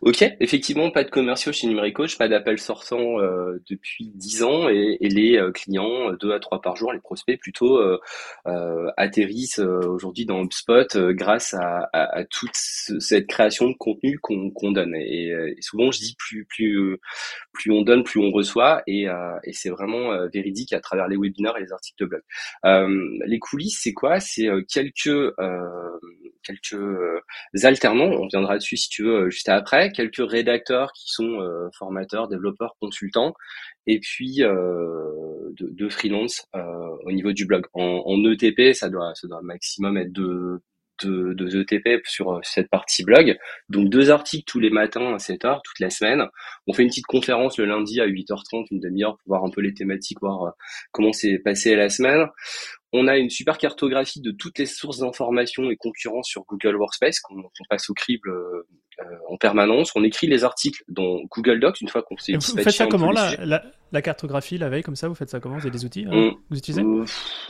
Ok, 0.00 0.24
effectivement, 0.40 0.90
pas 0.90 1.04
de 1.04 1.10
commerciaux 1.10 1.52
chez 1.52 1.66
Numéricoach, 1.66 2.16
pas 2.16 2.28
d'appels 2.28 2.58
sortants 2.58 3.20
euh, 3.20 3.62
depuis 3.68 4.10
10 4.14 4.42
ans 4.42 4.68
et, 4.70 4.96
et 5.00 5.08
les 5.08 5.36
euh, 5.36 5.52
clients, 5.52 6.10
euh, 6.10 6.16
deux 6.16 6.32
à 6.32 6.40
trois 6.40 6.62
par 6.62 6.74
jour, 6.76 6.92
les 6.92 7.00
prospects 7.00 7.38
plutôt 7.38 7.76
euh, 7.78 7.98
euh 8.46 8.86
atterrissent 8.96 9.58
aujourd'hui 9.58 10.24
dans 10.24 10.42
HubSpot 10.42 10.96
grâce 11.12 11.52
à, 11.54 11.88
à, 11.92 12.18
à, 12.18 12.24
toute 12.24 12.54
cette 12.54 13.26
création 13.26 13.68
de 13.68 13.74
contenu 13.78 14.18
qu'on 14.18 14.72
donne. 14.72 14.94
Et, 14.94 15.28
et, 15.28 15.60
souvent, 15.62 15.90
je 15.90 15.98
dis 15.98 16.14
plus 16.18 16.46
plus 16.46 16.98
plus 17.52 17.70
on 17.70 17.82
donne, 17.82 18.04
plus 18.04 18.20
on 18.20 18.30
reçoit, 18.30 18.82
et, 18.86 19.06
et 19.44 19.52
c'est 19.52 19.70
vraiment 19.70 20.26
véridique 20.32 20.72
à 20.72 20.80
travers 20.80 21.08
les 21.08 21.16
webinaires 21.16 21.56
et 21.56 21.62
les 21.62 21.72
articles 21.72 22.02
de 22.02 22.06
blog. 22.06 22.22
les 23.26 23.38
coulisses, 23.38 23.80
c'est 23.82 23.92
quoi? 23.92 24.20
C'est 24.20 24.48
quelques 24.72 25.34
quelques 26.42 26.78
alternants. 27.64 28.10
On 28.10 28.26
viendra 28.26 28.56
dessus 28.56 28.76
si 28.76 28.88
tu 28.88 29.04
veux 29.04 29.30
juste 29.30 29.48
après 29.48 29.92
quelques 29.92 30.22
rédacteurs 30.28 30.92
qui 30.92 31.10
sont 31.10 31.40
euh, 31.40 31.68
formateurs, 31.76 32.28
développeurs, 32.28 32.76
consultants, 32.80 33.34
et 33.86 34.00
puis 34.00 34.42
euh, 34.42 35.50
de, 35.58 35.68
de, 35.70 35.88
freelance 35.88 36.46
euh, 36.54 36.96
au 37.04 37.12
niveau 37.12 37.32
du 37.32 37.46
blog. 37.46 37.66
En, 37.74 38.02
en, 38.06 38.30
ETP, 38.30 38.74
ça 38.74 38.88
doit, 38.88 39.12
ça 39.14 39.28
doit 39.28 39.40
maximum 39.42 39.96
être 39.96 40.12
de 40.12 40.60
de, 41.04 41.32
de 41.34 41.60
ETP 41.60 42.04
sur 42.04 42.40
cette 42.42 42.68
partie 42.68 43.04
blog. 43.04 43.38
Donc 43.68 43.88
deux 43.88 44.10
articles 44.10 44.44
tous 44.46 44.60
les 44.60 44.70
matins 44.70 45.14
à 45.14 45.18
7h, 45.18 45.60
toute 45.64 45.78
la 45.80 45.90
semaine. 45.90 46.26
On 46.66 46.72
fait 46.72 46.82
une 46.82 46.88
petite 46.88 47.06
conférence 47.06 47.58
le 47.58 47.66
lundi 47.66 48.00
à 48.00 48.06
8h30, 48.06 48.66
une 48.70 48.80
demi-heure 48.80 49.16
pour 49.18 49.28
voir 49.28 49.44
un 49.44 49.50
peu 49.50 49.60
les 49.60 49.74
thématiques, 49.74 50.18
voir 50.20 50.54
comment 50.92 51.12
c'est 51.12 51.38
passé 51.38 51.76
la 51.76 51.88
semaine. 51.88 52.26
On 52.92 53.06
a 53.06 53.18
une 53.18 53.30
super 53.30 53.58
cartographie 53.58 54.20
de 54.20 54.30
toutes 54.30 54.58
les 54.58 54.66
sources 54.66 54.98
d'informations 54.98 55.70
et 55.70 55.76
concurrents 55.76 56.22
sur 56.22 56.44
Google 56.44 56.76
Workspace 56.76 57.20
qu'on 57.20 57.42
passe 57.68 57.90
au 57.90 57.94
crible 57.94 58.30
en 59.28 59.36
permanence. 59.36 59.92
On 59.94 60.02
écrit 60.04 60.26
les 60.26 60.42
articles 60.42 60.82
dans 60.88 61.20
Google 61.30 61.60
Docs 61.60 61.80
une 61.82 61.88
fois 61.88 62.02
qu'on 62.02 62.16
s'est 62.16 62.32
Vous 62.34 62.40
faites 62.40 62.70
ça 62.70 62.86
comment 62.86 63.12
la, 63.12 63.62
la, 63.92 64.02
cartographie 64.02 64.58
la 64.58 64.68
veille 64.68 64.82
comme 64.82 64.96
ça 64.96 65.08
Vous 65.08 65.14
faites 65.14 65.30
ça 65.30 65.40
comment? 65.40 65.56
Vous 65.56 65.66
avez 65.66 65.70
des 65.70 65.84
outils 65.84 66.06
on, 66.10 66.36
vous 66.50 66.58
utilisez? 66.58 66.82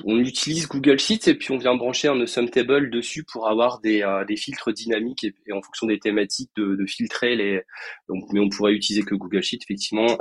On 0.04 0.18
utilise 0.18 0.68
Google 0.68 0.98
Sheets 0.98 1.28
et 1.28 1.34
puis 1.34 1.52
on 1.52 1.58
vient 1.58 1.74
brancher 1.74 2.08
un 2.08 2.20
Awesome 2.20 2.50
Table 2.50 2.90
dessus 2.90 3.24
pour 3.24 3.48
avoir 3.48 3.80
des, 3.80 4.04
des 4.26 4.36
filtres 4.36 4.72
dynamiques 4.72 5.24
et, 5.24 5.34
en 5.52 5.62
fonction 5.62 5.86
des 5.86 5.98
thématiques 5.98 6.50
de, 6.56 6.76
de 6.76 6.86
filtrer 6.86 7.36
les. 7.36 7.62
Donc, 8.08 8.24
mais 8.32 8.40
on 8.40 8.48
pourrait 8.48 8.72
utiliser 8.72 9.04
que 9.04 9.14
Google 9.14 9.42
Sheets 9.42 9.60
effectivement, 9.62 10.18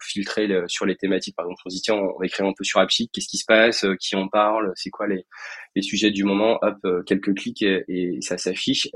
filtrer 0.00 0.48
sur 0.66 0.86
les 0.86 0.96
thématiques. 0.96 1.36
Par 1.36 1.46
exemple, 1.46 1.62
on 1.66 1.70
se 1.70 1.76
dit 1.76 1.82
tiens, 1.82 1.96
on 1.96 2.18
va 2.18 2.26
écrire 2.26 2.46
un 2.46 2.52
peu 2.56 2.64
sur 2.64 2.80
AppSheet, 2.80 3.08
qu'est-ce 3.12 3.28
qui 3.28 3.38
se 3.38 3.44
passe, 3.46 3.86
qui 4.00 4.16
en 4.16 4.28
parle, 4.28 4.72
c'est 4.76 4.90
quoi 4.90 5.06
les, 5.06 5.26
les 5.76 5.82
sujets 5.82 6.10
du 6.10 6.24
moment, 6.24 6.58
hop, 6.62 7.04
quelques 7.06 7.34
clics 7.36 7.62
et, 7.62 7.84
et 7.88 8.18
ça 8.20 8.36
s'affiche. 8.36 8.88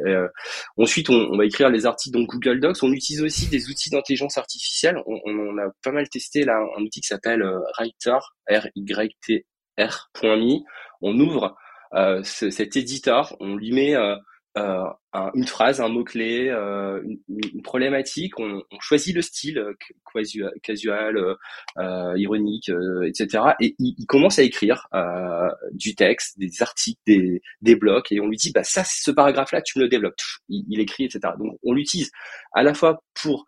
ensuite, 0.76 1.10
on, 1.10 1.28
on 1.30 1.36
va 1.36 1.44
écrire 1.44 1.70
les 1.70 1.86
articles 1.86 2.18
dans 2.18 2.24
Google 2.24 2.58
Docs. 2.58 2.82
On 2.82 2.92
utilise 2.92 3.22
aussi 3.22 3.48
des 3.48 3.68
outils 3.68 3.90
d'intelligence 3.90 4.36
artificielle. 4.38 4.96
On, 5.06 5.20
on, 5.26 5.58
a 5.58 5.70
pas 5.84 5.92
mal 5.92 6.08
testé 6.08 6.44
là 6.44 6.58
un 6.76 6.82
outil 6.82 7.00
qui 7.00 7.06
s'appelle 7.06 7.42
euh, 7.42 7.60
Writer, 7.78 8.18
R 8.50 8.66
Y 8.74 9.16
T. 9.24 9.46
On 11.00 11.18
ouvre 11.18 11.56
euh, 11.94 12.22
cet 12.22 12.76
éditeur, 12.76 13.36
on 13.40 13.56
lui 13.56 13.72
met 13.72 13.94
euh, 13.94 14.16
euh, 14.58 14.84
une 15.34 15.46
phrase, 15.46 15.80
un 15.80 15.88
mot-clé, 15.88 16.48
euh, 16.48 17.00
une, 17.28 17.62
problématique, 17.62 18.38
on, 18.40 18.62
on, 18.70 18.80
choisit 18.80 19.14
le 19.14 19.22
style 19.22 19.58
euh, 19.58 19.74
casual, 20.12 20.52
casual 20.62 21.36
ironique, 22.16 22.70
etc. 23.06 23.44
Et 23.60 23.76
il, 23.78 23.94
il, 23.98 24.06
commence 24.06 24.38
à 24.38 24.42
écrire 24.42 24.88
du 25.72 25.94
texte, 25.94 26.38
des 26.38 26.62
articles, 26.62 27.00
des, 27.06 27.42
des 27.60 27.76
blocs, 27.76 28.10
et 28.10 28.20
on 28.20 28.26
lui 28.26 28.36
dit, 28.36 28.50
bah 28.52 28.64
ça, 28.64 28.82
ce 28.84 29.10
paragraphe-là, 29.10 29.62
tu 29.62 29.78
me 29.78 29.84
le 29.84 29.88
développes. 29.88 30.14
Il, 30.48 30.64
il 30.68 30.80
écrit, 30.80 31.04
etc. 31.04 31.20
Donc 31.38 31.58
on 31.64 31.72
l'utilise 31.72 32.10
à 32.52 32.62
la 32.62 32.74
fois 32.74 33.02
pour 33.22 33.46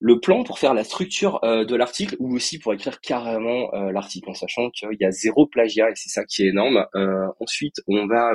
le 0.00 0.20
plan 0.20 0.44
pour 0.44 0.58
faire 0.58 0.74
la 0.74 0.84
structure 0.84 1.42
euh, 1.44 1.64
de 1.64 1.74
l'article 1.74 2.16
ou 2.18 2.34
aussi 2.34 2.58
pour 2.58 2.72
écrire 2.72 3.00
carrément 3.00 3.72
euh, 3.74 3.90
l'article 3.90 4.30
en 4.30 4.34
sachant 4.34 4.70
qu'il 4.70 4.96
y 5.00 5.04
a 5.04 5.10
zéro 5.10 5.46
plagiat 5.46 5.90
et 5.90 5.94
c'est 5.96 6.10
ça 6.10 6.24
qui 6.24 6.44
est 6.44 6.48
énorme. 6.48 6.86
Euh, 6.94 7.26
ensuite, 7.40 7.76
on 7.88 8.06
va 8.06 8.32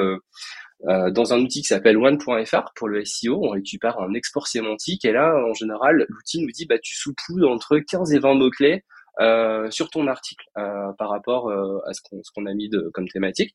euh, 0.87 1.11
dans 1.11 1.33
un 1.33 1.39
outil 1.39 1.61
qui 1.61 1.67
s'appelle 1.67 1.97
one.fr 1.97 2.73
pour 2.75 2.87
le 2.87 3.03
SEO, 3.05 3.39
on 3.43 3.49
récupère 3.49 3.99
un 3.99 4.13
export 4.13 4.47
sémantique 4.47 5.05
et 5.05 5.11
là, 5.11 5.33
en 5.49 5.53
général, 5.53 6.05
l'outil 6.09 6.41
nous 6.41 6.51
dit 6.51 6.65
bah 6.65 6.79
tu 6.79 6.95
soupoules 6.95 7.45
entre 7.45 7.77
15 7.77 8.13
et 8.13 8.19
20 8.19 8.35
mots 8.35 8.49
clés 8.49 8.83
euh, 9.19 9.69
sur 9.69 9.89
ton 9.89 10.07
article 10.07 10.45
euh, 10.57 10.91
par 10.97 11.09
rapport 11.09 11.49
euh, 11.49 11.77
à 11.85 11.93
ce 11.93 12.01
qu'on 12.01 12.23
ce 12.23 12.31
qu'on 12.31 12.47
a 12.47 12.53
mis 12.53 12.69
de, 12.69 12.89
comme 12.93 13.07
thématique. 13.07 13.53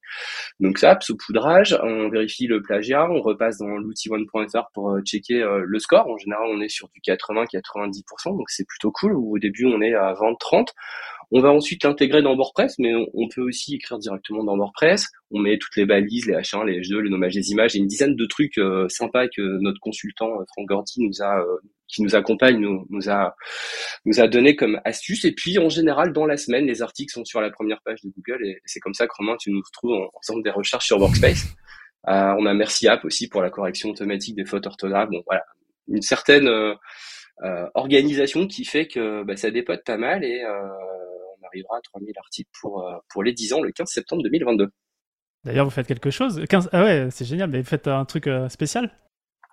Donc 0.60 0.78
ça, 0.78 0.96
saupoudrage, 1.00 1.76
on 1.82 2.08
vérifie 2.08 2.46
le 2.46 2.62
plagiat, 2.62 3.10
on 3.10 3.20
repasse 3.20 3.58
dans 3.58 3.66
l'outil 3.66 4.08
one.fr 4.10 4.70
pour 4.72 4.90
euh, 4.90 5.00
checker 5.02 5.44
le 5.64 5.78
score. 5.78 6.06
En 6.06 6.16
général, 6.16 6.46
on 6.48 6.60
est 6.60 6.68
sur 6.68 6.88
du 6.90 7.00
80-90%, 7.00 8.36
donc 8.36 8.50
c'est 8.50 8.66
plutôt 8.66 8.92
cool. 8.92 9.16
Au 9.16 9.38
début, 9.38 9.66
on 9.66 9.80
est 9.80 9.94
à 9.94 10.12
20-30. 10.12 10.68
On 11.30 11.40
va 11.40 11.50
ensuite 11.52 11.84
l'intégrer 11.84 12.22
dans 12.22 12.34
WordPress, 12.34 12.76
mais 12.78 12.94
on, 12.94 13.28
peut 13.28 13.42
aussi 13.42 13.74
écrire 13.74 13.98
directement 13.98 14.44
dans 14.44 14.56
WordPress. 14.56 15.08
On 15.30 15.38
met 15.38 15.58
toutes 15.58 15.76
les 15.76 15.84
balises, 15.84 16.26
les 16.26 16.32
H1, 16.32 16.64
les 16.64 16.80
H2, 16.80 16.96
le 16.96 17.10
nommage 17.10 17.34
des 17.34 17.50
images 17.50 17.76
et 17.76 17.78
une 17.78 17.86
dizaine 17.86 18.16
de 18.16 18.24
trucs 18.24 18.56
euh, 18.56 18.88
sympas 18.88 19.28
que 19.28 19.42
notre 19.60 19.78
consultant 19.80 20.40
euh, 20.40 20.44
Franck 20.48 20.68
Gordy 20.68 20.94
nous 21.00 21.20
a, 21.20 21.40
euh, 21.40 21.56
qui 21.86 22.02
nous 22.02 22.16
accompagne, 22.16 22.58
nous, 22.58 23.10
a, 23.10 23.36
nous 24.06 24.20
a 24.20 24.26
donné 24.26 24.56
comme 24.56 24.80
astuce. 24.86 25.26
Et 25.26 25.32
puis 25.32 25.58
en 25.58 25.68
général, 25.68 26.14
dans 26.14 26.24
la 26.24 26.38
semaine, 26.38 26.64
les 26.64 26.80
articles 26.80 27.12
sont 27.12 27.26
sur 27.26 27.42
la 27.42 27.50
première 27.50 27.82
page 27.82 28.00
de 28.02 28.08
Google 28.08 28.46
et 28.46 28.62
c'est 28.64 28.80
comme 28.80 28.94
ça 28.94 29.06
que 29.06 29.12
Romain, 29.18 29.36
tu 29.38 29.50
nous 29.50 29.60
retrouves 29.62 29.92
en, 29.92 30.20
faisant 30.26 30.38
des 30.38 30.50
recherches 30.50 30.86
sur 30.86 30.98
Workspace. 30.98 31.44
on 32.06 32.46
a 32.46 32.54
Merci 32.54 32.88
App 32.88 33.04
aussi 33.04 33.28
pour 33.28 33.42
la 33.42 33.50
correction 33.50 33.90
automatique 33.90 34.34
des 34.34 34.46
fautes 34.46 34.66
orthographes. 34.66 35.10
Bon 35.10 35.22
voilà, 35.26 35.44
une 35.88 36.00
certaine 36.00 36.50
organisation 37.74 38.46
qui 38.46 38.64
fait 38.64 38.86
que 38.86 39.24
bah, 39.24 39.36
ça 39.36 39.50
dépote 39.50 39.84
pas 39.84 39.98
mal 39.98 40.24
et 40.24 40.42
arrivera 41.48 41.76
à 41.78 41.80
3000 41.80 42.12
articles 42.18 42.50
pour, 42.60 42.86
euh, 42.86 42.98
pour 43.10 43.22
les 43.22 43.32
10 43.32 43.52
ans 43.54 43.60
le 43.60 43.72
15 43.72 43.88
septembre 43.88 44.22
2022. 44.22 44.68
D'ailleurs, 45.44 45.64
vous 45.64 45.70
faites 45.70 45.86
quelque 45.86 46.10
chose 46.10 46.44
15... 46.48 46.70
Ah 46.72 46.84
ouais, 46.84 47.08
c'est 47.10 47.24
génial, 47.24 47.50
mais 47.50 47.60
vous 47.60 47.68
faites 47.68 47.88
un 47.88 48.04
truc 48.04 48.26
euh, 48.26 48.48
spécial? 48.48 48.90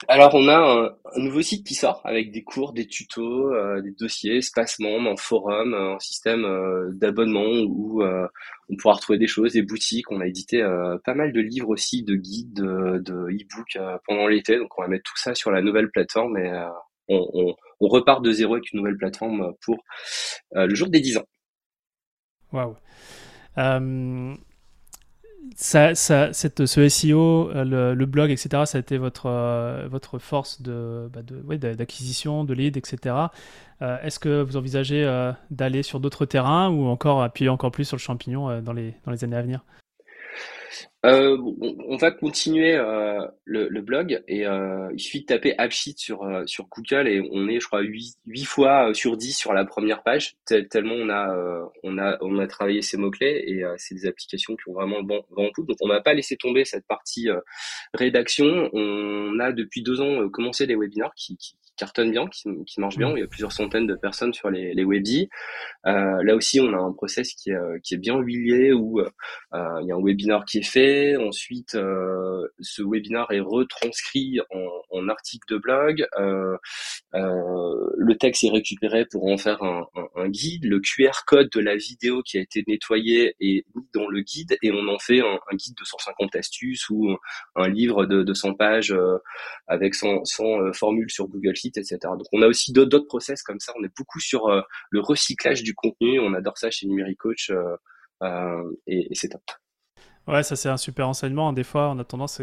Alors 0.10 0.36
on 0.36 0.50
a 0.50 0.58
un, 1.16 1.20
nouveau 1.22 1.42
site 1.42 1.66
qui 1.66 1.74
sort 1.74 2.02
avec 2.04 2.34
des 2.34 2.44
cours, 2.44 2.74
des 2.74 2.86
tutos, 2.86 3.54
euh, 3.54 3.82
des 3.82 3.92
dossiers, 3.92 4.38
espace 4.38 4.78
membre, 4.80 5.10
un 5.10 5.16
forum, 5.16 5.74
un 5.74 5.98
système 6.00 6.46
d'abonnement 6.92 7.48
où 7.66 8.04
on 8.04 8.76
pourra 8.78 8.96
retrouver 8.96 9.18
des 9.18 9.28
choses, 9.28 9.54
des 9.54 9.62
boutiques. 9.62 10.12
On 10.12 10.20
a 10.20 10.28
édité 10.28 10.62
pas 11.06 11.14
mal 11.14 11.32
de 11.32 11.40
livres 11.40 11.70
aussi, 11.70 12.04
de 12.04 12.16
guides, 12.16 12.54
de, 12.54 13.00
de 13.00 13.14
e-books 13.14 13.78
pendant 14.06 14.28
l'été. 14.28 14.58
Donc 14.58 14.78
on 14.78 14.82
va 14.82 14.90
mettre 14.90 15.10
tout 15.10 15.18
ça 15.18 15.34
sur 15.34 15.50
la 15.50 15.62
nouvelle 15.62 15.90
plateforme 15.90 16.38
et 16.38 16.52
on, 17.08 17.30
on, 17.34 17.56
on, 17.80 17.88
repart 17.88 18.22
de 18.22 18.32
zéro 18.32 18.56
avec 18.56 18.74
une 18.74 18.80
nouvelle 18.80 18.98
plateforme 18.98 19.54
pour 19.62 19.78
le 20.52 20.76
jour 20.76 20.90
des 20.90 21.00
10 21.00 21.20
ans. 21.20 21.26
Waouh. 22.56 22.76
Euh, 23.58 24.36
ça, 25.56 25.94
ça, 25.94 26.34
ce 26.34 26.90
SEO, 26.90 27.52
euh, 27.52 27.94
le, 27.94 28.06
blog, 28.06 28.32
etc., 28.32 28.64
ça 28.66 28.78
a 28.78 28.82
été 28.82 28.98
votre, 28.98 29.28
euh, 29.28 29.88
votre 29.90 30.20
force 30.20 30.62
de, 30.62 31.10
bah 31.14 31.22
d'acquisition, 31.76 32.44
de 32.46 32.54
lead, 32.54 32.78
etc. 32.78 33.16
Est-ce 33.82 34.20
que 34.20 34.42
vous 34.42 34.56
envisagez 34.56 35.06
d'aller 35.52 35.84
sur 35.84 36.00
d'autres 36.00 36.26
terrains 36.26 36.70
ou 36.70 36.86
encore 36.86 37.22
appuyer 37.22 37.50
encore 37.50 37.72
plus 37.72 37.84
sur 37.84 37.98
le 37.98 38.02
champignon 38.02 38.62
dans, 38.62 38.74
les, 38.74 38.96
dans 39.06 39.12
les 39.12 39.24
années 39.26 39.36
à 39.36 39.42
venir? 39.42 39.66
Euh, 41.06 41.38
on 41.88 41.98
va 41.98 42.10
continuer 42.10 42.74
euh, 42.76 43.28
le, 43.44 43.68
le, 43.70 43.82
blog 43.82 44.24
et 44.28 44.48
euh, 44.48 44.90
il 44.92 45.00
suffit 45.00 45.22
de 45.22 45.26
taper 45.28 45.54
AppSheet 45.60 45.94
sur 45.98 46.26
sur 46.48 46.68
Google 46.68 47.08
et 47.08 47.22
on 47.32 47.48
est 47.48 47.60
je 47.60 47.68
crois 47.68 47.82
8, 47.82 48.16
8 48.26 48.46
fois 48.46 48.94
sur 48.96 49.16
10 49.16 49.38
sur 49.38 49.54
la 49.54 49.66
première 49.66 50.02
page 50.02 50.36
tellement 50.46 50.96
on 50.96 51.10
a 51.10 51.36
on 51.84 52.00
a 52.00 52.18
on 52.22 52.40
a 52.40 52.48
travaillé 52.48 52.82
ces 52.82 52.98
mots 52.98 53.12
clés 53.12 53.44
et 53.46 53.64
c'est 53.78 53.94
des 53.94 54.08
applications 54.08 54.56
qui 54.56 54.70
ont 54.70 54.74
vraiment 54.74 55.04
bon 55.04 55.24
vent 55.30 55.50
coup 55.54 55.64
donc 55.64 55.78
on 55.82 55.88
va 55.88 56.02
pas 56.02 56.16
laisser 56.16 56.38
tomber 56.38 56.66
cette 56.66 56.88
partie 56.88 57.30
rédaction 57.94 58.70
on 58.74 59.40
a 59.40 59.52
depuis 59.52 59.84
deux 59.84 60.02
ans 60.02 60.28
commencé 60.30 60.66
des 60.66 60.76
webinaires 60.76 61.14
qui, 61.16 61.38
qui 61.38 61.56
cartonne 61.78 62.10
bien, 62.10 62.26
qui, 62.28 62.48
qui 62.66 62.80
marche 62.80 62.98
bien. 62.98 63.10
Mmh. 63.10 63.18
Il 63.18 63.20
y 63.20 63.24
a 63.24 63.28
plusieurs 63.28 63.52
centaines 63.52 63.86
de 63.86 63.96
personnes 63.96 64.34
sur 64.34 64.50
les, 64.50 64.74
les 64.74 64.86
webis. 64.86 65.28
Là 65.84 66.36
aussi, 66.36 66.62
on 66.62 66.72
a 66.74 66.78
un 66.78 66.94
process 66.94 67.34
qui 67.34 67.52
est, 67.52 67.82
qui 67.84 67.96
est 67.96 67.98
bien 67.98 68.18
huilé 68.18 68.72
où 68.72 69.02
il 69.02 69.86
y 69.86 69.92
a 69.92 69.96
un 69.96 70.02
webinar 70.02 70.46
qui 70.46 70.55
fait. 70.62 71.16
Ensuite, 71.18 71.76
euh, 71.76 72.48
ce 72.60 72.82
webinar 72.82 73.32
est 73.32 73.40
retranscrit 73.40 74.40
en, 74.52 75.10
article 75.10 75.54
de 75.54 75.58
blog. 75.60 76.08
Euh, 76.18 76.58
euh, 77.14 77.90
le 77.98 78.18
texte 78.18 78.44
est 78.44 78.50
récupéré 78.50 79.06
pour 79.06 79.28
en 79.28 79.38
faire 79.38 79.62
un, 79.62 80.30
guide. 80.30 80.66
Le 80.66 80.80
QR 80.80 81.26
code 81.28 81.50
de 81.52 81.60
la 81.60 81.76
vidéo 81.76 82.24
qui 82.24 82.38
a 82.38 82.42
été 82.42 82.64
nettoyé 82.68 83.36
est 83.40 83.66
mis 83.76 83.88
dans 83.94 84.08
le 84.08 84.22
guide 84.22 84.58
et 84.64 84.72
on 84.72 84.88
en 84.88 84.98
fait 84.98 85.20
un, 85.20 85.56
guide 85.56 85.76
de 85.76 85.84
150 85.84 86.36
astuces 86.36 86.90
ou 86.90 87.16
un 87.56 87.68
livre 87.68 88.06
de, 88.06 88.24
de 88.24 88.34
100 88.34 88.56
pages 88.56 88.96
avec 89.68 89.94
son, 89.94 90.24
son 90.24 90.72
formule 90.74 91.12
sur 91.12 91.28
Google 91.28 91.54
etc. 91.64 91.98
Donc 92.02 92.26
on 92.32 92.42
a 92.42 92.48
aussi 92.48 92.72
d'autres 92.72 93.00
process 93.08 93.44
comme 93.44 93.60
ça. 93.60 93.74
On 93.80 93.84
est 93.84 93.96
beaucoup 93.96 94.20
sur 94.20 94.50
le 94.90 95.00
recyclage 95.00 95.62
du 95.62 95.76
contenu. 95.76 96.20
On 96.20 96.34
adore 96.34 96.58
ça 96.58 96.72
chez 96.72 96.88
Numérique 96.88 97.20
Coach 97.20 97.52
euh, 98.24 98.72
et, 98.88 99.08
c'est 99.14 99.30
top. 99.30 99.42
Ouais, 100.28 100.44
ça 100.44 100.56
c'est 100.56 100.70
un 100.70 100.78
super 100.78 101.08
enseignement. 101.08 101.54
Des 101.54 101.64
fois, 101.64 101.90
on 101.90 102.00
a 102.00 102.04
tendance 102.04 102.42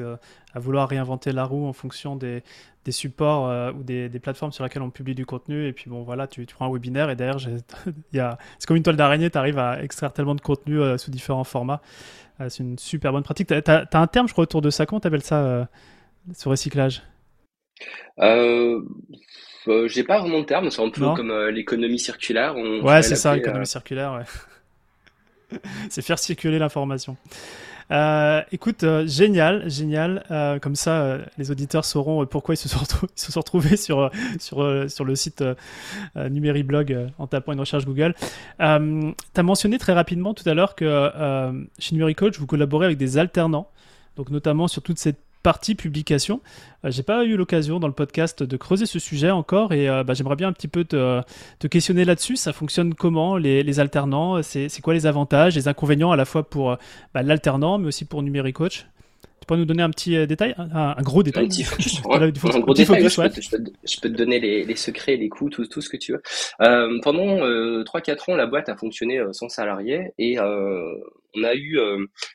à 0.55 0.59
vouloir 0.59 0.89
réinventer 0.89 1.33
la 1.33 1.45
roue 1.45 1.67
en 1.67 1.73
fonction 1.73 2.15
des, 2.15 2.43
des 2.85 2.93
supports 2.93 3.75
ou 3.75 3.83
des, 3.83 4.09
des, 4.09 4.19
plateformes 4.21 4.53
sur 4.53 4.63
lesquelles 4.63 4.83
on 4.83 4.91
publie 4.91 5.17
du 5.17 5.27
contenu. 5.27 5.67
Et 5.67 5.73
puis 5.73 5.91
bon, 5.91 6.03
voilà, 6.03 6.29
tu, 6.29 6.47
tu 6.47 6.55
prends 6.55 6.67
un 6.67 6.73
webinaire 6.73 7.11
et 7.11 7.17
derrière, 7.17 7.39
c'est 8.13 8.67
comme 8.67 8.77
une 8.77 8.85
toile 8.85 8.97
d'araignée, 8.97 9.31
tu 9.31 9.39
arrives 9.39 9.59
à 9.59 9.83
extraire 9.83 10.13
tellement 10.13 10.37
de 10.37 10.41
contenu 10.41 10.81
sous 10.97 11.11
différents 11.11 11.43
formats. 11.45 11.81
c'est 12.49 12.63
une 12.63 12.79
super 12.79 13.11
bonne 13.11 13.25
pratique. 13.25 13.49
Tu 13.49 13.55
as, 13.55 13.89
un 13.93 14.07
terme, 14.07 14.29
je 14.29 14.33
crois, 14.33 14.43
autour 14.43 14.63
de 14.63 14.71
ça. 14.71 14.87
Comment 14.87 15.01
tu 15.01 15.09
appelles 15.09 15.23
ça, 15.23 15.69
ce 16.33 16.49
recyclage? 16.49 17.03
Euh, 18.21 18.81
euh, 19.69 19.89
j'ai 19.89 20.05
pas 20.05 20.21
vraiment 20.21 20.41
de 20.41 20.45
terme, 20.45 20.71
c'est 20.71 20.83
un 20.83 20.91
peu 20.91 21.15
comme 21.15 21.31
euh, 21.31 21.51
l'économie 21.51 21.99
circulaire. 21.99 22.57
ouais, 22.57 23.03
c'est 23.03 23.17
ça, 23.17 23.35
l'économie 23.35 23.67
circulaire, 23.67 24.15
ouais. 24.15 25.59
c'est 25.91 26.03
faire 26.03 26.19
circuler 26.19 26.59
l'information. 26.59 27.17
Écoute, 27.91 28.85
génial, 29.07 29.69
génial. 29.69 30.25
comme 30.63 30.75
ça, 30.75 31.19
les 31.39 31.51
auditeurs 31.51 31.85
sauront 31.85 32.25
pourquoi 32.27 32.55
ils 32.55 32.59
se 32.59 32.69
sont, 32.69 33.41
retrouvés 33.41 33.77
sur 33.77 34.11
le 34.61 35.15
site 35.15 35.45
Numériblog 36.17 37.11
en 37.19 37.27
tapant 37.27 37.53
une 37.53 37.61
recherche 37.61 37.85
Google. 37.85 38.15
tu 38.59 38.65
as 38.65 39.43
mentionné 39.43 39.79
très 39.79 39.93
rapidement 39.93 40.35
tout 40.35 40.49
à 40.49 40.55
l'heure 40.55 40.75
que 40.75 41.11
chez 41.79 41.95
Numéricoach, 41.95 42.39
vous 42.39 42.47
collaborez 42.47 42.87
avec 42.87 42.99
des 42.99 43.19
alternants, 43.19 43.69
donc 44.17 44.31
notamment 44.31 44.69
sur 44.69 44.83
toute 44.83 44.99
cette 44.99 45.19
partie 45.43 45.75
publication. 45.75 46.41
Euh, 46.85 46.91
j'ai 46.91 47.03
pas 47.03 47.25
eu 47.25 47.37
l'occasion 47.37 47.81
dans 47.81 47.87
le 47.87 47.93
podcast 47.93 48.43
de 48.43 48.57
creuser 48.57 48.87
ce 48.87 48.99
sujet 48.99 49.31
encore 49.31 49.73
et 49.73 49.89
euh, 49.89 50.05
bah, 50.05 50.15
j'aimerais 50.15 50.37
bien 50.37 50.49
un 50.49 50.53
petit 50.53 50.69
peu 50.69 50.85
te, 50.85 51.21
te 51.59 51.67
questionner 51.67 52.05
là-dessus. 52.05 52.37
Ça 52.37 52.53
fonctionne 52.53 52.95
comment 52.95 53.37
les, 53.37 53.63
les 53.63 53.81
alternants? 53.81 54.43
C'est 54.43 54.81
quoi 54.83 54.95
les 54.95 55.07
avantages, 55.07 55.55
les 55.55 55.69
inconvénients 55.69 56.13
à 56.13 56.17
la 56.17 56.25
fois 56.25 56.49
pour 56.49 56.73
euh, 56.73 56.77
bah, 57.15 57.23
l'alternant 57.23 57.79
mais 57.79 57.89
aussi 57.89 58.05
pour 58.05 58.23
Numéricoach 58.23 58.87
Tu 59.41 59.47
peux 59.47 59.57
nous 59.57 59.65
donner 59.65 59.83
un 59.83 59.91
petit 59.91 60.17
euh, 60.17 60.27
détail, 60.27 60.55
un, 60.57 61.03
gros 61.03 61.23
détail 61.23 61.45
Un 61.45 61.49
petit 61.49 61.65
focus. 61.65 62.01
un 62.05 62.61
gros 62.61 62.75
détail. 62.75 63.09
je, 63.09 64.01
peux 64.01 64.09
te, 64.09 64.17
donner 64.17 64.41
les, 64.41 64.77
secrets, 64.77 65.17
les 65.17 65.29
coûts, 65.29 65.51
tout, 65.51 65.65
ce 65.65 65.89
que 65.89 65.97
tu 65.97 66.13
veux. 66.13 66.23
Euh, 66.61 66.99
pendant 67.03 67.39
3-4 67.83 68.33
ans, 68.33 68.37
la 68.37 68.47
boîte 68.47 68.69
a 68.69 68.77
fonctionné 68.77 69.23
sans 69.33 69.49
salarié 69.49 70.13
et 70.19 70.39
on 71.35 71.45
a 71.45 71.55
eu 71.55 71.79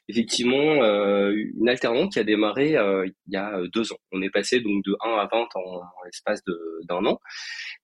effectivement 0.08 0.84
une 0.84 1.70
alternante 1.70 2.14
qui 2.14 2.20
a 2.20 2.24
démarré 2.24 2.72
il 2.72 3.34
y 3.34 3.38
a 3.38 3.62
deux 3.74 3.92
ans. 3.94 3.98
On 4.12 4.22
est 4.22 4.30
passé 4.30 4.60
donc 4.60 4.84
de 4.86 4.96
1 5.06 5.10
à 5.18 5.28
20 5.32 5.38
en, 5.38 5.60
en 5.60 6.04
l'espace 6.06 6.42
d'un 6.88 7.06
an. 7.06 7.20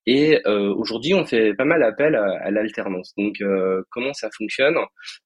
Et 0.06 0.42
euh, 0.46 0.74
aujourd'hui, 0.74 1.14
on 1.14 1.26
fait 1.26 1.54
pas 1.54 1.64
mal 1.64 1.82
appel 1.84 2.16
à, 2.16 2.52
l'alternance. 2.52 3.14
Donc, 3.18 3.42
euh, 3.42 3.84
comment 3.90 4.14
ça 4.14 4.30
fonctionne? 4.38 4.76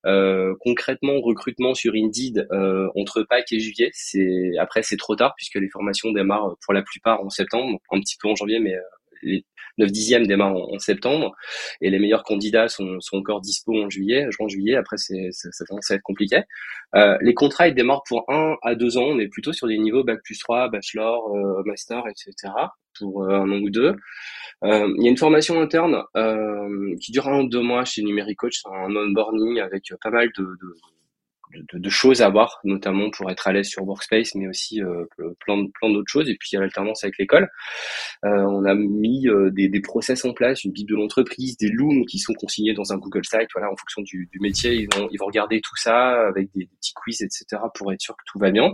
Euh, 0.06 0.54
Concrètement, 0.60 1.20
recrutement 1.20 1.74
sur 1.74 1.94
Indeed 1.96 2.48
entre 2.96 3.24
Pâques 3.24 3.52
et 3.52 3.60
juillet. 3.60 3.90
C'est 3.94 4.52
après, 4.60 4.84
c'est 4.84 4.98
trop 4.98 5.16
tard 5.16 5.34
puisque 5.36 5.56
les 5.56 5.70
formations 5.70 6.12
démarrent 6.12 6.56
pour 6.64 6.74
la 6.74 6.82
plupart 6.84 7.22
en 7.24 7.30
septembre, 7.30 7.80
un 7.92 8.00
petit 8.00 8.18
peu 8.22 8.28
en 8.28 8.36
janvier, 8.36 8.60
mais 8.60 8.76
les 9.24 9.45
9 9.78 9.91
dixièmes 9.91 10.28
démarrent 10.28 10.55
en, 10.55 10.80
septembre 10.80 11.36
et 11.82 11.89
les 11.89 11.99
meilleurs 11.99 12.24
candidats 12.24 12.68
sont, 12.68 12.99
sont 12.99 13.18
encore 13.18 13.41
dispo 13.41 13.74
en 13.76 13.89
juillet, 13.89 14.28
juin 14.32 14.47
juillet. 14.47 14.76
Après, 14.76 14.97
c'est, 14.97 15.30
ça 15.32 15.65
commence 15.65 15.91
à 15.91 15.95
être 15.95 16.01
compliqué. 16.01 16.41
Euh, 16.95 17.18
les 17.22 17.34
contrats 17.34 17.68
ils 17.68 17.76
démarrent 17.76 18.03
pour 18.07 18.26
1 18.30 18.57
à 18.63 18.76
2 18.76 18.97
ans. 18.97 19.05
On 19.09 19.20
est 19.20 19.28
plutôt 19.28 19.53
sur 19.53 19.68
des 19.68 19.78
niveaux 19.78 20.03
bac 20.03 20.20
plus 20.24 20.39
3, 20.39 20.70
bachelor, 20.70 21.32
master, 21.65 22.03
etc. 22.07 22.53
pour 22.97 23.30
un 23.30 23.49
an 23.49 23.59
ou 23.59 23.70
deux. 23.70 23.95
Euh, 24.63 24.91
il 24.97 25.03
y 25.03 25.07
a 25.07 25.11
une 25.11 25.18
formation 25.18 25.61
interne 25.61 26.03
euh, 26.15 26.95
qui 26.99 27.11
dure 27.11 27.28
un 27.28 27.41
ou 27.41 27.47
deux 27.47 27.61
mois 27.61 27.86
chez 27.86 28.01
Numéricoach, 28.01 28.61
c'est 28.63 28.70
un 28.70 28.95
onboarding 28.95 29.59
avec 29.59 29.93
pas 30.01 30.09
mal 30.09 30.30
de, 30.36 30.43
de, 30.43 30.76
de, 31.54 31.78
de, 31.78 31.89
choses 31.89 32.22
à 32.22 32.30
voir, 32.30 32.60
notamment 32.64 33.10
pour 33.10 33.30
être 33.32 33.48
à 33.48 33.54
l'aise 33.54 33.68
sur 33.68 33.86
Workspace, 33.86 34.36
mais 34.36 34.48
aussi 34.48 34.82
euh, 34.82 35.06
plein, 35.39 35.66
plein 35.80 35.89
d'autres 35.91 36.12
choses. 36.12 36.30
Et 36.30 36.36
puis 36.39 36.50
il 36.52 36.56
y 36.56 36.58
a 36.58 36.62
l'alternance 36.62 37.04
avec 37.04 37.18
l'école. 37.18 37.50
Euh, 38.26 38.30
on 38.30 38.66
a 38.66 38.76
mis 38.76 39.28
euh, 39.28 39.50
des, 39.52 39.70
des 39.70 39.82
process 39.82 40.26
en 40.26 40.34
place, 40.34 40.64
une 40.64 40.72
bible 40.72 40.89
de 40.89 40.95
l'entreprise, 40.95 41.58
des 41.58 41.70
looms 41.70 42.06
qui 42.06 42.20
sont 42.20 42.34
consignés 42.34 42.74
dans 42.74 42.93
un 42.93 42.98
Google 42.98 43.26
Site. 43.26 43.50
Voilà, 43.54 43.72
en 43.72 43.76
fonction 43.76 44.02
du, 44.02 44.30
du 44.32 44.39
métier, 44.39 44.74
ils 44.74 44.88
vont, 44.95 45.08
ils 45.12 45.18
vont 45.18 45.28
regarder 45.28 45.62
tout 45.62 45.76
ça 45.76 46.28
avec 46.28 46.52
des, 46.54 46.66
des 46.66 46.76
petits 46.80 46.93
quiz, 46.93 47.22
etc., 47.22 47.45
pour 47.74 47.91
être 47.91 48.02
sûr 48.02 48.16
que 48.16 48.24
tout 48.26 48.39
va 48.39 48.52
bien. 48.52 48.72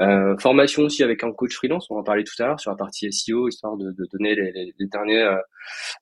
Euh, 0.00 0.36
formation 0.38 0.82
aussi 0.82 1.02
avec 1.02 1.24
un 1.24 1.32
coach 1.32 1.54
freelance, 1.54 1.90
on 1.90 1.96
en 1.96 2.02
parlait 2.02 2.24
tout 2.24 2.42
à 2.42 2.46
l'heure 2.46 2.60
sur 2.60 2.70
la 2.70 2.76
partie 2.76 3.12
SEO, 3.12 3.48
histoire 3.48 3.76
de, 3.76 3.90
de 3.92 4.08
donner 4.12 4.34
les, 4.34 4.52
les, 4.52 4.74
les 4.78 4.86
derniers 4.86 5.22
euh, 5.22 5.36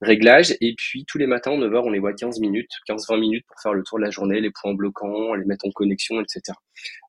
réglages. 0.01 0.55
Et 0.61 0.75
puis 0.77 1.05
tous 1.05 1.19
les 1.19 1.27
matins, 1.27 1.53
9h, 1.57 1.83
on 1.85 1.91
les 1.91 1.99
voit 1.99 2.13
15 2.13 2.41
minutes, 2.41 2.71
15-20 2.89 3.19
minutes 3.19 3.45
pour 3.47 3.61
faire 3.61 3.75
le 3.75 3.83
tour 3.83 3.99
de 3.99 4.05
la 4.05 4.11
journée, 4.11 4.41
les 4.41 4.51
points 4.51 4.75
bloquants, 4.75 5.35
les 5.35 5.45
mettre 5.45 5.67
en 5.67 5.71
connexion, 5.71 6.21
etc. 6.21 6.57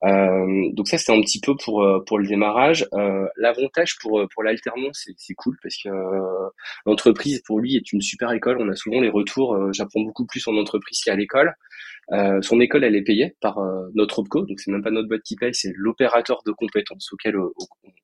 Euh, 0.03 0.69
donc 0.73 0.87
ça, 0.87 0.97
c'est 0.97 1.11
un 1.11 1.21
petit 1.21 1.39
peu 1.39 1.55
pour 1.55 1.83
euh, 1.83 2.03
pour 2.05 2.19
le 2.19 2.27
démarrage. 2.27 2.87
Euh, 2.93 3.27
L'avantage 3.37 3.97
pour 4.01 4.25
pour 4.33 4.43
l'alternance, 4.43 5.07
c'est 5.17 5.33
cool 5.35 5.57
parce 5.61 5.75
que 5.81 5.89
l'entreprise 6.85 7.41
pour 7.45 7.59
lui 7.59 7.75
est 7.75 7.91
une 7.93 8.01
super 8.01 8.31
école. 8.31 8.57
On 8.59 8.69
a 8.69 8.75
souvent 8.75 9.01
les 9.01 9.09
retours. 9.09 9.57
J'apprends 9.73 10.01
beaucoup 10.01 10.25
plus 10.25 10.47
en 10.47 10.55
entreprise 10.57 11.01
qu'à 11.03 11.15
l'école. 11.15 11.53
Euh, 12.11 12.41
son 12.41 12.59
école, 12.59 12.83
elle 12.83 12.95
est 12.95 13.03
payée 13.03 13.35
par 13.39 13.59
euh, 13.59 13.87
notre 13.93 14.19
OPCO, 14.19 14.45
donc 14.45 14.59
c'est 14.59 14.71
même 14.71 14.83
pas 14.83 14.91
notre 14.91 15.07
boîte 15.07 15.21
qui 15.21 15.35
paye, 15.35 15.53
c'est 15.53 15.73
l'opérateur 15.75 16.41
de 16.45 16.51
compétences 16.51 17.11
auquel 17.13 17.37
on 17.37 17.51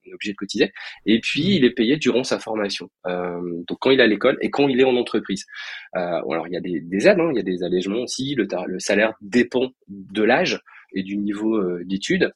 est 0.05 0.13
obligé 0.13 0.31
de 0.33 0.37
cotiser. 0.37 0.71
Et 1.05 1.19
puis, 1.19 1.43
mmh. 1.43 1.51
il 1.51 1.65
est 1.65 1.71
payé 1.71 1.97
durant 1.97 2.23
sa 2.23 2.39
formation. 2.39 2.89
Euh, 3.07 3.39
donc, 3.67 3.77
quand 3.79 3.91
il 3.91 3.99
est 3.99 4.03
à 4.03 4.07
l'école 4.07 4.37
et 4.41 4.49
quand 4.49 4.67
il 4.67 4.79
est 4.79 4.85
en 4.85 4.95
entreprise. 4.95 5.45
alors, 5.93 6.47
il 6.47 6.53
y 6.53 6.57
a 6.57 6.61
des, 6.61 6.81
des 6.81 7.07
aides, 7.07 7.19
hein, 7.19 7.29
il 7.31 7.37
y 7.37 7.39
a 7.39 7.43
des 7.43 7.63
allégements 7.63 8.01
aussi. 8.01 8.35
Le, 8.35 8.47
le 8.67 8.79
salaire 8.79 9.13
dépend 9.21 9.71
de 9.87 10.23
l'âge 10.23 10.61
et 10.93 11.03
du 11.03 11.17
niveau 11.17 11.61
d'études. 11.83 12.31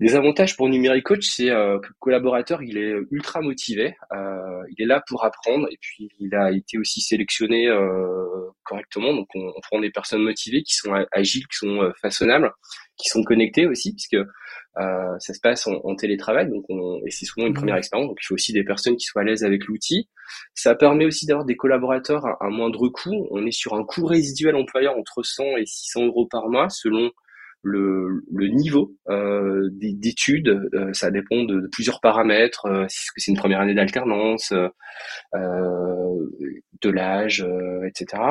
Les 0.00 0.14
avantages 0.14 0.56
pour 0.56 0.68
Numéricoach, 0.68 1.26
c'est 1.26 1.50
euh, 1.50 1.80
que 1.80 1.88
le 1.88 1.94
collaborateur, 1.98 2.62
il 2.62 2.78
est 2.78 2.94
ultra 3.10 3.40
motivé, 3.40 3.96
euh, 4.12 4.62
il 4.70 4.82
est 4.82 4.86
là 4.86 5.02
pour 5.08 5.24
apprendre 5.24 5.66
et 5.72 5.76
puis 5.80 6.08
il 6.20 6.32
a 6.36 6.52
été 6.52 6.78
aussi 6.78 7.00
sélectionné 7.00 7.66
euh, 7.66 8.24
correctement. 8.62 9.12
Donc 9.12 9.26
on, 9.34 9.40
on, 9.40 9.60
prend 9.60 9.80
des 9.80 9.90
personnes 9.90 10.22
motivées 10.22 10.62
qui 10.62 10.74
sont 10.74 10.92
agiles, 11.10 11.46
qui 11.48 11.56
sont 11.56 11.82
euh, 11.82 11.90
façonnables, 12.00 12.52
qui 12.96 13.08
sont 13.08 13.24
connectées 13.24 13.66
aussi, 13.66 13.92
puisque 13.92 14.14
euh, 14.14 15.18
ça 15.18 15.34
se 15.34 15.40
passe 15.40 15.66
en, 15.66 15.74
en 15.82 15.96
télétravail, 15.96 16.48
donc 16.48 16.64
on, 16.68 17.00
et 17.04 17.10
c'est 17.10 17.24
souvent 17.24 17.48
une 17.48 17.54
première 17.54 17.74
mmh. 17.74 17.78
expérience. 17.78 18.08
Donc 18.08 18.18
il 18.22 18.26
faut 18.26 18.34
aussi 18.34 18.52
des 18.52 18.62
personnes 18.62 18.96
qui 18.96 19.04
soient 19.04 19.22
à 19.22 19.24
l'aise 19.24 19.42
avec 19.42 19.64
l'outil. 19.66 20.08
Ça 20.54 20.76
permet 20.76 21.06
aussi 21.06 21.26
d'avoir 21.26 21.44
des 21.44 21.56
collaborateurs 21.56 22.24
à, 22.24 22.36
à 22.40 22.48
moindre 22.50 22.88
coût. 22.88 23.26
On 23.32 23.44
est 23.44 23.50
sur 23.50 23.74
un 23.74 23.82
coût 23.82 24.06
résiduel 24.06 24.54
employeur 24.54 24.96
entre 24.96 25.24
100 25.24 25.56
et 25.56 25.66
600 25.66 26.06
euros 26.06 26.28
par 26.30 26.48
mois 26.48 26.68
selon 26.68 27.10
le, 27.62 28.24
le 28.32 28.48
niveau 28.48 28.94
euh, 29.08 29.68
d'études, 29.72 30.48
euh, 30.74 30.92
ça 30.92 31.10
dépend 31.10 31.44
de, 31.44 31.68
plusieurs 31.72 32.00
paramètres. 32.00 32.66
Euh, 32.66 32.84
que 32.84 33.20
c'est 33.20 33.30
une 33.30 33.36
première 33.36 33.60
année 33.60 33.74
d'alternance, 33.74 34.52
euh, 34.52 34.68
de 36.82 36.90
l'âge, 36.90 37.46
etc. 37.86 38.22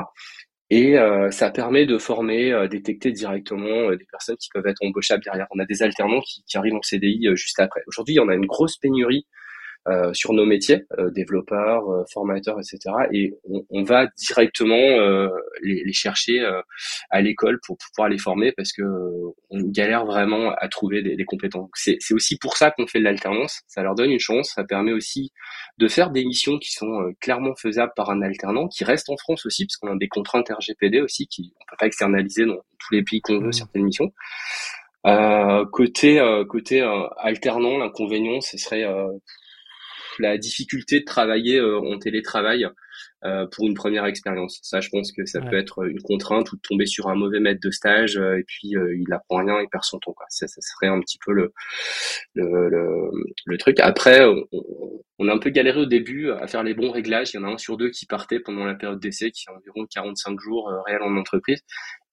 Et 0.69 0.97
ça 1.31 1.49
permet 1.49 1.85
de 1.85 1.97
former, 1.97 2.67
détecter 2.69 3.13
directement 3.13 3.89
des 3.91 4.05
personnes 4.11 4.35
qui 4.35 4.49
peuvent 4.53 4.67
être 4.67 4.83
embauchables 4.83 5.23
derrière. 5.23 5.47
On 5.51 5.59
a 5.59 5.65
des 5.65 5.81
alternants 5.81 6.19
qui, 6.19 6.43
qui 6.43 6.57
arrivent 6.57 6.75
en 6.75 6.81
CDI 6.81 7.29
juste 7.35 7.59
après. 7.59 7.81
Aujourd'hui, 7.87 8.19
on 8.19 8.27
a 8.27 8.35
une 8.35 8.45
grosse 8.45 8.77
pénurie 8.77 9.25
euh, 9.87 10.13
sur 10.13 10.33
nos 10.33 10.45
métiers, 10.45 10.85
euh, 10.99 11.09
développeurs, 11.11 11.89
euh, 11.89 12.03
formateurs, 12.11 12.59
etc. 12.59 12.93
Et 13.11 13.33
on, 13.49 13.65
on 13.69 13.83
va 13.83 14.07
directement 14.17 14.77
les, 15.61 15.83
les, 15.83 15.93
chercher 15.93 16.45
à 17.09 17.21
l'école 17.21 17.59
pour, 17.65 17.77
pouvoir 17.77 18.09
les 18.09 18.17
former 18.17 18.51
parce 18.51 18.71
que 18.71 18.83
on 19.49 19.61
galère 19.63 20.05
vraiment 20.05 20.51
à 20.51 20.67
trouver 20.67 21.01
des, 21.01 21.15
des 21.15 21.25
compétences. 21.25 21.69
C'est 21.73 22.13
aussi 22.13 22.37
pour 22.37 22.57
ça 22.57 22.71
qu'on 22.71 22.87
fait 22.87 22.99
de 22.99 23.03
l'alternance. 23.03 23.61
Ça 23.67 23.81
leur 23.81 23.95
donne 23.95 24.11
une 24.11 24.19
chance. 24.19 24.51
Ça 24.55 24.63
permet 24.63 24.91
aussi 24.91 25.31
de 25.77 25.87
faire 25.87 26.11
des 26.11 26.25
missions 26.25 26.59
qui 26.59 26.71
sont 26.71 27.13
clairement 27.19 27.55
faisables 27.55 27.93
par 27.95 28.09
un 28.09 28.21
alternant, 28.21 28.67
qui 28.67 28.83
reste 28.83 29.09
en 29.09 29.17
France 29.17 29.45
aussi, 29.45 29.65
parce 29.65 29.77
qu'on 29.77 29.95
a 29.95 29.97
des 29.97 30.07
contraintes 30.07 30.49
RGPD 30.49 31.01
aussi, 31.01 31.27
qui 31.27 31.53
on 31.59 31.65
peut 31.71 31.77
pas 31.79 31.87
externaliser 31.87 32.45
dans 32.45 32.57
tous 32.79 32.93
les 32.93 33.03
pays 33.03 33.21
qu'on 33.21 33.39
veut 33.39 33.49
mmh. 33.49 33.53
certaines 33.53 33.83
missions. 33.83 34.11
Euh, 35.05 35.65
côté 35.71 36.19
euh, 36.19 36.43
côté 36.43 36.81
euh, 36.81 37.07
alternant, 37.17 37.77
l'inconvénient, 37.77 38.41
ce 38.41 38.57
serait 38.57 38.85
la 40.19 40.37
difficulté 40.37 40.99
de 40.99 41.05
travailler 41.05 41.59
euh, 41.59 41.79
en 41.79 41.97
télétravail 41.97 42.67
euh, 43.25 43.45
pour 43.51 43.67
une 43.67 43.73
première 43.73 44.05
expérience. 44.05 44.59
Ça, 44.61 44.79
je 44.79 44.89
pense 44.89 45.11
que 45.11 45.25
ça 45.25 45.41
peut 45.41 45.57
être 45.57 45.85
une 45.85 46.01
contrainte 46.01 46.51
ou 46.51 46.55
de 46.55 46.61
tomber 46.61 46.85
sur 46.85 47.07
un 47.07 47.15
mauvais 47.15 47.39
maître 47.39 47.59
de 47.63 47.71
stage 47.71 48.17
euh, 48.17 48.37
et 48.37 48.43
puis 48.43 48.73
il 48.73 49.13
apprend 49.13 49.37
rien, 49.37 49.59
il 49.61 49.69
perd 49.69 49.83
son 49.83 49.99
temps. 49.99 50.13
Quoi. 50.13 50.25
Ça, 50.29 50.47
ça 50.47 50.61
serait 50.61 50.87
un 50.87 50.99
petit 50.99 51.17
peu 51.25 51.33
le 51.33 51.53
le, 52.35 52.69
le, 52.69 53.09
le 53.45 53.57
truc. 53.57 53.79
Après, 53.79 54.25
on, 54.25 54.43
on, 55.19 55.27
a 55.27 55.33
un 55.33 55.39
peu 55.39 55.49
galéré 55.49 55.79
au 55.79 55.85
début 55.85 56.31
à 56.31 56.47
faire 56.47 56.63
les 56.63 56.73
bons 56.73 56.91
réglages. 56.91 57.33
Il 57.33 57.37
y 57.37 57.39
en 57.39 57.43
a 57.43 57.51
un 57.51 57.57
sur 57.57 57.77
deux 57.77 57.89
qui 57.89 58.05
partait 58.05 58.39
pendant 58.39 58.65
la 58.65 58.75
période 58.75 58.99
d'essai, 58.99 59.31
qui 59.31 59.45
est 59.47 59.53
environ 59.53 59.87
45 59.91 60.39
jours 60.39 60.71
réels 60.85 61.01
en 61.01 61.15
entreprise. 61.17 61.63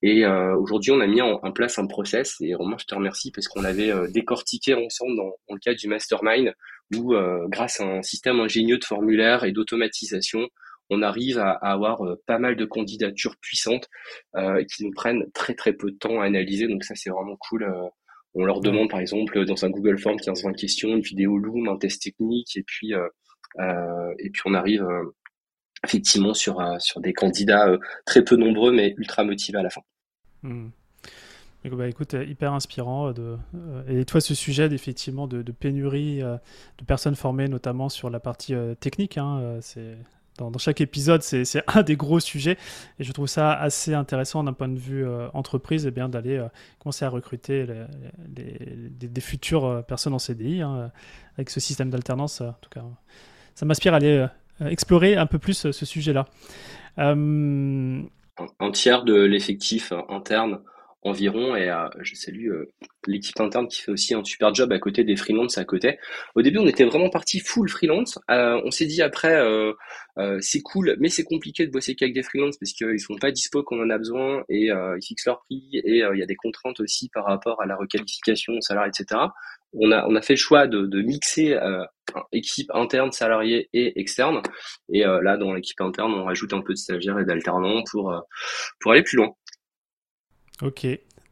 Et 0.07 0.27
euh, 0.27 0.55
aujourd'hui, 0.57 0.91
on 0.91 1.01
a 1.01 1.07
mis 1.07 1.23
en, 1.23 1.39
place 1.53 1.79
un 1.79 1.87
process. 1.87 2.37
Et 2.41 2.55
Romain, 2.55 2.77
je 2.79 2.85
te 2.85 2.95
remercie 2.95 3.31
parce 3.31 3.49
qu'on 3.49 3.63
l'avait 3.63 3.91
décortiqué 4.11 4.75
ensemble 4.75 5.17
dans, 5.17 5.31
dans, 5.49 5.55
le 5.55 5.61
cadre 5.61 5.79
du 5.79 5.89
mastermind 5.89 6.53
où 6.95 7.15
euh, 7.15 7.47
grâce 7.49 7.81
à 7.81 7.85
un 7.85 8.03
système 8.03 8.41
ingénieux 8.41 8.79
de 8.79 8.85
formulaire 8.85 9.45
et 9.45 9.53
d'automatisation, 9.53 10.49
on 10.91 11.03
arrive 11.03 11.39
à, 11.39 11.53
avoir 11.53 12.05
euh, 12.05 12.21
pas 12.27 12.39
mal 12.39 12.57
de 12.57 12.65
candidatures 12.65 13.37
puissantes 13.41 13.89
euh, 14.37 14.63
qui 14.65 14.85
nous 14.85 14.93
prennent 14.93 15.25
très 15.33 15.55
très 15.55 15.73
peu 15.73 15.91
de 15.91 15.97
temps 15.97 16.21
à 16.21 16.27
analyser. 16.27 16.69
Donc 16.69 16.85
ça 16.85 16.95
c'est 16.95 17.11
vraiment 17.11 17.37
cool. 17.37 17.67
on 18.35 18.45
leur 18.45 18.61
demande 18.61 18.91
par 18.91 19.01
exemple 19.01 19.45
dans 19.45 19.65
un 19.65 19.71
Google 19.71 19.99
Form 19.99 20.17
15-20 20.17 20.55
questions, 20.57 20.91
une 20.91 21.01
vidéo 21.01 21.39
Loom, 21.39 21.69
un 21.69 21.79
test 21.79 22.03
technique, 22.03 22.57
et 22.57 22.63
puis 22.63 22.93
et 22.93 24.31
puis 24.31 24.43
on 24.45 24.55
arrive 24.55 24.87
effectivement 25.85 26.35
sur 26.35 26.61
sur 26.81 27.01
des 27.01 27.13
candidats 27.13 27.79
très 28.05 28.23
peu 28.25 28.37
nombreux 28.37 28.73
mais 28.73 28.95
ultra 28.99 29.25
motivés 29.25 29.59
à 29.59 29.63
la 29.63 29.71
fin. 29.71 29.83
Mmh. 30.45 30.69
Bah, 31.71 31.89
écoute, 31.89 32.13
euh, 32.13 32.25
hyper 32.25 32.53
inspirant. 32.53 33.09
Euh, 33.09 33.13
de, 33.13 33.39
euh, 33.55 34.01
et 34.01 34.05
toi, 34.05 34.21
ce 34.21 34.35
sujet 34.35 34.67
effectivement 34.67 35.27
de, 35.27 35.43
pénurie 35.53 36.21
de 36.21 36.85
personnes 36.87 37.17
formées, 37.17 37.49
notamment 37.49 37.89
sur 37.89 38.11
la 38.11 38.21
partie 38.21 38.55
technique, 38.81 39.19
hein, 39.19 39.59
c'est 39.61 39.97
dans, 40.37 40.51
chaque 40.59 40.81
épisode, 40.81 41.23
c'est 41.23 41.45
un 41.75 41.83
des 41.83 41.97
gros 41.97 42.21
sujets. 42.21 42.59
Et 42.99 43.05
je 43.05 43.13
trouve 43.13 43.29
ça 43.29 43.53
assez 43.53 43.95
intéressant 43.95 44.45
d'un 44.45 44.53
point 44.53 44.69
de 44.69 44.79
vue 44.79 45.07
entreprise, 45.33 45.87
eh 45.87 46.09
d'aller 46.09 46.45
commencer 46.79 47.05
à 47.05 47.09
recruter 47.09 47.67
des 48.29 49.21
futures 49.21 49.85
personnes 49.87 50.15
en 50.15 50.19
CDI 50.19 50.61
hein, 50.61 50.91
avec 51.37 51.51
ce 51.51 51.61
système 51.61 51.89
d'alternance. 51.89 52.41
En 52.43 52.55
tout 52.61 52.71
cas, 52.71 52.85
ça 53.55 53.65
m'inspire 53.65 53.95
à 53.95 53.97
aller 53.97 54.27
explorer 54.61 55.17
un 55.17 55.27
peu 55.27 55.39
plus 55.39 55.71
ce 55.71 55.87
sujet-là. 55.87 56.27
Un 58.59 58.73
tiers 58.73 59.05
de 59.05 59.15
l'effectif 59.15 59.93
interne 60.09 60.61
environ. 61.05 61.55
Et 61.57 61.71
je 62.01 62.15
salue 62.15 62.51
l'équipe 63.07 63.39
interne 63.41 63.69
qui 63.69 63.83
fait 63.83 63.93
aussi 63.93 64.15
un 64.15 64.25
super 64.25 64.55
job 64.55 64.73
à 64.73 64.79
côté 64.79 65.05
des 65.05 65.17
freelances 65.17 65.59
à 65.59 65.65
côté. 65.65 65.99
Au 66.35 66.43
début, 66.43 66.59
on 66.59 66.67
était 66.67 66.85
vraiment 66.85 67.11
parti 67.11 67.41
full 67.41 67.69
freelance. 67.69 68.19
on 68.29 68.71
s'est 68.71 68.87
dit 68.87 69.03
après, 69.03 69.41
c'est 70.41 70.63
cool, 70.63 70.97
mais 70.99 71.09
c'est 71.09 71.25
compliqué 71.25 71.67
de 71.67 71.71
bosser 71.71 71.95
qu'avec 71.95 72.15
des 72.15 72.23
freelances 72.23 72.57
parce 72.59 72.73
qu'ils 72.73 73.01
sont 73.01 73.17
pas 73.17 73.31
dispo 73.31 73.63
quand 73.63 73.77
on 73.77 73.83
en 73.83 73.91
a 73.91 73.99
besoin 73.99 74.43
et 74.49 74.67
ils 74.67 75.07
fixent 75.07 75.27
leur 75.27 75.41
prix 75.45 75.71
et 75.73 75.99
il 75.99 76.19
y 76.19 76.23
a 76.23 76.27
des 76.27 76.37
contraintes 76.37 76.81
aussi 76.81 77.09
par 77.13 77.27
rapport 77.27 77.61
à 77.63 77.67
la 77.67 77.77
requalification, 77.77 78.55
au 78.55 78.61
salaire, 78.61 78.87
etc 78.87 79.27
on 79.75 79.91
a, 79.93 80.07
on 80.07 80.15
a 80.15 80.23
fait 80.23 80.35
le 80.35 80.39
choix 80.39 80.67
de, 80.67 80.87
de 80.87 81.03
mixer 81.03 81.55
euh, 81.55 81.85
équipe 82.33 82.71
interne, 82.73 83.13
salariés 83.13 83.69
et 83.73 83.99
externe. 84.01 84.41
Et 84.93 85.05
euh, 85.05 85.21
là, 85.23 85.37
dans 85.37 85.53
l'équipe 85.53 85.81
interne, 85.81 86.13
on 86.15 86.25
rajoute 86.25 86.53
un 86.53 86.61
peu 86.61 86.73
de 86.73 86.79
stagiaires 86.79 87.19
et 87.19 87.25
d'alternants 87.25 87.83
pour, 87.91 88.13
euh, 88.13 88.21
pour 88.81 88.93
aller 88.93 89.03
plus 89.03 89.17
loin. 89.17 89.31
Ok, 90.63 90.87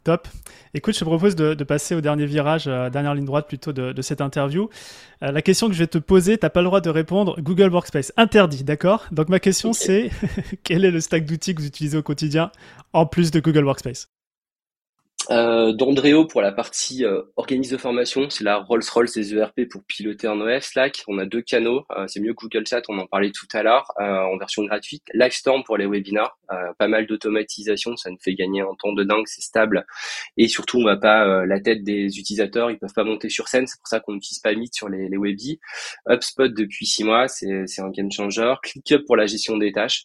top. 0.04 0.28
Écoute, 0.74 0.94
je 0.94 1.00
te 1.00 1.04
propose 1.04 1.36
de, 1.36 1.54
de 1.54 1.64
passer 1.64 1.94
au 1.94 2.00
dernier 2.00 2.26
virage, 2.26 2.64
euh, 2.66 2.90
dernière 2.90 3.14
ligne 3.14 3.24
droite 3.24 3.46
plutôt 3.46 3.72
de, 3.72 3.92
de 3.92 4.02
cette 4.02 4.20
interview. 4.20 4.68
la 5.20 5.42
question 5.42 5.68
que 5.68 5.74
je 5.74 5.78
vais 5.78 5.86
te 5.86 5.98
poser, 5.98 6.38
tu 6.38 6.44
n'as 6.44 6.50
pas 6.50 6.60
le 6.60 6.66
droit 6.66 6.80
de 6.80 6.90
répondre 6.90 7.40
Google 7.40 7.70
Workspace. 7.72 8.12
Interdit, 8.16 8.64
d'accord? 8.64 9.06
Donc 9.12 9.28
ma 9.28 9.38
question 9.38 9.72
c'est, 9.72 10.10
quel 10.64 10.84
est 10.84 10.90
le 10.90 11.00
stack 11.00 11.24
d'outils 11.24 11.54
que 11.54 11.60
vous 11.60 11.68
utilisez 11.68 11.96
au 11.96 12.02
quotidien 12.02 12.50
en 12.92 13.06
plus 13.06 13.30
de 13.30 13.40
Google 13.40 13.64
Workspace? 13.64 14.08
Euh, 15.32 15.72
D'Andréo 15.72 16.26
pour 16.26 16.42
la 16.42 16.52
partie 16.52 17.04
euh, 17.04 17.22
organisme 17.36 17.72
de 17.72 17.80
formation, 17.80 18.28
c'est 18.28 18.44
la 18.44 18.58
Rolls-Royce 18.58 19.14
des 19.14 19.34
ERP 19.34 19.62
pour 19.70 19.82
piloter 19.84 20.26
un 20.26 20.40
OF. 20.40 20.62
Slack, 20.62 21.02
on 21.08 21.18
a 21.18 21.24
deux 21.24 21.40
canaux, 21.40 21.84
euh, 21.96 22.06
c'est 22.06 22.20
mieux 22.20 22.34
que 22.34 22.42
Google 22.42 22.66
Chat, 22.66 22.82
on 22.88 22.98
en 22.98 23.06
parlait 23.06 23.30
tout 23.30 23.46
à 23.54 23.62
l'heure, 23.62 23.90
euh, 24.00 24.04
en 24.04 24.36
version 24.36 24.64
gratuite. 24.64 25.02
Livestorm 25.14 25.64
pour 25.64 25.76
les 25.78 25.86
webinars, 25.86 26.36
pas 26.78 26.88
mal 26.88 27.06
d'automatisation, 27.06 27.96
ça 27.96 28.10
nous 28.10 28.18
fait 28.20 28.34
gagner 28.34 28.60
un 28.60 28.74
temps 28.78 28.92
de 28.92 29.04
dingue, 29.04 29.26
c'est 29.26 29.40
stable. 29.40 29.86
Et 30.36 30.48
surtout, 30.48 30.78
on 30.78 30.84
va 30.84 30.98
pas 30.98 31.46
la 31.46 31.60
tête 31.60 31.82
des 31.82 32.18
utilisateurs, 32.18 32.70
ils 32.70 32.78
peuvent 32.78 32.92
pas 32.92 33.04
monter 33.04 33.30
sur 33.30 33.48
scène, 33.48 33.66
c'est 33.66 33.78
pour 33.78 33.88
ça 33.88 34.00
qu'on 34.00 34.12
n'utilise 34.12 34.40
pas 34.40 34.52
Meet 34.54 34.74
sur 34.74 34.90
les, 34.90 35.08
les 35.08 35.16
webis. 35.16 35.60
HubSpot 36.06 36.48
depuis 36.48 36.84
six 36.84 37.04
mois, 37.04 37.26
c'est 37.28 37.64
un 37.78 37.88
game 37.88 38.12
changer. 38.12 38.52
ClickUp 38.62 39.06
pour 39.06 39.16
la 39.16 39.24
gestion 39.24 39.56
des 39.56 39.72
tâches, 39.72 40.04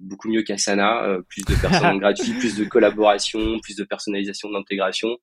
beaucoup 0.00 0.28
mieux 0.28 0.42
qu'Asana, 0.42 1.18
plus 1.28 1.42
de 1.42 1.60
personnes 1.60 1.98
gratuites, 1.98 2.38
plus 2.38 2.56
de 2.56 2.64
collaboration, 2.64 3.58
plus 3.60 3.74
de 3.74 3.82
personnalisation 3.82 4.51
d'intégration, 4.52 5.18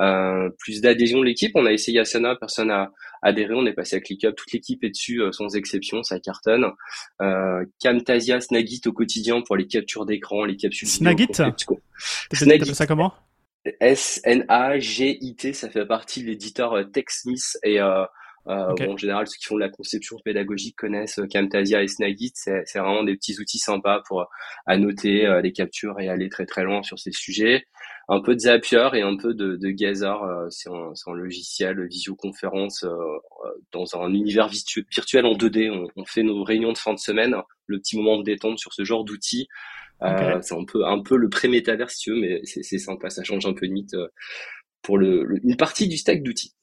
euh, 0.00 0.50
plus 0.58 0.80
d'adhésion 0.80 1.20
de 1.20 1.24
l'équipe. 1.24 1.52
On 1.54 1.66
a 1.66 1.72
essayé 1.72 2.00
Asana, 2.00 2.34
personne 2.34 2.68
n'a 2.68 2.90
adhéré, 3.22 3.54
on 3.54 3.64
est 3.64 3.72
passé 3.72 3.96
à 3.96 4.00
ClickUp, 4.00 4.34
toute 4.34 4.52
l'équipe 4.52 4.82
est 4.82 4.90
dessus 4.90 5.22
euh, 5.22 5.30
sans 5.30 5.54
exception, 5.54 6.02
ça 6.02 6.18
cartonne. 6.18 6.66
Euh, 7.22 7.64
Camtasia, 7.80 8.40
Snagit 8.40 8.80
au 8.86 8.92
quotidien 8.92 9.40
pour 9.42 9.56
les 9.56 9.68
captures 9.68 10.04
d'écran, 10.04 10.44
les 10.44 10.56
capsules. 10.56 10.88
Snagit 10.88 11.28
Snagit. 12.32 12.74
ça 12.74 12.86
comment? 12.86 13.14
S-N-A-G-I-T, 13.80 15.52
ça 15.52 15.70
fait 15.70 15.86
partie 15.86 16.22
de 16.22 16.26
l'éditeur 16.26 16.76
TechSmith 16.92 17.56
et 17.62 17.80
en 17.80 18.96
général, 18.98 19.26
ceux 19.26 19.38
qui 19.38 19.46
font 19.46 19.54
de 19.54 19.60
la 19.60 19.70
conception 19.70 20.18
pédagogique 20.22 20.76
connaissent 20.76 21.20
Camtasia 21.32 21.82
et 21.82 21.88
Snagit. 21.88 22.32
C'est 22.34 22.74
vraiment 22.74 23.04
des 23.04 23.14
petits 23.14 23.40
outils 23.40 23.58
sympas 23.58 24.02
pour 24.06 24.26
annoter 24.66 25.40
les 25.42 25.52
captures 25.52 25.98
et 25.98 26.10
aller 26.10 26.28
très 26.28 26.44
très 26.44 26.62
loin 26.64 26.82
sur 26.82 26.98
ces 26.98 27.12
sujets. 27.12 27.64
Un 28.08 28.20
peu 28.20 28.34
de 28.34 28.40
Zapier 28.40 28.88
et 28.94 29.02
un 29.02 29.16
peu 29.16 29.34
de, 29.34 29.56
de 29.56 29.70
Gazer. 29.70 30.16
c'est 30.50 30.68
un, 30.68 30.92
un, 31.06 31.14
logiciel 31.14 31.86
visioconférence 31.86 32.84
dans 33.72 33.96
un 33.96 34.12
univers 34.12 34.48
virtuel 34.48 35.26
en 35.26 35.34
2D. 35.34 35.70
On, 35.70 35.88
on, 35.96 36.04
fait 36.04 36.22
nos 36.22 36.44
réunions 36.44 36.72
de 36.72 36.78
fin 36.78 36.92
de 36.92 36.98
semaine, 36.98 37.34
le 37.66 37.78
petit 37.78 37.96
moment 37.96 38.18
de 38.18 38.24
détente 38.24 38.58
sur 38.58 38.72
ce 38.72 38.84
genre 38.84 39.04
d'outils. 39.04 39.48
c'est 40.00 40.54
un 40.54 40.64
peu 40.64 40.84
un 40.86 41.02
peu 41.02 41.16
le 41.16 41.28
pré-métavers 41.28 41.90
si 41.90 41.98
tu 41.98 42.10
veux, 42.10 42.20
mais 42.20 42.40
c'est 42.44 42.78
sympa. 42.78 43.08
Ça 43.10 43.24
change 43.24 43.46
un 43.46 43.54
peu 43.54 43.66
de 43.66 43.72
mythe 43.72 43.96
pour 44.82 44.98
le, 44.98 45.40
une 45.42 45.56
partie 45.56 45.88
du 45.88 45.96
stack 45.96 46.22
d'outils. 46.22 46.54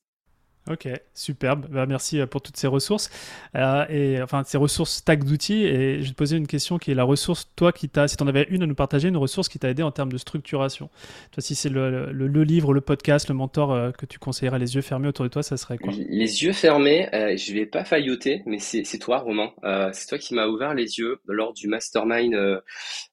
Ok, 0.71 0.87
superbe. 1.13 1.67
Bah, 1.69 1.85
merci 1.85 2.21
euh, 2.21 2.25
pour 2.25 2.41
toutes 2.41 2.55
ces 2.55 2.67
ressources. 2.67 3.09
Euh, 3.55 3.85
et 3.89 4.21
enfin, 4.21 4.43
ces 4.45 4.57
ressources 4.57 4.91
stack 4.97 5.25
d'outils. 5.25 5.65
Et 5.65 5.99
je 5.99 6.05
vais 6.05 6.11
te 6.11 6.15
poser 6.15 6.37
une 6.37 6.47
question 6.47 6.77
qui 6.77 6.91
est 6.91 6.95
la 6.95 7.03
ressource, 7.03 7.51
toi, 7.57 7.73
qui 7.73 7.89
t'a, 7.89 8.07
si 8.07 8.15
tu 8.15 8.23
en 8.23 8.27
avais 8.27 8.47
une 8.49 8.63
à 8.63 8.65
nous 8.65 8.75
partager, 8.75 9.09
une 9.09 9.17
ressource 9.17 9.49
qui 9.49 9.59
t'a 9.59 9.69
aidé 9.69 9.83
en 9.83 9.91
termes 9.91 10.11
de 10.11 10.17
structuration. 10.17 10.89
Toi, 11.31 11.41
si 11.41 11.55
c'est 11.55 11.67
le, 11.67 12.11
le, 12.11 12.43
livre, 12.43 12.73
le 12.73 12.79
podcast, 12.79 13.27
le 13.27 13.35
mentor 13.35 13.73
euh, 13.73 13.91
que 13.91 14.05
tu 14.05 14.17
conseillerais 14.17 14.59
les 14.59 14.75
yeux 14.75 14.81
fermés 14.81 15.09
autour 15.09 15.25
de 15.25 15.29
toi, 15.29 15.43
ça 15.43 15.57
serait 15.57 15.77
quoi? 15.77 15.91
Les 15.93 16.43
yeux 16.43 16.53
fermés, 16.53 17.13
euh, 17.13 17.35
je 17.35 17.53
vais 17.53 17.65
pas 17.65 17.83
failloter, 17.83 18.43
mais 18.45 18.59
c'est, 18.59 18.83
toi, 18.97 19.17
Romain. 19.17 19.51
c'est 19.91 20.07
toi 20.07 20.17
qui 20.17 20.35
m'as 20.35 20.47
ouvert 20.47 20.73
les 20.73 20.99
yeux 20.99 21.19
lors 21.27 21.53
du 21.53 21.67
mastermind 21.67 22.33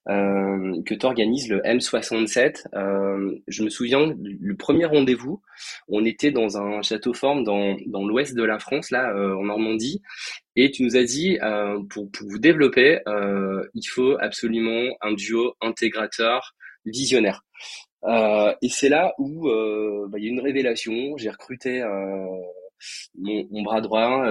que 0.07 0.93
tu 0.93 1.05
organises, 1.05 1.49
le 1.49 1.59
M67. 1.59 2.63
je 3.47 3.63
me 3.63 3.69
souviens, 3.69 4.13
le 4.17 4.55
premier 4.55 4.85
rendez-vous, 4.85 5.41
on 5.89 6.05
était 6.05 6.31
dans 6.31 6.57
un 6.57 6.81
château 6.81 7.13
forme 7.13 7.43
dans, 7.85 8.07
l'ouest 8.07 8.35
de 8.35 8.43
la 8.43 8.59
France, 8.59 8.91
là, 8.91 9.13
euh, 9.15 9.35
en 9.35 9.45
Normandie, 9.45 10.01
et 10.55 10.71
tu 10.71 10.83
nous 10.83 10.95
as 10.95 11.03
dit, 11.03 11.37
euh, 11.41 11.79
pour, 11.89 12.09
vous 12.21 12.39
développer, 12.39 12.99
euh, 13.07 13.63
il 13.73 13.83
faut 13.83 14.17
absolument 14.19 14.95
un 15.01 15.13
duo 15.13 15.55
intégrateur 15.61 16.55
visionnaire. 16.85 17.43
et 18.61 18.69
c'est 18.69 18.89
là 18.89 19.13
où 19.17 19.49
bah, 20.09 20.17
il 20.17 20.23
y 20.23 20.27
a 20.27 20.31
une 20.31 20.39
révélation. 20.39 21.17
J'ai 21.17 21.29
recruté 21.29 21.83
mon, 23.17 23.61
bras 23.63 23.81
droit, 23.81 24.25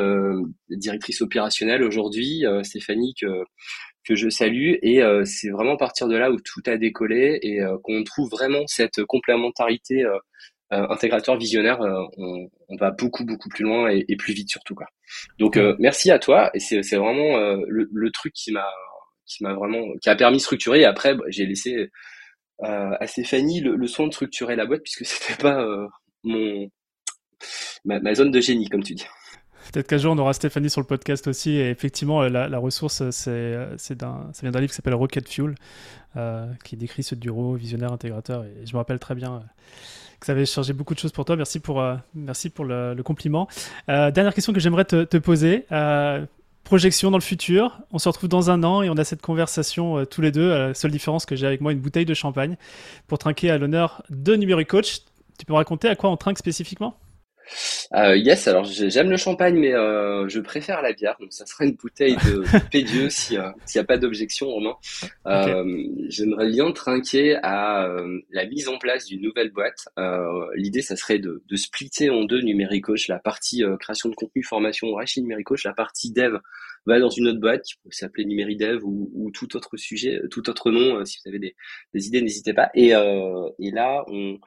directrice 0.71 1.21
opérationnelle 1.21 1.83
aujourd'hui, 1.83 2.45
Stéphanie, 2.63 3.15
que, 3.15 3.45
je 4.15 4.31
salue. 4.31 4.77
Et 4.83 5.03
c'est 5.25 5.51
vraiment 5.51 5.75
à 5.75 5.77
partir 5.77 6.09
de 6.09 6.17
là 6.17 6.31
où 6.31 6.39
tout 6.41 6.63
a 6.67 6.79
décollé 6.79 7.39
et 7.43 7.61
qu'on 7.83 8.03
trouve 8.05 8.31
vraiment 8.31 8.67
cette 8.67 9.05
complémentarité 9.05 10.05
euh, 10.05 10.19
intégrateur 10.71 11.37
visionnaire, 11.39 11.81
euh, 11.81 12.05
on, 12.19 12.49
on, 12.69 12.77
va 12.77 12.91
beaucoup 12.91 13.25
beaucoup 13.25 13.49
plus 13.49 13.65
loin 13.65 13.91
et, 13.91 14.05
et 14.09 14.17
plus 14.17 14.35
vite 14.35 14.51
surtout 14.51 14.75
quoi. 14.75 14.87
Donc 15.39 15.57
euh, 15.57 15.75
merci 15.79 16.11
à 16.11 16.19
toi 16.19 16.51
et 16.55 16.61
c'est 16.61 16.83
c'est 16.83 16.97
vraiment 16.97 17.39
le, 17.67 17.89
le, 17.91 18.11
truc 18.11 18.33
qui 18.35 18.53
m'a 18.53 18.69
qui 19.27 19.43
m'a 19.43 19.55
vraiment 19.55 19.83
qui 20.03 20.11
a 20.11 20.17
permis 20.17 20.37
de 20.39 20.43
structurer. 20.43 20.81
Et 20.81 20.85
après 20.85 21.15
bah, 21.15 21.25
j'ai 21.29 21.47
laissé 21.47 21.89
à 22.61 23.07
Stéphanie 23.07 23.61
le, 23.61 23.77
le, 23.77 23.87
soin 23.87 24.09
de 24.09 24.13
structurer 24.13 24.57
la 24.57 24.67
boîte 24.67 24.83
puisque 24.83 25.05
c'était 25.07 25.41
pas 25.43 25.65
mon 26.25 26.69
ma, 27.85 28.01
ma, 28.01 28.15
zone 28.15 28.31
de 28.31 28.41
génie 28.41 28.69
comme 28.69 28.83
tu 28.83 28.95
dis. 28.95 29.07
Peut-être 29.73 29.87
qu'un 29.87 29.99
jour 29.99 30.13
on 30.13 30.19
aura 30.19 30.33
Stéphanie 30.33 30.71
sur 30.71 30.81
le 30.81 30.87
podcast 30.87 31.27
aussi. 31.27 31.51
Et 31.51 31.71
effectivement, 31.71 32.23
la, 32.23 32.49
la 32.49 32.59
ressource, 32.59 33.11
c'est, 33.11 33.59
c'est 33.77 34.01
ça 34.01 34.31
vient 34.43 34.51
d'un 34.51 34.61
livre 34.61 34.71
qui 34.71 34.77
s'appelle 34.77 34.95
Rocket 34.95 35.29
Fuel, 35.29 35.55
euh, 36.17 36.47
qui 36.65 36.77
décrit 36.77 37.03
ce 37.03 37.15
duo 37.15 37.55
visionnaire 37.55 37.93
intégrateur. 37.93 38.45
Et 38.45 38.67
je 38.67 38.73
me 38.73 38.79
rappelle 38.79 38.99
très 38.99 39.15
bien 39.15 39.43
que 40.21 40.27
ça 40.27 40.33
avait 40.33 40.47
changé 40.47 40.73
beaucoup 40.73 40.95
de 40.95 40.99
choses 40.99 41.13
pour 41.13 41.25
toi. 41.25 41.37
Merci 41.37 41.61
pour, 41.61 41.81
euh, 41.81 41.97
merci 42.15 42.51
pour 42.51 42.65
le, 42.65 43.01
compliment. 43.05 43.49
Euh, 43.89 44.11
dernière 44.11 44.35
question 44.35 44.53
que 44.53 44.61
j'aimerais 44.61 44.85
te, 44.85 45.19
poser. 45.19 45.67
Euh, 45.73 46.25
projection 46.65 47.11
dans 47.11 47.17
le 47.17 47.23
futur. 47.23 47.81
On 47.93 47.99
se 47.99 48.09
retrouve 48.09 48.29
dans 48.29 48.51
un 48.51 48.63
an 48.63 48.83
et 48.83 48.91
on 48.91 48.97
a 48.97 49.05
cette 49.05 49.23
conversation 49.23 50.05
tous 50.05 50.21
les 50.21 50.31
deux. 50.31 50.51
la 50.51 50.75
seule 50.75 50.91
différence 50.91 51.25
que 51.25 51.35
j'ai 51.35 51.47
avec 51.47 51.63
moi 51.63 51.73
une 51.73 51.81
bouteille 51.81 52.05
de 52.05 52.13
champagne 52.13 52.57
pour 53.07 53.19
trinquer 53.19 53.51
à 53.51 53.57
l'honneur 53.57 54.03
de 54.11 54.35
Numérique 54.37 54.69
Coach. 54.69 55.01
Tu 55.39 55.47
peux 55.47 55.55
me 55.55 55.59
raconter 55.59 55.89
à 55.89 55.97
quoi 55.97 56.11
on 56.11 56.19
trinque 56.19 56.37
spécifiquement? 56.39 56.99
Euh, 57.95 58.17
yes, 58.17 58.47
alors 58.49 58.65
j'aime 58.65 59.11
le 59.11 59.17
champagne, 59.17 59.57
mais 59.57 59.73
euh, 59.73 60.29
je 60.29 60.41
préfère 60.41 60.83
la 60.83 60.93
bière. 60.93 61.17
Donc 61.21 61.33
ça 61.33 61.47
sera 61.47 61.65
une 61.65 61.75
bouteille 61.75 62.17
de, 62.17 62.45
Pédieu 62.71 63.07
euh, 63.07 63.11
s'il 63.11 63.39
n'y 63.39 63.81
a 63.81 63.85
pas 63.85 63.99
d'objection, 63.99 64.49
Romain. 64.49 64.75
Euh, 65.27 65.85
J'aimerais 66.09 66.49
bien 66.49 66.71
trinquer 66.73 67.37
à 67.43 67.87
euh, 67.87 68.21
la 68.31 68.47
mise 68.47 68.69
en 68.69 68.79
place 68.79 69.07
d'une 69.07 69.23
nouvelle 69.23 69.51
boîte. 69.51 69.89
Euh, 69.99 70.47
l'idée, 70.55 70.83
ça 70.83 70.97
serait 70.97 71.19
de, 71.19 71.43
de 71.49 71.57
splitter 71.57 72.11
en 72.11 72.25
deux 72.25 72.41
Numéricoach, 72.41 73.09
la 73.09 73.19
partie 73.19 73.63
création 73.81 74.09
de 74.09 74.15
contenu, 74.15 74.43
formation, 74.43 74.93
Rachid 74.93 75.23
Numéricoach, 75.23 75.65
la 75.65 75.73
partie 75.73 76.13
dev 76.13 76.39
va 76.87 76.99
dans 77.01 77.11
une 77.11 77.29
autre 77.29 77.41
boîte 77.41 77.65
qui 77.65 77.75
peut 77.83 77.91
s'appeler 77.91 78.25
Numéridev 78.25 78.85
ou, 78.85 79.11
ou 79.15 79.31
tout 79.31 79.57
autre 79.57 79.77
sujet, 79.77 80.21
tout 80.31 80.49
autre 80.49 80.71
nom. 80.71 81.05
si 81.05 81.19
vous 81.23 81.29
avez 81.29 81.39
des, 81.39 81.55
des 81.93 82.07
idées, 82.07 82.23
n'hésitez 82.23 82.55
pas. 82.55 82.71
Et, 82.75 82.89
et 82.89 83.71
là, 83.71 84.05
on 84.09 84.39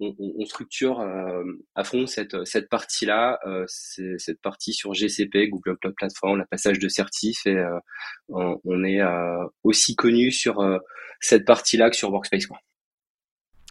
on, 0.00 0.44
structure 0.44 1.00
euh, 1.00 1.42
à 1.74 1.84
fond 1.84 2.06
cette, 2.06 2.44
cette 2.44 2.68
partie-là, 2.68 3.38
euh, 3.46 3.64
cette 3.66 4.40
partie 4.40 4.72
sur 4.72 4.94
GCP, 4.94 5.48
Google 5.48 5.76
Cloud 5.78 5.94
Platform, 5.96 6.38
la 6.38 6.46
passage 6.46 6.78
de 6.78 6.88
certif, 6.88 7.46
et 7.46 7.56
euh, 7.56 7.78
on, 8.28 8.84
est 8.84 9.00
aussi 9.64 9.96
connu 9.96 10.30
sur 10.30 10.64
cette 11.20 11.44
partie-là 11.44 11.90
que 11.90 11.96
sur 11.96 12.10
Workspace. 12.10 12.46
Quoi. 12.46 12.58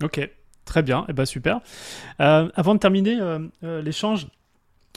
Ok, 0.04 0.20
très 0.66 0.84
bien, 0.84 1.02
et 1.02 1.06
eh 1.10 1.14
ben 1.14 1.26
super. 1.26 1.62
avant 2.20 2.76
de 2.76 2.80
terminer 2.80 3.20
l'échange, 3.62 4.28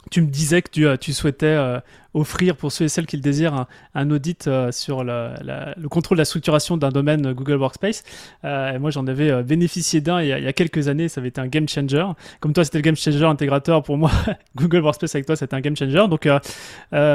tu 0.09 0.21
me 0.21 0.27
disais 0.27 0.61
que 0.61 0.69
tu, 0.69 0.87
euh, 0.87 0.97
tu 0.97 1.13
souhaitais 1.13 1.45
euh, 1.45 1.79
offrir 2.13 2.55
pour 2.55 2.71
ceux 2.71 2.85
et 2.85 2.89
celles 2.89 3.05
qui 3.05 3.17
le 3.17 3.21
désirent 3.21 3.67
un, 3.93 4.11
audit 4.11 4.47
euh, 4.47 4.71
sur 4.71 5.03
le 5.03 5.87
contrôle 5.89 6.17
de 6.17 6.21
la 6.21 6.25
structuration 6.25 6.77
d'un 6.77 6.89
domaine 6.89 7.33
Google 7.33 7.57
Workspace. 7.57 8.03
et 8.43 8.79
moi, 8.79 8.89
j'en 8.89 9.05
avais 9.07 9.43
bénéficié 9.43 10.01
d'un 10.01 10.21
il, 10.21 10.27
y 10.27 10.33
a 10.33 10.53
quelques 10.53 10.87
années. 10.87 11.07
Ça 11.07 11.21
avait 11.21 11.29
été 11.29 11.39
un 11.39 11.47
game 11.47 11.69
changer. 11.69 12.05
Comme 12.39 12.53
toi, 12.53 12.65
c'était 12.65 12.79
le 12.79 12.83
game 12.83 12.95
changer 12.95 13.25
intégrateur. 13.25 13.83
Pour 13.83 13.97
moi, 13.97 14.11
Google 14.55 14.79
Workspace 14.79 15.15
avec 15.15 15.25
toi, 15.25 15.35
c'était 15.35 15.55
un 15.55 15.61
game 15.61 15.75
changer. 15.75 16.07
Donc, 16.09 16.27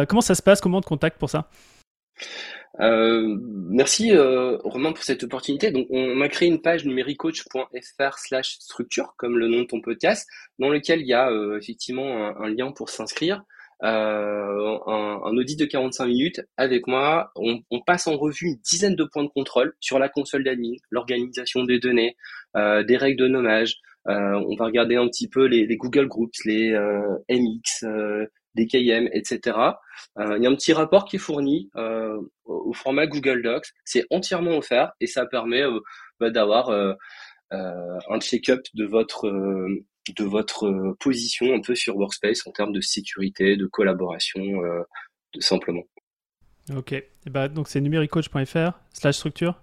comment 0.09 0.21
ça 0.21 0.35
se 0.35 0.43
passe? 0.43 0.61
Comment 0.61 0.79
on 0.79 0.83
te 0.83 0.87
contacte 0.87 1.19
pour 1.19 1.31
ça? 1.31 1.49
Euh, 2.81 3.39
merci 3.69 4.13
euh, 4.13 4.59
Romain 4.65 4.93
pour 4.93 5.05
cette 5.05 5.25
opportunité. 5.25 5.71
Donc 5.71 5.87
on 5.91 6.21
a 6.21 6.29
créé 6.29 6.49
une 6.49 6.61
page 6.61 6.85
numéricoach.fr 6.85 8.19
slash 8.19 8.57
structure 8.59 9.15
comme 9.17 9.39
le 9.39 9.49
nom 9.49 9.61
de 9.61 9.67
ton 9.67 9.81
podcast 9.81 10.29
dans 10.59 10.69
lequel 10.69 11.01
il 11.01 11.07
y 11.07 11.15
a 11.15 11.31
euh, 11.31 11.59
effectivement 11.59 12.37
un, 12.39 12.49
lien 12.49 12.73
pour 12.73 12.91
s'inscrire. 12.91 13.43
Euh, 13.83 14.79
un, 14.87 15.21
un, 15.23 15.37
audit 15.37 15.59
de 15.59 15.67
45 15.67 16.07
minutes 16.07 16.41
avec 16.57 16.87
moi. 16.87 17.31
On, 17.37 17.61
on, 17.71 17.81
passe 17.81 18.07
en 18.07 18.17
revue 18.17 18.47
une 18.47 18.57
dizaine 18.65 18.97
de 18.97 19.05
points 19.05 19.25
de 19.25 19.29
contrôle 19.29 19.75
sur 19.81 19.99
la 19.99 20.09
console 20.09 20.45
d'admin, 20.45 20.77
l'organisation 20.91 21.65
des 21.65 21.79
données, 21.79 22.17
des 22.55 22.97
règles 22.97 23.21
de 23.21 23.29
nommage. 23.29 23.77
on 24.07 24.57
va 24.57 24.65
regarder 24.65 24.97
un 24.97 25.07
petit 25.09 25.29
peu 25.29 25.45
les, 25.45 25.67
les 25.67 25.77
Google 25.77 26.09
Groups, 26.09 26.43
les 26.47 26.73
MX, 27.29 27.85
des 28.57 28.67
KM, 28.67 29.09
etc. 29.13 29.57
Euh, 30.19 30.37
il 30.37 30.43
y 30.43 30.47
a 30.47 30.51
un 30.51 30.55
petit 30.55 30.73
rapport 30.73 31.05
qui 31.05 31.17
est 31.17 31.21
fourni 31.21 31.71
euh, 31.77 32.19
au 32.45 32.73
format 32.73 33.07
Google 33.07 33.43
Docs. 33.43 33.69
C'est 33.85 34.05
entièrement 34.11 34.57
offert 34.57 34.93
et 35.01 35.07
ça 35.07 35.27
permet 35.27 35.63
euh, 35.63 35.79
bah, 36.19 36.31
d'avoir 36.31 36.71
un 37.51 38.21
check-up 38.21 38.61
de 38.75 38.85
votre 38.85 39.31
de 40.17 40.25
votre 40.25 40.95
position 41.01 41.55
un 41.55 41.61
peu 41.61 41.75
sur 41.75 41.97
Workspace 41.97 42.47
en 42.47 42.53
termes 42.53 42.73
de 42.73 42.81
sécurité, 42.81 43.57
de 43.57 43.67
collaboration, 43.67 44.43
de 45.35 45.41
simplement. 45.41 45.83
Ok. 46.75 46.93
Et 46.93 47.07
bah, 47.27 47.49
donc 47.49 47.69
c'est 47.69 47.81
numéricoach.fr 47.81 48.73
slash 48.93 49.17
structure? 49.17 49.61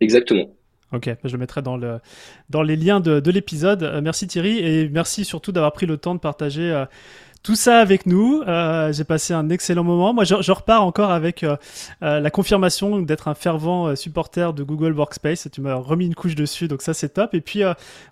Exactement. 0.00 0.54
Ok, 0.92 1.06
bah, 1.06 1.16
je 1.24 1.32
le 1.32 1.38
mettrai 1.38 1.62
dans, 1.62 1.76
le, 1.76 2.00
dans 2.48 2.62
les 2.62 2.74
liens 2.74 2.98
de, 2.98 3.20
de 3.20 3.30
l'épisode. 3.30 4.00
merci 4.02 4.26
Thierry 4.26 4.58
et 4.58 4.88
merci 4.88 5.24
surtout 5.24 5.52
d'avoir 5.52 5.72
pris 5.72 5.86
le 5.86 5.96
temps 5.96 6.16
de 6.16 6.20
partager 6.20 6.84
tout 7.42 7.54
ça 7.54 7.80
avec 7.80 8.06
nous. 8.06 8.42
Euh, 8.46 8.92
j'ai 8.92 9.04
passé 9.04 9.32
un 9.32 9.48
excellent 9.48 9.84
moment. 9.84 10.12
Moi, 10.12 10.24
je, 10.24 10.42
je 10.42 10.52
repars 10.52 10.84
encore 10.84 11.10
avec 11.10 11.42
euh, 11.42 11.56
euh, 12.02 12.20
la 12.20 12.30
confirmation 12.30 13.00
d'être 13.00 13.28
un 13.28 13.34
fervent 13.34 13.88
euh, 13.88 13.94
supporter 13.94 14.52
de 14.52 14.62
Google 14.62 14.92
Workspace. 14.92 15.48
Tu 15.50 15.60
m'as 15.60 15.74
remis 15.74 16.06
une 16.06 16.14
couche 16.14 16.34
dessus, 16.34 16.68
donc 16.68 16.82
ça 16.82 16.92
c'est 16.92 17.10
top. 17.10 17.34
Et 17.34 17.40
puis 17.40 17.62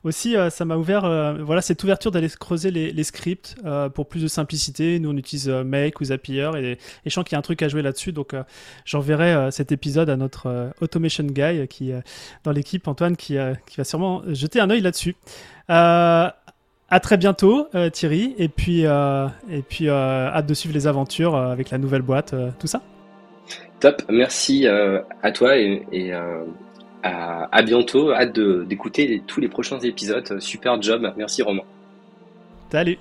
aussi, 0.05 0.35
ça 0.51 0.65
m'a 0.65 0.77
ouvert, 0.77 1.03
voilà, 1.45 1.61
cette 1.61 1.83
ouverture 1.85 2.11
d'aller 2.11 2.29
creuser 2.29 2.71
les, 2.71 2.93
les 2.93 3.05
scripts 3.05 3.57
pour 3.95 4.09
plus 4.09 4.23
de 4.23 4.29
simplicité. 4.29 4.99
Nous, 4.99 5.11
on 5.11 5.17
utilise 5.17 5.49
Make 5.49 6.01
ou 6.01 6.05
Zapier 6.05 6.51
et, 6.57 6.73
et 6.73 6.79
je 7.07 7.11
sens 7.11 7.25
qu'il 7.25 7.33
y 7.33 7.37
a 7.37 7.39
un 7.39 7.43
truc 7.43 7.63
à 7.63 7.69
jouer 7.69 7.83
là-dessus. 7.83 8.13
Donc, 8.13 8.35
j'enverrai 8.85 9.51
cet 9.51 9.73
épisode 9.73 10.11
à 10.11 10.17
notre 10.17 10.73
automation 10.81 11.25
guy 11.25 11.67
qui 11.69 11.93
dans 12.45 12.53
l'équipe, 12.53 12.87
Antoine, 12.89 13.17
qui, 13.17 13.37
qui 13.67 13.77
va 13.77 13.85
sûrement 13.85 14.23
jeter 14.29 14.61
un 14.61 14.71
œil 14.71 14.81
là-dessus. 14.81 15.17
Euh, 15.71 16.31
à 16.91 17.01
très 17.01 17.17
bientôt, 17.17 17.69
euh, 17.75 17.91
Thierry. 17.91 18.35
Et 18.39 18.49
puis, 18.49 18.87
euh, 18.87 19.27
et 19.51 19.63
puis 19.63 19.89
euh, 19.89 20.29
hâte 20.29 20.47
de 20.47 20.55
suivre 20.55 20.75
les 20.75 20.87
aventures 20.87 21.37
avec 21.37 21.71
la 21.71 21.79
nouvelle 21.79 22.03
boîte, 22.03 22.35
tout 22.59 22.67
ça. 22.67 22.83
Top, 23.81 24.03
merci 24.09 24.67
à 24.67 25.33
toi 25.33 25.57
et, 25.57 26.13
à, 27.03 27.63
bientôt. 27.63 28.13
Hâte 28.13 28.39
d'écouter 28.39 29.23
tous 29.27 29.41
les 29.41 29.49
prochains 29.49 29.79
épisodes. 29.81 30.41
Super 30.41 30.81
job, 30.81 31.13
merci 31.17 31.43
Romain. 31.43 31.63
Salut. 32.71 32.99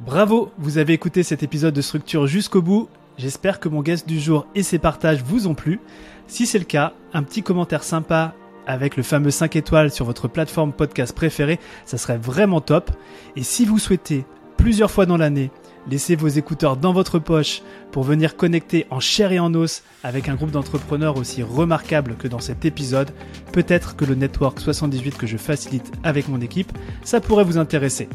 Bravo, 0.00 0.50
vous 0.58 0.78
avez 0.78 0.94
écouté 0.94 1.22
cet 1.22 1.42
épisode 1.42 1.74
de 1.74 1.80
Structure 1.80 2.26
jusqu'au 2.26 2.60
bout. 2.60 2.88
J'espère 3.18 3.60
que 3.60 3.68
mon 3.68 3.82
guest 3.82 4.08
du 4.08 4.18
jour 4.18 4.46
et 4.54 4.62
ses 4.62 4.78
partages 4.78 5.22
vous 5.22 5.46
ont 5.46 5.54
plu. 5.54 5.80
Si 6.26 6.46
c'est 6.46 6.58
le 6.58 6.64
cas, 6.64 6.92
un 7.12 7.22
petit 7.22 7.42
commentaire 7.42 7.84
sympa 7.84 8.34
avec 8.66 8.96
le 8.96 9.02
fameux 9.02 9.30
5 9.30 9.56
étoiles 9.56 9.90
sur 9.90 10.04
votre 10.04 10.28
plateforme 10.28 10.72
podcast 10.72 11.14
préférée, 11.14 11.58
ça 11.84 11.98
serait 11.98 12.18
vraiment 12.18 12.60
top. 12.60 12.90
Et 13.36 13.42
si 13.42 13.64
vous 13.64 13.78
souhaitez, 13.78 14.24
plusieurs 14.56 14.90
fois 14.90 15.06
dans 15.06 15.16
l'année, 15.16 15.50
laisser 15.90 16.14
vos 16.16 16.28
écouteurs 16.28 16.76
dans 16.76 16.92
votre 16.92 17.18
poche 17.18 17.62
pour 17.90 18.02
venir 18.04 18.36
connecter 18.36 18.86
en 18.90 19.00
chair 19.00 19.32
et 19.32 19.40
en 19.40 19.54
os 19.54 19.82
avec 20.04 20.28
un 20.28 20.34
groupe 20.34 20.50
d'entrepreneurs 20.50 21.16
aussi 21.16 21.42
remarquable 21.42 22.16
que 22.16 22.28
dans 22.28 22.38
cet 22.38 22.64
épisode, 22.64 23.10
peut-être 23.52 23.96
que 23.96 24.04
le 24.04 24.14
Network 24.14 24.60
78 24.60 25.18
que 25.18 25.26
je 25.26 25.36
facilite 25.36 25.90
avec 26.04 26.28
mon 26.28 26.40
équipe, 26.40 26.70
ça 27.02 27.20
pourrait 27.20 27.42
vous 27.44 27.58
intéresser. 27.58 28.08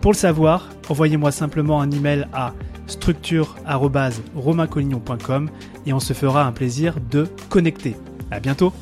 Pour 0.00 0.12
le 0.12 0.16
savoir, 0.16 0.68
envoyez-moi 0.88 1.32
simplement 1.32 1.80
un 1.80 1.90
email 1.90 2.28
à 2.32 2.54
structure.romaincollignon.com 2.86 5.50
et 5.86 5.92
on 5.92 6.00
se 6.00 6.12
fera 6.12 6.44
un 6.44 6.52
plaisir 6.52 6.94
de 7.10 7.26
connecter. 7.48 7.96
À 8.30 8.38
bientôt! 8.40 8.72